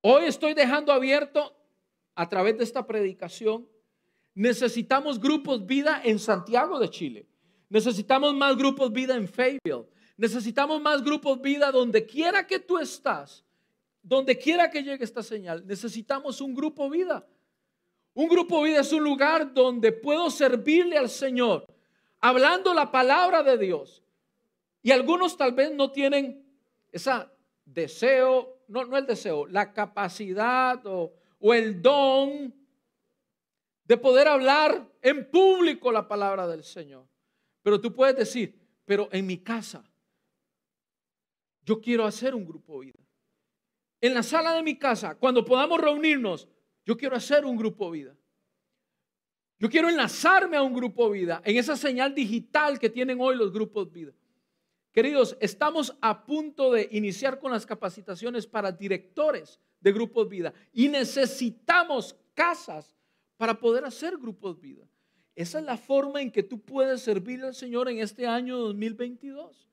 Hoy 0.00 0.26
estoy 0.26 0.54
dejando 0.54 0.92
abierto 0.92 1.56
a 2.14 2.28
través 2.28 2.56
de 2.56 2.62
esta 2.62 2.86
predicación. 2.86 3.68
Necesitamos 4.32 5.18
grupos 5.18 5.66
vida 5.66 6.00
en 6.04 6.20
Santiago 6.20 6.78
de 6.78 6.88
Chile. 6.88 7.31
Necesitamos 7.72 8.34
más 8.34 8.56
grupos 8.56 8.92
vida 8.92 9.16
en 9.16 9.26
Fayetteville. 9.26 9.86
Necesitamos 10.16 10.80
más 10.80 11.02
grupos 11.02 11.40
vida 11.40 11.72
donde 11.72 12.06
quiera 12.06 12.46
que 12.46 12.58
tú 12.58 12.78
estás 12.78 13.44
donde 14.02 14.36
quiera 14.36 14.68
que 14.68 14.82
llegue 14.82 15.04
esta 15.04 15.22
señal, 15.22 15.64
necesitamos 15.66 16.40
un 16.40 16.54
grupo 16.54 16.90
vida. 16.90 17.24
Un 18.14 18.28
grupo 18.28 18.62
vida 18.62 18.80
es 18.80 18.92
un 18.92 19.02
lugar 19.02 19.54
donde 19.54 19.92
puedo 19.92 20.28
servirle 20.28 20.98
al 20.98 21.08
Señor, 21.08 21.64
hablando 22.20 22.74
la 22.74 22.90
palabra 22.90 23.42
de 23.42 23.56
Dios. 23.56 24.02
Y 24.82 24.90
algunos 24.90 25.36
tal 25.36 25.52
vez 25.52 25.72
no 25.72 25.92
tienen 25.92 26.44
ese 26.90 27.12
deseo, 27.64 28.58
no, 28.68 28.84
no 28.84 28.98
el 28.98 29.06
deseo, 29.06 29.46
la 29.46 29.72
capacidad 29.72 30.84
o, 30.84 31.14
o 31.38 31.54
el 31.54 31.80
don 31.80 32.52
de 33.84 33.96
poder 33.96 34.28
hablar 34.28 34.86
en 35.00 35.30
público 35.30 35.92
la 35.92 36.06
palabra 36.06 36.46
del 36.48 36.64
Señor. 36.64 37.06
Pero 37.62 37.80
tú 37.80 37.94
puedes 37.94 38.16
decir, 38.16 38.58
pero 38.84 39.08
en 39.12 39.26
mi 39.26 39.38
casa, 39.38 39.84
yo 41.64 41.80
quiero 41.80 42.04
hacer 42.04 42.34
un 42.34 42.44
grupo 42.44 42.80
vida 42.80 43.02
en 44.02 44.14
la 44.14 44.24
sala 44.24 44.52
de 44.54 44.64
mi 44.64 44.76
casa, 44.76 45.14
cuando 45.14 45.44
podamos 45.44 45.80
reunirnos, 45.80 46.48
yo 46.84 46.96
quiero 46.96 47.14
hacer 47.14 47.44
un 47.44 47.56
grupo 47.56 47.88
vida. 47.88 48.14
Yo 49.60 49.70
quiero 49.70 49.88
enlazarme 49.88 50.56
a 50.56 50.62
un 50.62 50.74
grupo 50.74 51.08
vida, 51.08 51.40
en 51.44 51.56
esa 51.56 51.76
señal 51.76 52.12
digital 52.12 52.80
que 52.80 52.90
tienen 52.90 53.20
hoy 53.20 53.36
los 53.36 53.52
grupos 53.52 53.92
vida. 53.92 54.12
Queridos, 54.90 55.36
estamos 55.40 55.96
a 56.00 56.26
punto 56.26 56.72
de 56.72 56.88
iniciar 56.90 57.38
con 57.38 57.52
las 57.52 57.64
capacitaciones 57.64 58.44
para 58.44 58.72
directores 58.72 59.60
de 59.78 59.92
grupos 59.92 60.28
vida 60.28 60.52
y 60.72 60.88
necesitamos 60.88 62.16
casas 62.34 62.96
para 63.36 63.58
poder 63.58 63.84
hacer 63.84 64.18
grupos 64.18 64.60
vida. 64.60 64.84
Esa 65.34 65.58
es 65.58 65.64
la 65.64 65.76
forma 65.76 66.20
en 66.20 66.30
que 66.30 66.42
tú 66.42 66.60
puedes 66.60 67.00
servir 67.02 67.42
al 67.42 67.54
Señor 67.54 67.88
en 67.88 67.98
este 67.98 68.26
año 68.26 68.58
2022. 68.58 69.68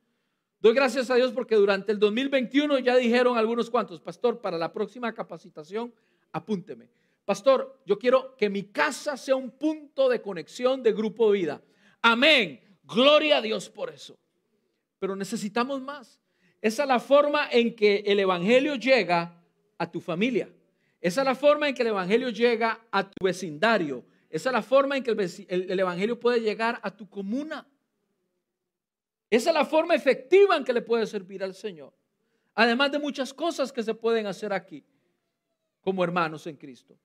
Doy 0.61 0.73
gracias 0.73 1.09
a 1.09 1.15
Dios 1.15 1.31
porque 1.31 1.55
durante 1.55 1.91
el 1.91 1.99
2021 1.99 2.79
ya 2.79 2.95
dijeron 2.97 3.37
algunos 3.37 3.69
cuantos, 3.69 4.01
pastor, 4.01 4.41
para 4.41 4.57
la 4.57 4.71
próxima 4.71 5.13
capacitación, 5.13 5.93
apúnteme. 6.31 6.89
Pastor, 7.25 7.79
yo 7.85 7.99
quiero 7.99 8.35
que 8.35 8.49
mi 8.49 8.63
casa 8.63 9.15
sea 9.15 9.35
un 9.35 9.51
punto 9.51 10.09
de 10.09 10.21
conexión 10.21 10.81
de 10.81 10.91
grupo 10.93 11.31
de 11.31 11.39
vida. 11.39 11.61
Amén. 12.01 12.59
Gloria 12.83 13.37
a 13.37 13.41
Dios 13.41 13.69
por 13.69 13.89
eso. 13.89 14.17
Pero 14.97 15.15
necesitamos 15.15 15.81
más. 15.81 16.19
Esa 16.61 16.83
es 16.83 16.89
la 16.89 16.99
forma 16.99 17.47
en 17.51 17.75
que 17.75 18.03
el 18.05 18.19
Evangelio 18.19 18.75
llega 18.75 19.41
a 19.77 19.91
tu 19.91 20.01
familia. 20.01 20.49
Esa 20.99 21.21
es 21.21 21.25
la 21.25 21.35
forma 21.35 21.69
en 21.69 21.75
que 21.75 21.83
el 21.83 21.89
Evangelio 21.89 22.29
llega 22.29 22.85
a 22.91 23.09
tu 23.09 23.23
vecindario. 23.23 24.03
Esa 24.29 24.49
es 24.49 24.53
la 24.53 24.61
forma 24.61 24.95
en 24.95 25.03
que 25.03 25.11
el, 25.11 25.71
el 25.71 25.79
Evangelio 25.79 26.19
puede 26.19 26.39
llegar 26.39 26.79
a 26.83 26.95
tu 26.95 27.09
comuna. 27.09 27.67
Esa 29.29 29.49
es 29.49 29.53
la 29.53 29.65
forma 29.65 29.95
efectiva 29.95 30.55
en 30.55 30.63
que 30.63 30.73
le 30.73 30.81
puede 30.81 31.05
servir 31.07 31.43
al 31.43 31.55
Señor. 31.55 31.93
Además 32.55 32.91
de 32.91 32.99
muchas 32.99 33.33
cosas 33.33 33.71
que 33.71 33.83
se 33.83 33.93
pueden 33.93 34.27
hacer 34.27 34.53
aquí 34.53 34.83
como 35.81 36.03
hermanos 36.03 36.45
en 36.47 36.57
Cristo. 36.57 36.97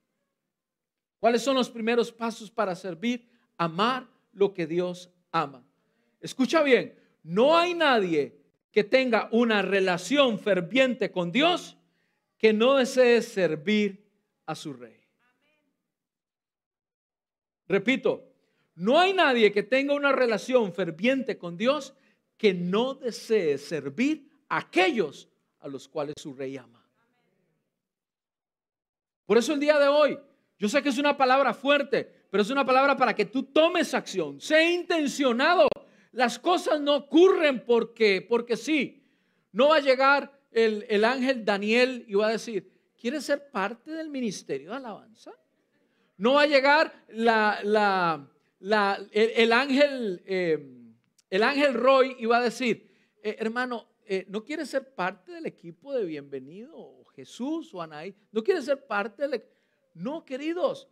¿Cuáles 1.19 1.43
son 1.43 1.57
los 1.57 1.71
primeros 1.71 2.13
pasos 2.13 2.51
para 2.51 2.75
servir? 2.75 3.27
Amar 3.57 4.07
lo 4.33 4.53
que 4.53 4.67
Dios 4.67 5.11
ama. 5.31 5.65
Escucha 6.21 6.63
bien, 6.63 6.99
no 7.23 7.57
hay 7.57 7.75
nadie 7.75 8.37
que 8.73 8.85
tenga 8.85 9.29
una 9.31 9.63
relación 9.63 10.39
ferviente 10.39 11.11
con 11.11 11.31
Dios 11.31 11.77
que 12.37 12.53
no 12.53 12.75
desee 12.75 13.23
servir 13.23 14.05
a 14.45 14.55
su 14.55 14.73
rey. 14.73 15.04
Repito, 17.69 18.31
no 18.75 18.99
hay 18.99 19.13
nadie 19.13 19.53
que 19.53 19.63
tenga 19.63 19.95
una 19.95 20.13
relación 20.13 20.73
ferviente 20.73 21.39
con 21.39 21.57
Dios 21.57 21.95
que 22.37 22.53
no 22.53 22.95
desee 22.95 23.59
servir 23.59 24.29
a 24.49 24.59
aquellos 24.59 25.29
a 25.61 25.69
los 25.69 25.89
cuales 25.89 26.15
su 26.19 26.35
rey 26.35 26.57
ama. 26.57 26.85
Por 29.27 29.39
eso 29.39 29.55
el 29.55 29.61
día 29.61 29.79
de 29.79 29.89
hoy, 29.89 30.19
yo 30.59 30.69
sé 30.69 30.83
que 30.83 30.91
es 30.91 30.99
una 30.99 31.17
palabra 31.17 31.55
fuerte, 31.55 32.27
pero 32.31 32.43
es 32.43 32.51
una 32.51 32.67
palabra 32.67 32.97
para 32.97 33.15
que 33.15 33.25
tú 33.25 33.45
tomes 33.45 33.95
acción. 33.95 34.41
Sé 34.41 34.73
intencionado. 34.73 35.69
Las 36.13 36.39
cosas 36.39 36.81
no 36.81 36.97
ocurren 36.97 37.65
porque, 37.65 38.25
porque 38.29 38.57
sí. 38.57 39.03
No 39.53 39.69
va 39.69 39.77
a 39.77 39.81
llegar 39.81 40.41
el, 40.51 40.85
el 40.89 41.05
ángel 41.05 41.45
Daniel 41.45 42.05
y 42.09 42.15
va 42.15 42.29
a 42.29 42.33
decir, 42.33 42.71
¿quieres 43.01 43.25
ser 43.25 43.51
parte 43.51 43.93
del 43.93 44.11
ministerio 44.11 44.71
de 44.71 44.77
alabanza? 44.77 45.33
No 46.17 46.35
va 46.35 46.43
a 46.43 46.47
llegar 46.47 47.05
la, 47.09 47.61
la, 48.61 49.07
el, 49.13 49.53
ángel... 49.53 50.23
Eh, 50.27 50.71
el 51.35 51.43
ángel 51.43 51.75
Roy 51.75 52.15
iba 52.21 52.37
a 52.37 52.43
decir, 52.43 52.89
eh, 53.21 53.35
hermano, 53.41 53.89
eh, 54.07 54.25
¿no 54.29 54.45
quieres 54.45 54.71
ser 54.71 54.95
parte 54.95 55.33
del 55.33 55.47
equipo 55.47 55.93
de 55.93 56.05
bienvenido? 56.05 56.77
O 56.77 57.05
Jesús 57.07 57.75
o 57.75 57.83
Anaí, 57.83 58.15
¿no 58.31 58.45
quieres 58.45 58.67
ser 58.67 58.87
parte 58.87 59.27
del... 59.27 59.45
No, 59.95 60.25
queridos, 60.25 60.89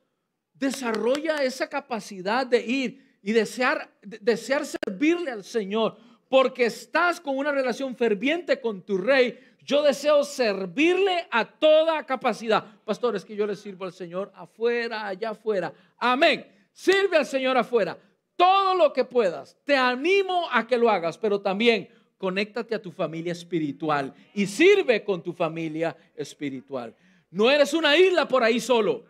desarrolla 0.53 1.45
esa 1.45 1.69
capacidad 1.69 2.45
de 2.45 2.61
ir 2.67 3.19
y 3.23 3.31
desear, 3.31 3.97
desear 4.03 4.67
servirle 4.67 5.31
al 5.31 5.45
Señor, 5.45 5.97
porque 6.33 6.65
estás 6.65 7.21
con 7.21 7.37
una 7.37 7.53
relación 7.53 7.95
ferviente 7.95 8.59
con 8.59 8.81
tu 8.81 8.97
rey. 8.97 9.39
Yo 9.67 9.83
deseo 9.83 10.25
servirle 10.25 11.27
a 11.31 11.45
toda 11.45 12.07
capacidad. 12.07 12.65
Pastores, 12.87 13.23
que 13.23 13.37
yo 13.37 13.47
le 13.47 13.55
sirvo 13.55 13.85
al 13.85 13.93
Señor 13.93 14.33
afuera, 14.35 15.07
allá 15.07 15.33
afuera. 15.33 15.75
Amén. 15.99 16.47
Sirve 16.73 17.19
al 17.19 17.27
Señor 17.27 17.59
afuera 17.59 17.99
todo 18.35 18.75
lo 18.75 18.95
que 18.95 19.05
puedas. 19.05 19.59
Te 19.67 19.77
animo 19.77 20.49
a 20.51 20.67
que 20.67 20.79
lo 20.79 20.89
hagas, 20.89 21.19
pero 21.19 21.39
también 21.39 21.91
conéctate 22.17 22.75
a 22.75 22.81
tu 22.81 22.91
familia 22.91 23.33
espiritual 23.33 24.15
y 24.33 24.47
sirve 24.47 25.05
con 25.05 25.23
tu 25.23 25.35
familia 25.35 25.95
espiritual. 26.17 26.97
No 27.31 27.51
eres 27.51 27.75
una 27.75 27.95
isla 27.95 28.27
por 28.27 28.43
ahí 28.43 28.59
solo. 28.59 29.05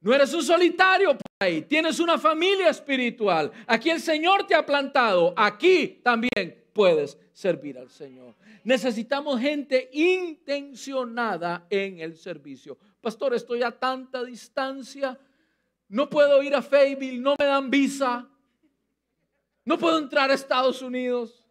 No 0.00 0.14
eres 0.14 0.32
un 0.34 0.42
solitario 0.42 1.12
por 1.12 1.26
ahí. 1.40 1.62
Tienes 1.62 1.98
una 2.00 2.18
familia 2.18 2.68
espiritual. 2.68 3.50
Aquí 3.66 3.90
el 3.90 4.00
Señor 4.00 4.46
te 4.46 4.54
ha 4.54 4.64
plantado. 4.64 5.34
Aquí 5.36 6.00
también 6.02 6.64
puedes 6.72 7.18
servir 7.32 7.78
al 7.78 7.90
Señor. 7.90 8.34
Necesitamos 8.64 9.40
gente 9.40 9.88
intencionada 9.92 11.66
en 11.70 12.00
el 12.00 12.16
servicio. 12.16 12.76
Pastor, 13.00 13.34
estoy 13.34 13.62
a 13.62 13.70
tanta 13.70 14.24
distancia. 14.24 15.18
No 15.88 16.10
puedo 16.10 16.42
ir 16.42 16.54
a 16.54 16.62
Fayetteville, 16.62 17.20
no 17.20 17.36
me 17.38 17.46
dan 17.46 17.70
visa. 17.70 18.28
No 19.64 19.78
puedo 19.78 19.98
entrar 19.98 20.30
a 20.30 20.34
Estados 20.34 20.82
Unidos. 20.82 21.46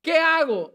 ¿Qué 0.00 0.16
hago? 0.16 0.74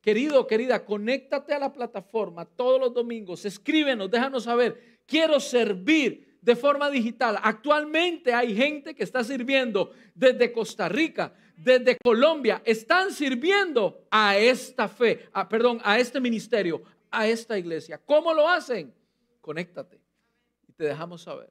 Querido, 0.00 0.46
querida, 0.46 0.84
conéctate 0.84 1.52
a 1.52 1.58
la 1.58 1.72
plataforma 1.72 2.44
todos 2.44 2.78
los 2.78 2.94
domingos, 2.94 3.44
escríbenos, 3.44 4.08
déjanos 4.08 4.44
saber. 4.44 4.95
Quiero 5.06 5.40
servir 5.40 6.38
de 6.40 6.56
forma 6.56 6.90
digital. 6.90 7.38
Actualmente 7.42 8.34
hay 8.34 8.54
gente 8.54 8.94
que 8.94 9.04
está 9.04 9.24
sirviendo 9.24 9.92
desde 10.14 10.52
Costa 10.52 10.88
Rica, 10.88 11.32
desde 11.56 11.96
Colombia, 12.02 12.60
están 12.64 13.12
sirviendo 13.12 14.06
a 14.10 14.36
esta 14.36 14.88
fe, 14.88 15.28
perdón, 15.48 15.80
a 15.82 15.98
este 15.98 16.20
ministerio, 16.20 16.82
a 17.10 17.26
esta 17.26 17.58
iglesia. 17.58 17.98
¿Cómo 18.04 18.34
lo 18.34 18.48
hacen? 18.48 18.92
Conéctate 19.40 20.00
y 20.68 20.72
te 20.72 20.84
dejamos 20.84 21.22
saber. 21.22 21.50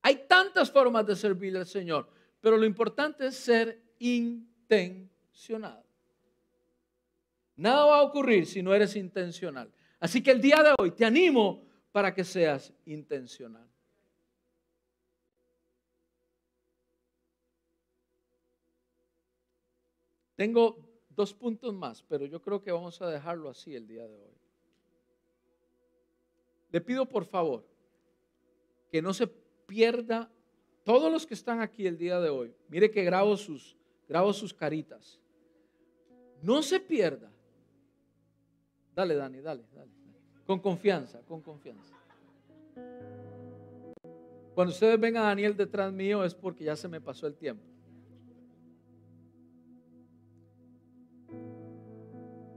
Hay 0.00 0.26
tantas 0.26 0.70
formas 0.70 1.06
de 1.06 1.14
servir 1.14 1.56
al 1.56 1.66
Señor. 1.66 2.08
Pero 2.42 2.58
lo 2.58 2.66
importante 2.66 3.28
es 3.28 3.36
ser 3.36 3.80
intencionado. 4.00 5.84
Nada 7.54 7.84
va 7.86 7.98
a 7.98 8.02
ocurrir 8.02 8.46
si 8.46 8.62
no 8.62 8.74
eres 8.74 8.96
intencional. 8.96 9.72
Así 10.00 10.20
que 10.20 10.32
el 10.32 10.40
día 10.40 10.60
de 10.60 10.74
hoy 10.76 10.90
te 10.90 11.04
animo 11.04 11.64
para 11.92 12.14
que 12.14 12.24
seas 12.24 12.72
intencional. 12.86 13.68
Tengo 20.34 20.78
dos 21.10 21.34
puntos 21.34 21.72
más, 21.74 22.02
pero 22.02 22.24
yo 22.24 22.40
creo 22.40 22.62
que 22.62 22.72
vamos 22.72 23.00
a 23.02 23.08
dejarlo 23.08 23.50
así 23.50 23.76
el 23.76 23.86
día 23.86 24.08
de 24.08 24.16
hoy. 24.16 24.34
Le 26.70 26.80
pido 26.80 27.06
por 27.06 27.26
favor 27.26 27.64
que 28.90 29.02
no 29.02 29.12
se 29.12 29.26
pierda 29.26 30.30
todos 30.84 31.12
los 31.12 31.26
que 31.26 31.34
están 31.34 31.60
aquí 31.60 31.86
el 31.86 31.98
día 31.98 32.18
de 32.18 32.30
hoy. 32.30 32.54
Mire 32.68 32.90
que 32.90 33.04
grabo 33.04 33.36
sus, 33.36 33.76
grabo 34.08 34.32
sus 34.32 34.52
caritas. 34.54 35.20
No 36.40 36.62
se 36.62 36.80
pierda. 36.80 37.30
Dale, 38.94 39.14
Dani, 39.14 39.40
dale, 39.40 39.64
dale. 39.72 40.01
Con 40.52 40.60
confianza, 40.60 41.18
con 41.22 41.40
confianza. 41.40 41.94
Cuando 44.54 44.70
ustedes 44.70 45.00
ven 45.00 45.16
a 45.16 45.22
Daniel 45.22 45.56
detrás 45.56 45.90
mío 45.90 46.22
es 46.24 46.34
porque 46.34 46.64
ya 46.64 46.76
se 46.76 46.88
me 46.88 47.00
pasó 47.00 47.26
el 47.26 47.34
tiempo. 47.34 47.64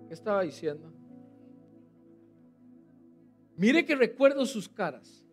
¿Qué 0.10 0.14
estaba 0.14 0.42
diciendo? 0.42 0.92
Mire 3.56 3.86
que 3.86 3.96
recuerdo 3.96 4.46
sus 4.46 4.68
caras. 4.68 5.24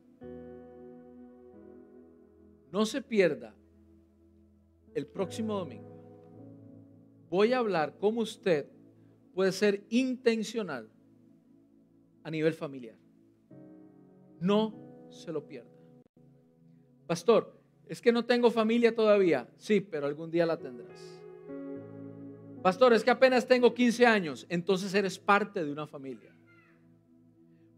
No 2.71 2.87
se 2.87 3.03
pierda 3.03 3.57
el 4.95 5.09
próximo 5.09 5.59
domingo. 5.59 5.91
Voy 7.29 7.55
a 7.55 7.59
hablar 7.59 7.99
cómo 7.99 8.21
usted 8.21 8.69
puede 9.35 9.51
ser 9.51 9.85
intencional 9.89 10.92
a 12.25 12.31
nivel 12.31 12.55
familiar. 12.55 12.97
No 14.41 15.09
se 15.11 15.33
lo 15.33 15.47
pierda. 15.47 15.71
Pastor, 17.07 17.61
es 17.87 18.01
que 18.01 18.13
no 18.13 18.25
tengo 18.25 18.51
familia 18.51 18.95
todavía. 18.95 19.49
Sí, 19.57 19.81
pero 19.81 20.07
algún 20.07 20.31
día 20.31 20.47
la 20.47 20.59
tendrás. 20.59 21.21
Pastor, 22.63 22.93
es 22.93 23.03
que 23.03 23.11
apenas 23.11 23.47
tengo 23.47 23.75
15 23.75 24.07
años. 24.07 24.47
Entonces 24.49 24.95
eres 24.95 25.19
parte 25.19 25.65
de 25.65 25.71
una 25.71 25.87
familia. 25.87 26.33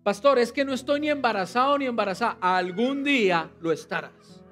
Pastor, 0.03 0.38
es 0.38 0.53
que 0.53 0.64
no 0.64 0.74
estoy 0.74 1.01
ni 1.01 1.09
embarazado 1.09 1.78
ni 1.78 1.86
embarazada. 1.86 2.36
Algún 2.40 3.03
día 3.03 3.51
lo 3.61 3.72
estarás. 3.72 4.45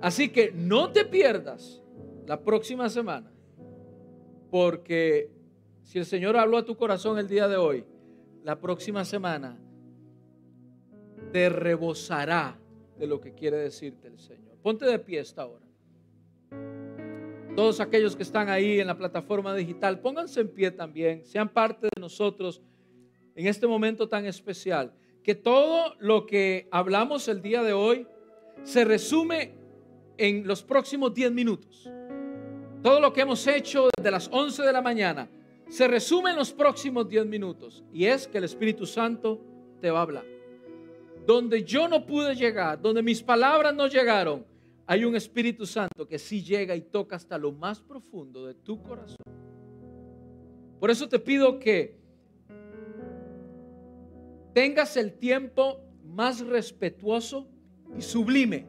Así 0.00 0.28
que 0.28 0.52
no 0.52 0.92
te 0.92 1.04
pierdas 1.04 1.82
la 2.26 2.44
próxima 2.44 2.88
semana. 2.90 3.32
Porque 4.50 5.30
si 5.88 5.98
el 5.98 6.04
Señor 6.04 6.36
habló 6.36 6.58
a 6.58 6.66
tu 6.66 6.76
corazón 6.76 7.18
el 7.18 7.28
día 7.28 7.48
de 7.48 7.56
hoy, 7.56 7.82
la 8.44 8.60
próxima 8.60 9.06
semana 9.06 9.58
te 11.32 11.48
rebosará 11.48 12.58
de 12.98 13.06
lo 13.06 13.18
que 13.18 13.32
quiere 13.32 13.56
decirte 13.56 14.06
el 14.06 14.18
Señor. 14.18 14.58
Ponte 14.62 14.84
de 14.84 14.98
pie 14.98 15.20
esta 15.20 15.46
hora. 15.46 15.64
Todos 17.56 17.80
aquellos 17.80 18.14
que 18.14 18.22
están 18.22 18.50
ahí 18.50 18.80
en 18.80 18.86
la 18.86 18.98
plataforma 18.98 19.54
digital, 19.54 19.98
pónganse 20.00 20.42
en 20.42 20.48
pie 20.50 20.70
también, 20.72 21.24
sean 21.24 21.48
parte 21.48 21.86
de 21.86 22.00
nosotros 22.02 22.60
en 23.34 23.46
este 23.46 23.66
momento 23.66 24.10
tan 24.10 24.26
especial. 24.26 24.92
Que 25.22 25.34
todo 25.34 25.94
lo 26.00 26.26
que 26.26 26.68
hablamos 26.70 27.28
el 27.28 27.40
día 27.40 27.62
de 27.62 27.72
hoy 27.72 28.06
se 28.62 28.84
resume 28.84 29.54
en 30.18 30.46
los 30.46 30.62
próximos 30.62 31.14
10 31.14 31.32
minutos. 31.32 31.90
Todo 32.82 33.00
lo 33.00 33.10
que 33.10 33.22
hemos 33.22 33.46
hecho 33.46 33.88
desde 33.96 34.10
las 34.10 34.28
11 34.30 34.64
de 34.64 34.72
la 34.74 34.82
mañana 34.82 35.30
se 35.68 35.88
resume 35.88 36.30
en 36.30 36.36
los 36.36 36.52
próximos 36.52 37.08
10 37.08 37.26
minutos. 37.26 37.84
Y 37.92 38.06
es 38.06 38.26
que 38.26 38.38
el 38.38 38.44
Espíritu 38.44 38.86
Santo 38.86 39.40
te 39.80 39.90
va 39.90 40.00
a 40.00 40.02
hablar 40.02 40.38
donde 41.28 41.62
yo 41.62 41.88
no 41.88 42.06
pude 42.06 42.34
llegar, 42.34 42.80
donde 42.80 43.02
mis 43.02 43.22
palabras 43.22 43.74
no 43.74 43.86
llegaron, 43.86 44.46
hay 44.86 45.04
un 45.04 45.14
Espíritu 45.14 45.66
Santo 45.66 46.08
que 46.08 46.18
sí 46.18 46.42
llega 46.42 46.74
y 46.74 46.80
toca 46.80 47.16
hasta 47.16 47.36
lo 47.36 47.52
más 47.52 47.82
profundo 47.82 48.46
de 48.46 48.54
tu 48.54 48.82
corazón. 48.82 49.18
Por 50.80 50.90
eso 50.90 51.06
te 51.06 51.18
pido 51.18 51.58
que 51.58 51.98
tengas 54.54 54.96
el 54.96 55.18
tiempo 55.18 55.82
más 56.02 56.40
respetuoso 56.40 57.46
y 57.94 58.00
sublime 58.00 58.64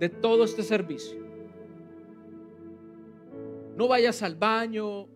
de 0.00 0.08
todo 0.08 0.42
este 0.42 0.64
servicio. 0.64 1.16
No 3.76 3.86
vayas 3.86 4.20
al 4.24 4.34
baño, 4.34 5.06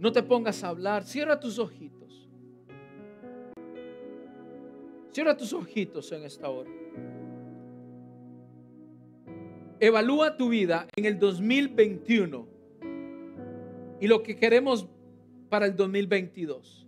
no 0.00 0.10
te 0.12 0.22
pongas 0.22 0.64
a 0.64 0.68
hablar, 0.68 1.04
cierra 1.04 1.38
tus 1.38 1.58
ojitos. 1.58 2.26
Cierra 5.12 5.36
tus 5.36 5.52
ojitos 5.52 6.10
en 6.12 6.24
esta 6.24 6.48
hora. 6.48 6.70
Evalúa 9.78 10.38
tu 10.38 10.48
vida 10.48 10.88
en 10.96 11.04
el 11.04 11.18
2021 11.18 12.48
y 14.00 14.06
lo 14.06 14.22
que 14.22 14.36
queremos 14.36 14.88
para 15.50 15.66
el 15.66 15.76
2022. 15.76 16.86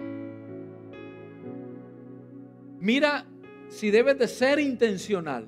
Mira 2.81 3.27
si 3.69 3.91
debes 3.91 4.19
de 4.19 4.27
ser 4.27 4.59
intencional. 4.59 5.47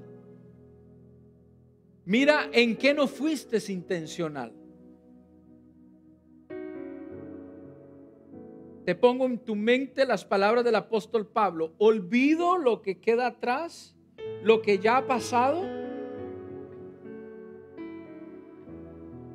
Mira 2.04 2.50
en 2.52 2.76
qué 2.76 2.92
no 2.92 3.06
fuiste 3.06 3.58
intencional. 3.72 4.52
Te 8.84 8.94
pongo 8.94 9.24
en 9.24 9.38
tu 9.38 9.54
mente 9.54 10.04
las 10.04 10.24
palabras 10.24 10.64
del 10.64 10.74
apóstol 10.74 11.26
Pablo. 11.26 11.72
Olvido 11.78 12.58
lo 12.58 12.82
que 12.82 13.00
queda 13.00 13.26
atrás, 13.26 13.96
lo 14.42 14.60
que 14.60 14.78
ya 14.78 14.98
ha 14.98 15.06
pasado, 15.06 15.64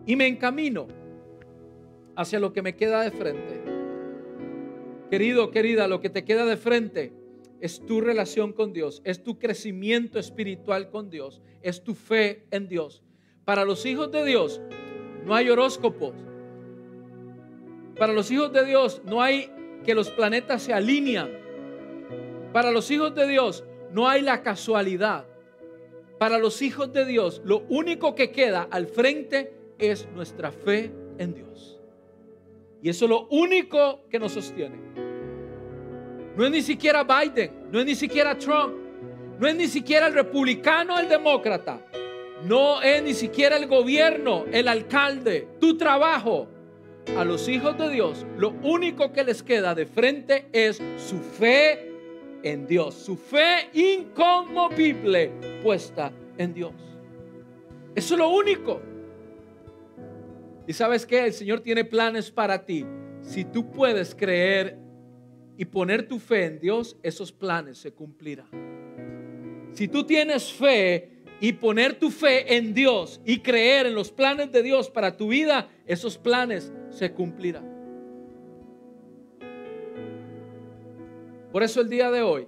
y 0.06 0.16
me 0.16 0.28
encamino 0.28 0.88
hacia 2.16 2.39
lo 2.39 2.52
que 2.52 2.62
me 2.62 2.76
queda 2.76 3.02
de 3.02 3.12
frente. 3.12 3.62
Querido, 5.10 5.52
querida, 5.52 5.88
lo 5.88 6.02
que 6.02 6.10
te 6.10 6.24
queda 6.24 6.45
de 6.45 6.58
frente 6.58 7.14
es 7.60 7.86
tu 7.86 8.02
relación 8.02 8.54
con 8.54 8.74
Dios, 8.74 9.02
es 9.04 9.24
tu 9.24 9.39
crecimiento 9.39 10.20
espiritual 10.20 10.89
con 10.89 11.10
Dios, 11.10 11.41
es 11.62 11.84
tu 11.84 11.95
fe 11.95 12.45
en 12.52 12.68
Dios. 12.68 13.04
Para 13.45 13.66
los 13.66 13.86
hijos 13.86 14.12
de 14.12 14.26
Dios 14.26 14.62
no 15.26 15.34
hay 15.36 15.50
horóscopos, 15.50 16.14
para 18.00 18.14
los 18.14 18.32
hijos 18.32 18.52
de 18.54 18.66
Dios 18.66 19.02
no 19.04 19.22
hay 19.22 19.52
que 19.84 19.93
los 19.93 20.10
planetas 20.10 20.64
se 20.64 20.74
alinean. 20.74 21.30
Para 22.54 22.72
los 22.72 22.89
hijos 22.89 23.14
de 23.14 23.28
Dios 23.28 23.66
no 23.91 24.08
hay 24.08 24.22
la 24.22 24.41
casualidad. 24.41 25.26
Para 26.18 26.38
los 26.38 26.62
hijos 26.62 26.91
de 26.93 27.06
Dios 27.06 27.41
lo 27.43 27.60
único 27.70 28.16
que 28.16 28.32
queda 28.32 28.68
al 28.72 28.88
frente 28.88 29.54
es 29.78 30.08
nuestra 30.16 30.52
fe 30.52 30.91
en 31.18 31.34
Dios. 31.34 31.80
Y 32.82 32.89
eso 32.89 33.06
es 33.06 33.10
lo 33.10 33.28
único 33.28 34.08
que 34.10 34.18
nos 34.18 34.32
sostiene. 34.32 34.78
No 36.38 36.45
es 36.45 36.52
ni 36.52 36.62
siquiera 36.62 37.04
Biden, 37.04 37.68
no 37.70 37.82
es 37.82 37.86
ni 37.86 37.95
siquiera 37.95 38.38
Trump, 38.38 38.76
no 39.38 39.45
es 39.45 39.56
ni 39.56 39.68
siquiera 39.68 40.08
el 40.08 40.14
republicano, 40.14 40.97
el 40.97 41.10
demócrata, 41.10 41.86
no 42.45 42.82
es 42.82 43.04
ni 43.04 43.14
siquiera 43.14 43.58
el 43.58 43.68
gobierno, 43.68 44.45
el 44.50 44.70
alcalde, 44.70 45.50
tu 45.60 45.78
trabajo, 45.78 46.47
a 47.18 47.26
los 47.26 47.47
hijos 47.47 47.78
de 47.78 47.89
Dios, 47.89 48.26
lo 48.38 48.49
único 48.64 49.12
que 49.12 49.24
les 49.24 49.43
queda 49.43 49.76
de 49.76 49.86
frente 49.86 50.47
es 50.51 50.82
su 50.97 51.20
fe 51.20 51.89
en 52.43 52.66
Dios, 52.68 52.95
su 52.95 53.18
fe 53.18 53.70
inconmovible 53.74 55.32
puesta 55.62 56.12
en 56.38 56.53
Dios. 56.53 56.74
Eso 57.95 58.14
es 58.14 58.20
lo 58.20 58.30
único. 58.30 58.82
Y 60.68 60.74
sabes 60.74 61.05
que 61.05 61.26
el 61.26 61.34
Señor 61.34 61.62
tiene 61.62 61.84
planes 61.84 62.32
para 62.32 62.66
ti. 62.66 62.86
Si 63.22 63.43
tú 63.43 63.70
puedes 63.72 64.16
creer 64.16 64.78
y 65.57 65.66
poner 65.66 66.07
tu 66.07 66.20
fe 66.20 66.45
en 66.45 66.60
Dios, 66.60 66.95
esos 67.03 67.32
planes 67.32 67.78
se 67.78 67.91
cumplirán. 67.91 68.47
Si 69.74 69.88
tú 69.88 70.05
tienes 70.05 70.53
fe 70.53 71.10
y 71.41 71.53
poner 71.53 71.97
tu 71.97 72.10
fe 72.12 72.55
en 72.55 72.74
Dios 72.74 73.20
y 73.26 73.39
creer 73.39 73.88
en 73.88 73.95
los 73.95 74.12
planes 74.12 74.51
de 74.51 74.62
Dios 74.64 74.89
para 74.89 75.18
tu 75.18 75.30
vida, 75.30 75.70
esos 75.86 76.18
planes 76.18 76.72
se 76.89 77.11
cumplirán. 77.13 77.79
Por 81.51 81.63
eso 81.63 81.81
el 81.81 81.89
día 81.89 82.11
de 82.11 82.21
hoy, 82.21 82.47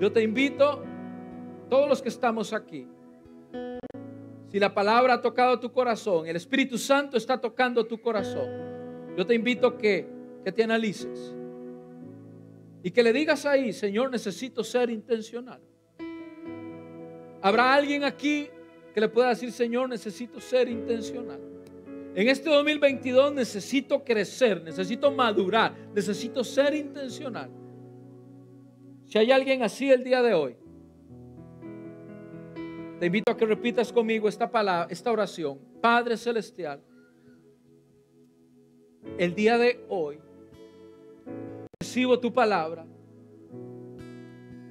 yo 0.00 0.12
te 0.12 0.22
invito, 0.22 0.82
todos 1.68 1.88
los 1.88 2.02
que 2.02 2.08
estamos 2.08 2.52
aquí, 2.52 2.86
si 4.50 4.58
la 4.58 4.72
palabra 4.74 5.14
ha 5.14 5.22
tocado 5.22 5.58
tu 5.58 5.72
corazón, 5.72 6.26
el 6.26 6.36
Espíritu 6.36 6.78
Santo 6.78 7.16
está 7.16 7.40
tocando 7.40 7.86
tu 7.86 8.00
corazón, 8.00 8.48
yo 9.16 9.26
te 9.26 9.34
invito 9.34 9.76
que, 9.76 10.06
que 10.44 10.52
te 10.52 10.62
analices 10.62 11.34
y 12.82 12.90
que 12.90 13.02
le 13.02 13.12
digas 13.12 13.44
ahí, 13.46 13.72
Señor, 13.72 14.10
necesito 14.10 14.62
ser 14.62 14.90
intencional. 14.90 15.60
¿Habrá 17.40 17.74
alguien 17.74 18.04
aquí 18.04 18.48
que 18.94 19.00
le 19.00 19.08
pueda 19.08 19.30
decir, 19.30 19.52
Señor, 19.52 19.88
necesito 19.88 20.40
ser 20.40 20.68
intencional? 20.68 21.40
En 22.18 22.26
este 22.26 22.50
2022 22.50 23.32
necesito 23.32 24.02
crecer, 24.02 24.60
necesito 24.64 25.12
madurar, 25.12 25.72
necesito 25.94 26.42
ser 26.42 26.74
intencional. 26.74 27.48
Si 29.04 29.16
hay 29.18 29.30
alguien 29.30 29.62
así 29.62 29.88
el 29.88 30.02
día 30.02 30.20
de 30.20 30.34
hoy, 30.34 30.56
te 32.98 33.06
invito 33.06 33.30
a 33.30 33.36
que 33.36 33.46
repitas 33.46 33.92
conmigo 33.92 34.28
esta 34.28 34.50
palabra, 34.50 34.88
esta 34.90 35.12
oración. 35.12 35.60
Padre 35.80 36.16
celestial, 36.16 36.82
el 39.16 39.32
día 39.36 39.56
de 39.56 39.86
hoy 39.88 40.18
recibo 41.78 42.18
tu 42.18 42.32
palabra 42.32 42.84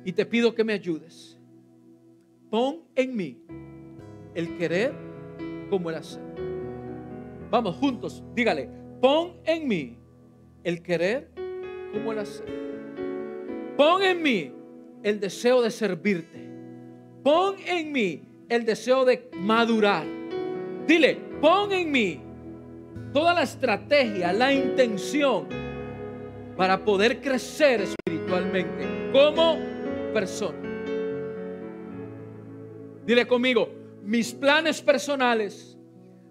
y 0.03 0.11
te 0.11 0.25
pido 0.25 0.53
que 0.53 0.65
me 0.65 0.73
ayudes. 0.73 1.39
Pon 2.49 2.83
en 2.93 3.15
mí 3.15 3.41
el 4.35 4.57
querer 4.57 4.93
como 5.69 5.89
el 5.89 5.95
hacer. 5.95 6.46
Vamos 7.49 7.75
juntos, 7.77 8.23
dígale, 8.35 8.69
pon 9.01 9.37
en 9.45 9.67
mí 9.67 9.97
el 10.63 10.81
querer 10.81 11.31
como 11.93 12.11
el 12.11 12.19
hacer. 12.19 12.45
Pon 13.77 14.01
en 14.01 14.21
mí 14.21 14.51
el 15.03 15.19
deseo 15.19 15.61
de 15.61 15.71
servirte. 15.71 16.49
Pon 17.23 17.55
en 17.65 17.91
mí 17.91 18.23
el 18.49 18.65
deseo 18.65 19.05
de 19.05 19.29
madurar. 19.33 20.05
Dile, 20.87 21.15
pon 21.39 21.71
en 21.71 21.91
mí 21.91 22.21
toda 23.13 23.33
la 23.33 23.43
estrategia, 23.43 24.33
la 24.33 24.53
intención 24.53 25.47
para 26.57 26.83
poder 26.83 27.21
crecer 27.21 27.81
espiritualmente 27.81 29.11
como 29.13 29.57
persona. 30.13 30.57
Dile 33.05 33.25
conmigo, 33.25 33.69
mis 34.03 34.33
planes 34.33 34.81
personales, 34.81 35.76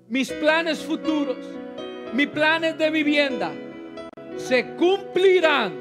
mis 0.09 0.31
planes 0.33 0.85
futuros, 0.85 1.37
mis 2.15 2.29
planes 2.29 2.79
de 2.79 2.91
vivienda 2.91 3.53
se 4.37 4.75
cumplirán 4.77 5.73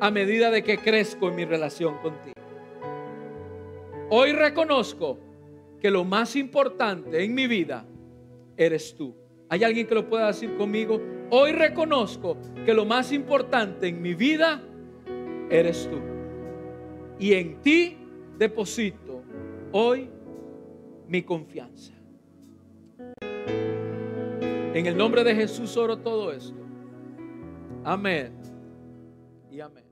a 0.00 0.10
medida 0.10 0.50
de 0.50 0.62
que 0.62 0.78
crezco 0.78 1.28
en 1.28 1.34
mi 1.34 1.44
relación 1.44 1.98
contigo. 1.98 2.34
Hoy 4.10 4.32
reconozco 4.32 5.18
que 5.80 5.90
lo 5.90 6.04
más 6.04 6.34
importante 6.36 7.22
en 7.22 7.34
mi 7.34 7.46
vida 7.46 7.84
eres 8.56 8.94
tú. 8.94 9.14
¿Hay 9.50 9.64
alguien 9.64 9.86
que 9.86 9.94
lo 9.94 10.08
pueda 10.08 10.28
decir 10.28 10.56
conmigo? 10.56 11.00
Hoy 11.30 11.52
reconozco 11.52 12.38
que 12.64 12.72
lo 12.72 12.86
más 12.86 13.12
importante 13.12 13.88
en 13.88 14.00
mi 14.00 14.14
vida 14.14 14.62
eres 15.50 15.88
tú. 15.90 15.98
Y 17.18 17.34
en 17.34 17.60
ti 17.60 17.98
deposito 18.38 19.22
hoy 19.72 20.08
mi 21.06 21.22
confianza. 21.22 21.97
En 24.78 24.86
el 24.86 24.96
nombre 24.96 25.24
de 25.24 25.34
Jesús 25.34 25.76
oro 25.76 25.98
todo 25.98 26.30
esto. 26.30 26.54
Amén 27.82 28.32
y 29.50 29.58
amén. 29.58 29.87